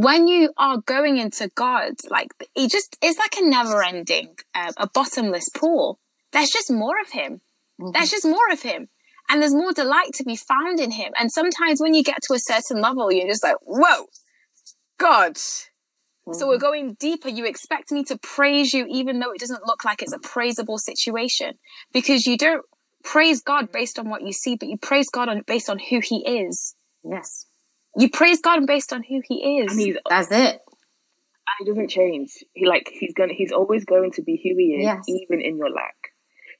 when 0.00 0.28
you 0.28 0.52
are 0.56 0.78
going 0.78 1.18
into 1.18 1.50
God, 1.54 1.94
like 2.08 2.28
it 2.54 2.70
just 2.70 2.96
is 3.02 3.18
like 3.18 3.36
a 3.38 3.44
never-ending, 3.44 4.36
uh, 4.54 4.72
a 4.76 4.88
bottomless 4.92 5.48
pool. 5.50 5.98
There's 6.32 6.50
just 6.50 6.70
more 6.70 7.00
of 7.00 7.10
Him. 7.10 7.40
Mm-hmm. 7.80 7.92
There's 7.92 8.10
just 8.10 8.24
more 8.24 8.50
of 8.52 8.62
Him 8.62 8.88
and 9.28 9.42
there's 9.42 9.54
more 9.54 9.72
delight 9.72 10.12
to 10.14 10.24
be 10.24 10.36
found 10.36 10.80
in 10.80 10.90
him. 10.90 11.12
And 11.18 11.30
sometimes 11.30 11.80
when 11.80 11.94
you 11.94 12.02
get 12.02 12.22
to 12.22 12.34
a 12.34 12.38
certain 12.38 12.80
level, 12.80 13.12
you're 13.12 13.26
just 13.26 13.44
like, 13.44 13.56
whoa, 13.62 14.06
God. 14.98 15.34
Mm-hmm. 15.34 16.32
So 16.32 16.48
we're 16.48 16.54
mm-hmm. 16.54 16.62
going 16.62 16.96
deeper. 16.98 17.28
You 17.28 17.46
expect 17.46 17.92
me 17.92 18.04
to 18.04 18.18
praise 18.18 18.72
you, 18.72 18.86
even 18.88 19.18
though 19.18 19.32
it 19.32 19.40
doesn't 19.40 19.66
look 19.66 19.84
like 19.84 20.02
it's 20.02 20.14
a 20.14 20.18
praisable 20.18 20.78
situation, 20.78 21.54
because 21.92 22.26
you 22.26 22.38
don't 22.38 22.64
praise 23.04 23.42
God 23.42 23.70
based 23.70 23.98
on 23.98 24.08
what 24.08 24.22
you 24.22 24.32
see, 24.32 24.56
but 24.56 24.68
you 24.68 24.78
praise 24.78 25.08
God 25.10 25.28
on 25.28 25.42
based 25.46 25.68
on 25.68 25.78
who 25.78 26.00
He 26.02 26.26
is. 26.26 26.74
Yes, 27.04 27.46
you 27.98 28.10
praise 28.10 28.40
God 28.40 28.66
based 28.66 28.92
on 28.92 29.02
who 29.02 29.22
He 29.26 29.58
is. 29.60 29.72
And 29.72 29.80
he's, 29.80 29.96
That's 30.08 30.30
it. 30.30 30.60
And 30.60 31.56
he 31.58 31.64
doesn't 31.66 31.88
change. 31.88 32.44
He 32.54 32.66
like 32.66 32.90
he's 32.92 33.14
gonna. 33.14 33.34
He's 33.34 33.52
always 33.52 33.84
going 33.84 34.12
to 34.12 34.22
be 34.22 34.36
who 34.36 34.56
He 34.56 34.74
is, 34.74 34.82
yes. 34.82 35.04
even 35.08 35.40
in 35.40 35.56
your 35.56 35.70
lack. 35.70 35.96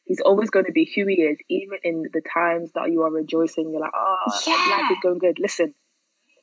He's 0.08 0.20
always 0.20 0.48
going 0.48 0.64
to 0.64 0.72
be 0.72 0.90
who 0.96 1.06
he 1.06 1.16
is, 1.16 1.36
even 1.50 1.78
in 1.84 2.04
the 2.14 2.22
times 2.22 2.72
that 2.74 2.90
you 2.90 3.02
are 3.02 3.10
rejoicing. 3.10 3.70
You're 3.70 3.82
like, 3.82 3.92
ah, 3.94 4.16
oh, 4.26 4.40
yeah. 4.46 4.76
life 4.76 4.92
is 4.92 4.98
going 5.02 5.18
good. 5.18 5.38
Listen, 5.38 5.74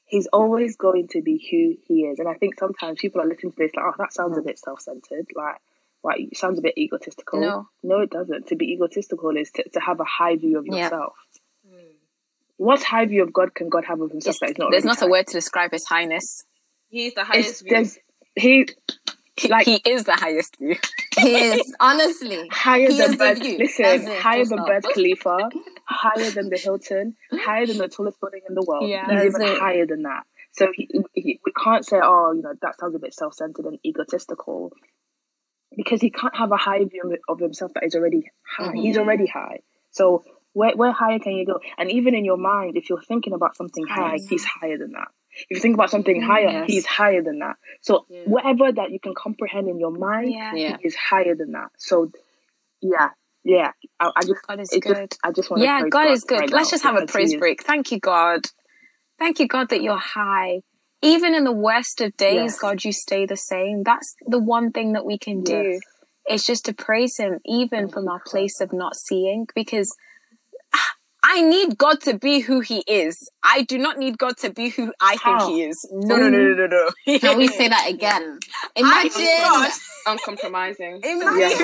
he's 0.05 0.27
always 0.27 0.77
going 0.77 1.07
to 1.09 1.21
be 1.23 1.43
who 1.49 1.75
he 1.87 2.01
is. 2.01 2.19
And 2.19 2.29
I 2.29 2.35
think 2.35 2.59
sometimes 2.59 2.99
people 2.99 3.21
are 3.21 3.27
listening 3.27 3.53
to 3.53 3.57
this 3.57 3.71
like, 3.75 3.85
oh, 3.87 3.95
that 3.97 4.13
sounds 4.13 4.37
a 4.37 4.43
bit 4.43 4.59
self 4.59 4.81
centered. 4.81 5.25
Like, 5.35 5.55
like, 6.03 6.19
it 6.19 6.37
sounds 6.37 6.59
a 6.59 6.61
bit 6.61 6.77
egotistical. 6.77 7.41
No. 7.41 7.67
No, 7.81 8.01
it 8.01 8.11
doesn't. 8.11 8.47
To 8.49 8.55
be 8.55 8.73
egotistical 8.73 9.35
is 9.35 9.49
to, 9.53 9.67
to 9.69 9.79
have 9.79 9.99
a 9.99 10.05
high 10.05 10.35
view 10.35 10.59
of 10.59 10.67
yourself. 10.67 11.13
Yeah. 12.57 12.65
What 12.65 12.83
high 12.83 13.05
view 13.05 13.23
of 13.23 13.33
God 13.33 13.53
can 13.53 13.69
God 13.69 13.85
have 13.85 14.01
of 14.01 14.11
himself 14.11 14.35
it's, 14.35 14.39
that 14.39 14.49
is 14.51 14.57
not 14.57 14.71
There's 14.71 14.85
not 14.85 14.99
high? 14.99 15.05
a 15.05 15.09
word 15.09 15.27
to 15.27 15.33
describe 15.33 15.71
his 15.71 15.85
highness. 15.85 16.43
He's 16.89 17.13
the 17.13 17.23
highest 17.23 17.63
it's, 17.65 17.97
He 18.35 18.67
like 19.49 19.65
he 19.65 19.81
is 19.85 20.05
the 20.05 20.13
highest 20.13 20.57
view. 20.57 20.75
He 21.17 21.33
is 21.33 21.73
honestly 21.79 22.47
higher 22.51 22.89
he 22.89 22.97
than 22.97 23.15
Burj. 23.15 23.39
Listen, 23.39 24.05
higher 24.17 24.43
than 24.43 24.65
Burj 24.65 24.83
Khalifa, 24.93 25.49
higher 25.85 26.29
than 26.31 26.49
the 26.49 26.57
Hilton, 26.57 27.15
higher 27.31 27.65
than 27.65 27.77
the 27.77 27.87
tallest 27.87 28.19
building 28.19 28.41
in 28.47 28.53
the 28.53 28.63
world. 28.67 28.89
Yeah, 28.89 29.09
He's 29.09 29.33
even 29.33 29.41
it. 29.41 29.57
higher 29.57 29.85
than 29.85 30.03
that. 30.03 30.23
So 30.51 30.67
he, 30.73 30.89
he, 31.13 31.39
we 31.45 31.51
can't 31.51 31.85
say, 31.85 31.99
oh, 32.01 32.33
you 32.33 32.41
know, 32.41 32.53
that 32.61 32.79
sounds 32.79 32.95
a 32.95 32.99
bit 32.99 33.13
self-centered 33.13 33.65
and 33.65 33.79
egotistical, 33.85 34.73
because 35.75 36.01
he 36.01 36.09
can't 36.09 36.35
have 36.35 36.51
a 36.51 36.57
high 36.57 36.83
view 36.83 37.17
of 37.29 37.39
himself 37.39 37.71
that 37.75 37.85
is 37.85 37.95
already 37.95 38.29
high. 38.57 38.67
Mm-hmm. 38.67 38.77
He's 38.77 38.97
already 38.97 39.27
high. 39.27 39.59
So 39.91 40.23
where 40.55 40.71
where 40.75 40.91
higher 40.93 41.19
can 41.19 41.33
you 41.33 41.45
go? 41.45 41.59
And 41.77 41.91
even 41.91 42.15
in 42.15 42.23
your 42.23 42.37
mind, 42.37 42.77
if 42.77 42.89
you're 42.89 43.01
thinking 43.01 43.33
about 43.33 43.57
something 43.57 43.85
high, 43.85 44.17
he's 44.29 44.45
higher 44.45 44.77
than 44.77 44.93
that. 44.93 45.09
If 45.49 45.57
you 45.57 45.59
think 45.59 45.75
about 45.75 45.89
something 45.89 46.21
mm, 46.21 46.25
higher, 46.25 46.49
yes. 46.49 46.65
he's 46.67 46.85
higher 46.85 47.21
than 47.21 47.39
that. 47.39 47.57
So 47.81 48.05
yeah. 48.09 48.21
whatever 48.25 48.71
that 48.71 48.91
you 48.91 48.99
can 49.01 49.13
comprehend 49.13 49.67
in 49.67 49.79
your 49.79 49.91
mind, 49.91 50.31
yeah. 50.31 50.77
he 50.77 50.87
is 50.87 50.95
higher 50.95 51.35
than 51.35 51.51
that. 51.51 51.71
So 51.77 52.09
yeah, 52.81 53.09
yeah. 53.43 53.71
I, 53.99 54.11
I 54.15 54.21
just 54.21 54.47
God 54.47 54.61
is 54.61 54.69
good. 54.69 55.11
Just, 55.11 55.19
I 55.25 55.31
just 55.31 55.49
want 55.49 55.61
yeah, 55.61 55.81
God, 55.81 55.91
God 55.91 56.11
is 56.11 56.23
good. 56.23 56.39
Right 56.39 56.49
Let's 56.49 56.71
just 56.71 56.83
have 56.83 56.95
a 56.95 57.05
praise 57.05 57.35
break. 57.35 57.61
Thank 57.61 57.91
you, 57.91 57.99
God. 57.99 58.45
Thank 59.19 59.39
you, 59.39 59.47
God, 59.47 59.69
that 59.69 59.81
you're 59.81 59.97
high. 59.97 60.61
Even 61.01 61.35
in 61.35 61.43
the 61.43 61.51
worst 61.51 61.99
of 61.99 62.15
days, 62.15 62.35
yes. 62.35 62.59
God, 62.59 62.83
you 62.85 62.93
stay 62.93 63.25
the 63.25 63.35
same. 63.35 63.83
That's 63.83 64.15
the 64.25 64.39
one 64.39 64.71
thing 64.71 64.93
that 64.93 65.05
we 65.05 65.17
can 65.17 65.43
do. 65.43 65.71
Yes. 65.73 65.81
It's 66.27 66.45
just 66.45 66.65
to 66.65 66.73
praise 66.73 67.17
Him, 67.17 67.39
even 67.45 67.89
from 67.89 68.07
our 68.07 68.21
place 68.25 68.61
of 68.61 68.71
not 68.71 68.95
seeing, 68.95 69.47
because 69.53 69.93
I 71.27 71.41
need 71.41 71.77
God 71.77 72.01
to 72.01 72.17
be 72.19 72.39
who 72.39 72.59
He 72.59 72.83
is. 72.87 73.29
I 73.43 73.63
do 73.63 73.79
not 73.79 73.97
need 73.97 74.17
God 74.17 74.37
to 74.37 74.51
be 74.51 74.69
who 74.69 74.93
I 75.01 75.17
think 75.17 75.41
He 75.43 75.63
is. 75.63 75.89
No, 75.91 76.17
no, 76.17 76.29
no, 76.29 76.37
no, 76.37 76.53
no, 76.53 76.67
no. 76.67 77.17
Can 77.17 77.37
we 77.37 77.47
say 77.47 77.67
that 77.67 77.89
again? 77.89 78.39
Imagine 78.75 79.71
uncompromising. 80.05 81.01
Imagine 81.03 81.57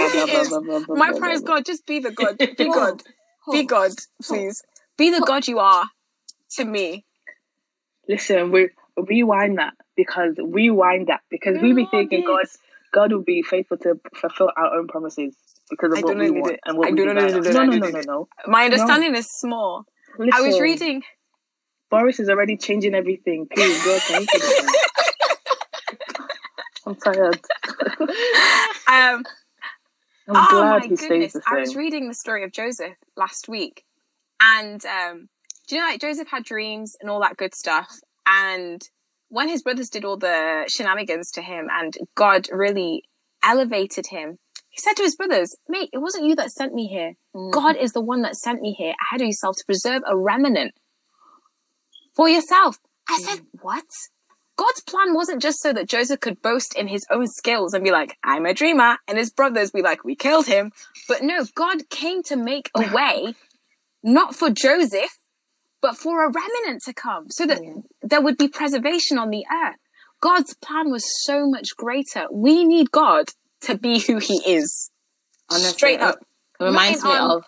My 0.90 1.12
prayer 1.12 1.34
is 1.34 1.42
God, 1.42 1.64
just 1.64 1.86
be 1.86 2.00
the 2.00 2.12
God. 2.12 2.38
Be 2.58 2.66
God. 2.66 3.04
Be 3.52 3.64
God, 3.64 3.92
please. 4.24 4.64
Be 4.98 5.12
the 5.12 5.24
God 5.26 5.48
you 5.48 5.60
are 5.60 5.86
to 6.56 6.66
me. 6.66 7.06
Listen, 8.08 8.52
we 8.52 8.70
rewind 8.98 9.60
that 9.60 9.74
because 9.96 10.36
rewind 10.38 11.08
that 11.08 11.22
because 11.30 11.62
we 11.62 11.74
be 11.74 11.86
thinking 11.92 12.24
God, 12.26 12.46
God 12.92 13.12
will 13.12 13.24
be 13.24 13.42
faithful 13.42 13.78
to 13.78 14.00
fulfill 14.16 14.52
our 14.56 14.76
own 14.76 14.88
promises 14.88 15.36
because 15.70 15.94
of 15.94 16.00
I 16.00 16.02
what 16.02 16.18
we 16.18 16.32
want 16.32 16.60
and 16.66 16.78
what 16.78 16.88
I 16.88 16.92
we 16.92 16.98
do 16.98 17.06
not 17.06 17.16
know. 17.16 17.40
No, 17.40 17.64
no, 17.66 17.78
no, 17.78 17.90
no, 17.90 18.02
no. 18.02 18.28
My 18.48 18.66
understanding 18.66 19.14
no. 19.14 19.20
is 19.20 19.30
small. 19.30 19.86
Listen, 20.18 20.34
I 20.34 20.42
was 20.42 20.60
reading. 20.60 21.04
Boris 21.90 22.20
is 22.20 22.30
already 22.30 22.58
changing 22.58 22.94
everything. 22.96 23.48
Please, 23.54 23.84
God, 23.84 24.02
can 24.08 24.22
you 24.22 24.28
I'm 26.86 26.96
tired. 26.96 27.40
um, 28.88 29.24
I'm 30.28 30.36
oh 30.36 30.48
glad 30.50 30.84
he 30.84 30.96
goodness. 30.96 31.34
the. 31.34 31.42
I 31.48 31.60
was 31.60 31.76
reading 31.76 32.08
the 32.08 32.14
story 32.14 32.44
of 32.44 32.52
Joseph 32.52 32.96
last 33.16 33.48
week, 33.48 33.84
and 34.42 34.84
um, 34.86 35.30
do 35.68 35.76
you 35.76 35.82
know, 35.82 35.88
like 35.88 36.02
Joseph 36.02 36.28
had 36.30 36.44
dreams 36.44 36.96
and 37.00 37.10
all 37.10 37.22
that 37.22 37.38
good 37.38 37.54
stuff, 37.54 38.00
and 38.26 38.82
when 39.32 39.48
his 39.48 39.64
brothers 39.64 39.90
did 39.90 40.04
all 40.04 40.18
the 40.18 40.66
shenanigans 40.68 41.32
to 41.32 41.42
him, 41.42 41.68
and 41.72 41.96
God 42.16 42.50
really 42.52 43.04
elevated 43.42 44.08
him, 44.08 44.38
he 44.70 44.80
said 44.80 44.94
to 44.98 45.04
his 45.04 45.16
brothers, 45.16 45.56
mate, 45.68 45.90
it 45.94 46.00
wasn't 46.00 46.26
you 46.26 46.36
that 46.36 46.52
sent 46.52 46.74
me 46.74 46.88
here. 46.88 47.14
Mm. 47.34 47.52
God 47.52 47.78
is 47.78 47.94
the 47.94 48.02
one 48.02 48.22
that 48.24 48.36
sent 48.36 48.62
me 48.62 48.74
here 48.78 48.94
ahead 49.02 49.22
of 49.22 49.28
yourself 49.28 49.56
to 49.58 49.66
preserve 49.66 50.02
a 50.06 50.18
remnant 50.18 50.74
for 52.14 52.28
yourself. 52.28 52.78
I 53.10 53.20
mm. 53.20 53.24
said, 53.24 53.40
what? 53.62 53.86
God's 54.58 54.82
plan 54.82 55.14
wasn't 55.14 55.42
just 55.42 55.62
so 55.62 55.72
that 55.74 55.88
Joseph 55.88 56.20
could 56.20 56.42
boast 56.42 56.76
in 56.78 56.90
his 56.90 57.06
own 57.10 57.28
skills 57.28 57.74
and 57.74 57.86
be 57.86 57.92
like, 57.92 58.18
I'm 58.24 58.46
a 58.46 58.54
dreamer, 58.54 58.98
and 59.08 59.18
his 59.18 59.32
brothers 59.32 59.72
be 59.72 59.82
like, 59.82 60.04
we 60.04 60.16
killed 60.16 60.46
him. 60.46 60.72
But 61.08 61.24
no, 61.24 61.46
God 61.56 61.90
came 61.90 62.22
to 62.24 62.36
make 62.36 62.70
a 62.76 62.94
way, 62.94 63.34
not 64.04 64.36
for 64.36 64.50
Joseph, 64.50 65.18
but 65.82 65.98
for 65.98 66.24
a 66.24 66.32
remnant 66.32 66.84
to 66.84 66.94
come 66.94 67.30
so 67.30 67.46
that 67.46 67.64
yeah. 67.64 67.74
there 68.02 68.22
would 68.22 68.38
be 68.38 68.48
preservation 68.48 69.18
on 69.18 69.30
the 69.30 69.46
earth. 69.52 69.78
God's 70.22 70.54
plan 70.54 70.92
was 70.92 71.04
so 71.24 71.50
much 71.50 71.70
greater. 71.76 72.28
We 72.32 72.64
need 72.64 72.92
God 72.92 73.30
to 73.62 73.78
be 73.78 74.00
who 74.00 74.20
he 74.20 74.36
is. 74.46 74.92
Honestly, 75.50 75.72
Straight 75.72 76.00
up. 76.00 76.20
It 76.60 76.64
reminds 76.64 77.04
me 77.04 77.10
our, 77.10 77.38
of. 77.38 77.44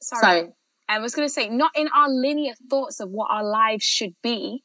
Sorry. 0.00 0.20
sorry. 0.20 0.48
I 0.88 0.98
was 1.00 1.14
going 1.14 1.26
to 1.26 1.32
say, 1.32 1.48
not 1.48 1.72
in 1.76 1.88
our 1.94 2.08
linear 2.08 2.54
thoughts 2.68 3.00
of 3.00 3.10
what 3.10 3.30
our 3.30 3.44
lives 3.44 3.84
should 3.84 4.14
be 4.22 4.62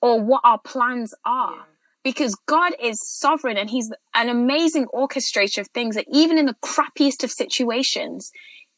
or 0.00 0.20
what 0.20 0.40
our 0.44 0.58
plans 0.58 1.14
are. 1.24 1.54
Yeah. 1.54 1.62
Because 2.04 2.36
God 2.46 2.72
is 2.80 3.00
sovereign 3.02 3.56
and 3.56 3.68
He's 3.68 3.90
an 4.14 4.28
amazing 4.28 4.86
orchestrator 4.94 5.58
of 5.58 5.68
things 5.68 5.96
that 5.96 6.06
even 6.10 6.38
in 6.38 6.46
the 6.46 6.56
crappiest 6.62 7.22
of 7.24 7.30
situations, 7.30 8.30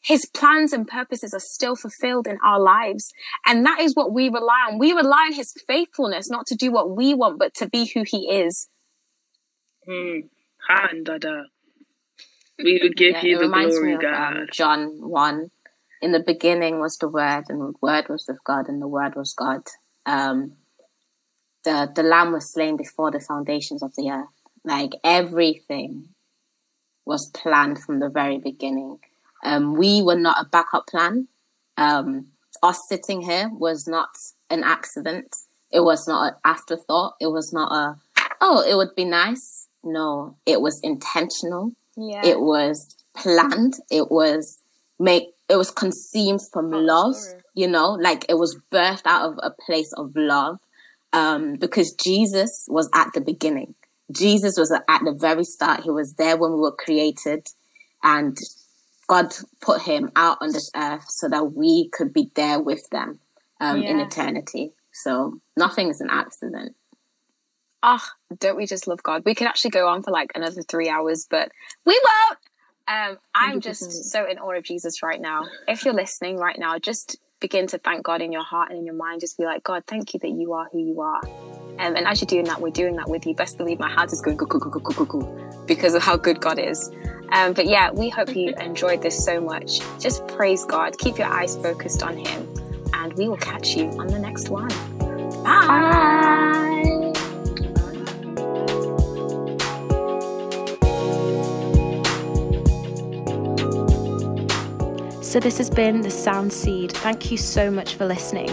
his 0.02 0.26
plans 0.26 0.72
and 0.72 0.88
purposes 0.88 1.34
are 1.34 1.40
still 1.40 1.76
fulfilled 1.76 2.26
in 2.26 2.38
our 2.44 2.60
lives. 2.60 3.12
And 3.46 3.64
that 3.66 3.80
is 3.80 3.94
what 3.94 4.12
we 4.12 4.28
rely 4.28 4.68
on. 4.68 4.78
We 4.78 4.92
rely 4.92 5.26
on 5.26 5.34
his 5.34 5.52
faithfulness, 5.66 6.30
not 6.30 6.46
to 6.46 6.54
do 6.54 6.72
what 6.72 6.96
we 6.96 7.14
want, 7.14 7.38
but 7.38 7.54
to 7.54 7.68
be 7.68 7.86
who 7.86 8.02
he 8.06 8.30
is. 8.30 8.68
Hmm. 9.86 10.20
Dada. 11.04 11.44
We 12.62 12.80
would 12.82 12.96
give 12.96 13.16
yeah, 13.16 13.24
you 13.24 13.38
the 13.38 13.48
glory, 13.48 13.94
of, 13.94 14.02
God. 14.02 14.36
Um, 14.36 14.46
John 14.52 15.08
1. 15.08 15.50
In 16.02 16.12
the 16.12 16.22
beginning 16.24 16.80
was 16.80 16.96
the 16.96 17.08
Word, 17.08 17.44
and 17.48 17.60
the 17.60 17.72
Word 17.82 18.08
was 18.08 18.24
with 18.26 18.38
God, 18.44 18.68
and 18.68 18.80
the 18.80 18.88
Word 18.88 19.16
was 19.16 19.34
God. 19.34 19.62
Um, 20.06 20.56
the, 21.64 21.90
the 21.94 22.02
Lamb 22.02 22.32
was 22.32 22.52
slain 22.52 22.76
before 22.76 23.10
the 23.10 23.20
foundations 23.20 23.82
of 23.82 23.94
the 23.96 24.10
earth. 24.10 24.28
Like 24.64 24.92
everything 25.04 26.10
was 27.04 27.30
planned 27.30 27.78
from 27.82 28.00
the 28.00 28.08
very 28.08 28.38
beginning 28.38 28.98
um, 29.44 29.74
we 29.74 30.02
were 30.02 30.18
not 30.18 30.40
a 30.40 30.48
backup 30.48 30.86
plan. 30.86 31.28
Um, 31.76 32.26
us 32.62 32.88
sitting 32.88 33.22
here 33.22 33.50
was 33.52 33.86
not 33.86 34.10
an 34.50 34.62
accident. 34.62 35.34
It 35.70 35.80
was 35.80 36.06
not 36.06 36.32
an 36.32 36.38
afterthought. 36.44 37.14
It 37.20 37.28
was 37.28 37.52
not 37.52 37.72
a, 37.72 37.96
oh, 38.40 38.62
it 38.68 38.76
would 38.76 38.94
be 38.94 39.04
nice. 39.04 39.68
No, 39.82 40.36
it 40.44 40.60
was 40.60 40.80
intentional. 40.80 41.72
Yeah. 41.96 42.24
It 42.24 42.40
was 42.40 42.94
planned. 43.16 43.74
It 43.90 44.10
was 44.10 44.58
make, 44.98 45.28
it 45.48 45.56
was 45.56 45.70
conceived 45.70 46.42
from 46.52 46.72
oh, 46.74 46.78
love, 46.78 47.16
sorry. 47.16 47.42
you 47.54 47.68
know, 47.68 47.92
like 47.92 48.26
it 48.28 48.34
was 48.34 48.58
birthed 48.70 49.06
out 49.06 49.32
of 49.32 49.38
a 49.42 49.50
place 49.50 49.92
of 49.94 50.14
love. 50.16 50.58
Um, 51.12 51.54
because 51.56 51.92
Jesus 51.94 52.66
was 52.70 52.88
at 52.94 53.12
the 53.14 53.20
beginning. 53.20 53.74
Jesus 54.12 54.56
was 54.56 54.70
at 54.70 55.00
the 55.04 55.12
very 55.12 55.42
start. 55.42 55.82
He 55.82 55.90
was 55.90 56.14
there 56.14 56.36
when 56.36 56.52
we 56.52 56.58
were 56.58 56.72
created 56.72 57.48
and 58.02 58.36
God 59.10 59.34
put 59.60 59.82
him 59.82 60.12
out 60.14 60.38
on 60.40 60.52
this 60.52 60.70
earth 60.76 61.10
so 61.10 61.28
that 61.28 61.52
we 61.52 61.88
could 61.88 62.12
be 62.12 62.30
there 62.36 62.60
with 62.60 62.88
them 62.90 63.18
um, 63.60 63.82
yeah. 63.82 63.90
in 63.90 63.98
eternity. 63.98 64.72
So 64.92 65.40
nothing 65.56 65.88
is 65.88 66.00
an 66.00 66.10
accident. 66.10 66.76
Ah, 67.82 68.00
oh, 68.00 68.36
don't 68.38 68.56
we 68.56 68.66
just 68.66 68.86
love 68.86 69.02
God? 69.02 69.22
We 69.24 69.34
could 69.34 69.48
actually 69.48 69.72
go 69.72 69.88
on 69.88 70.04
for 70.04 70.12
like 70.12 70.30
another 70.36 70.62
three 70.62 70.88
hours, 70.88 71.26
but 71.28 71.50
we 71.84 72.00
won't. 72.04 72.38
Um, 72.86 73.18
I'm 73.34 73.60
just 73.60 74.04
so 74.12 74.30
in 74.30 74.38
awe 74.38 74.56
of 74.56 74.62
Jesus 74.62 75.02
right 75.02 75.20
now. 75.20 75.48
If 75.66 75.84
you're 75.84 75.92
listening 75.92 76.36
right 76.36 76.56
now, 76.56 76.78
just 76.78 77.18
begin 77.40 77.66
to 77.68 77.78
thank 77.78 78.04
God 78.04 78.20
in 78.20 78.32
your 78.32 78.44
heart 78.44 78.70
and 78.70 78.78
in 78.78 78.84
your 78.84 78.94
mind. 78.94 79.20
Just 79.20 79.38
be 79.38 79.44
like, 79.44 79.64
God, 79.64 79.84
thank 79.86 80.14
you 80.14 80.20
that 80.20 80.30
you 80.30 80.52
are 80.52 80.68
who 80.70 80.78
you 80.78 81.00
are. 81.00 81.20
Um, 81.78 81.96
and 81.96 82.06
as 82.06 82.20
you're 82.20 82.26
doing 82.26 82.44
that, 82.44 82.60
we're 82.60 82.70
doing 82.70 82.96
that 82.96 83.08
with 83.08 83.26
you. 83.26 83.34
Best 83.34 83.56
believe 83.56 83.78
my 83.78 83.88
heart 83.88 84.12
is 84.12 84.20
going 84.20 84.36
go, 84.36 84.46
go, 84.46 84.58
go, 84.58 84.68
go, 84.68 84.80
go, 84.80 85.04
go, 85.04 85.64
because 85.66 85.94
of 85.94 86.02
how 86.02 86.16
good 86.16 86.40
God 86.40 86.58
is. 86.58 86.90
Um, 87.32 87.54
but 87.54 87.66
yeah, 87.66 87.90
we 87.90 88.10
hope 88.10 88.36
you 88.36 88.54
enjoyed 88.60 89.02
this 89.02 89.24
so 89.24 89.40
much. 89.40 89.80
Just 89.98 90.26
praise 90.28 90.64
God, 90.64 90.98
keep 90.98 91.16
your 91.16 91.28
eyes 91.28 91.56
focused 91.56 92.02
on 92.02 92.16
Him, 92.16 92.46
and 92.92 93.14
we 93.14 93.28
will 93.28 93.38
catch 93.38 93.76
you 93.76 93.88
on 93.98 94.08
the 94.08 94.18
next 94.18 94.50
one. 94.50 94.68
Bye. 95.42 95.66
Bye. 95.66 96.69
So, 105.30 105.38
this 105.38 105.58
has 105.58 105.70
been 105.70 106.00
The 106.00 106.10
Sound 106.10 106.52
Seed. 106.52 106.90
Thank 106.90 107.30
you 107.30 107.36
so 107.36 107.70
much 107.70 107.94
for 107.94 108.04
listening. 108.04 108.50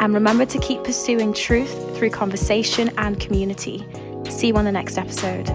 And 0.00 0.12
remember 0.12 0.44
to 0.46 0.58
keep 0.58 0.82
pursuing 0.82 1.32
truth 1.32 1.96
through 1.96 2.10
conversation 2.10 2.90
and 2.98 3.20
community. 3.20 3.86
See 4.28 4.48
you 4.48 4.56
on 4.56 4.64
the 4.64 4.72
next 4.72 4.98
episode. 4.98 5.48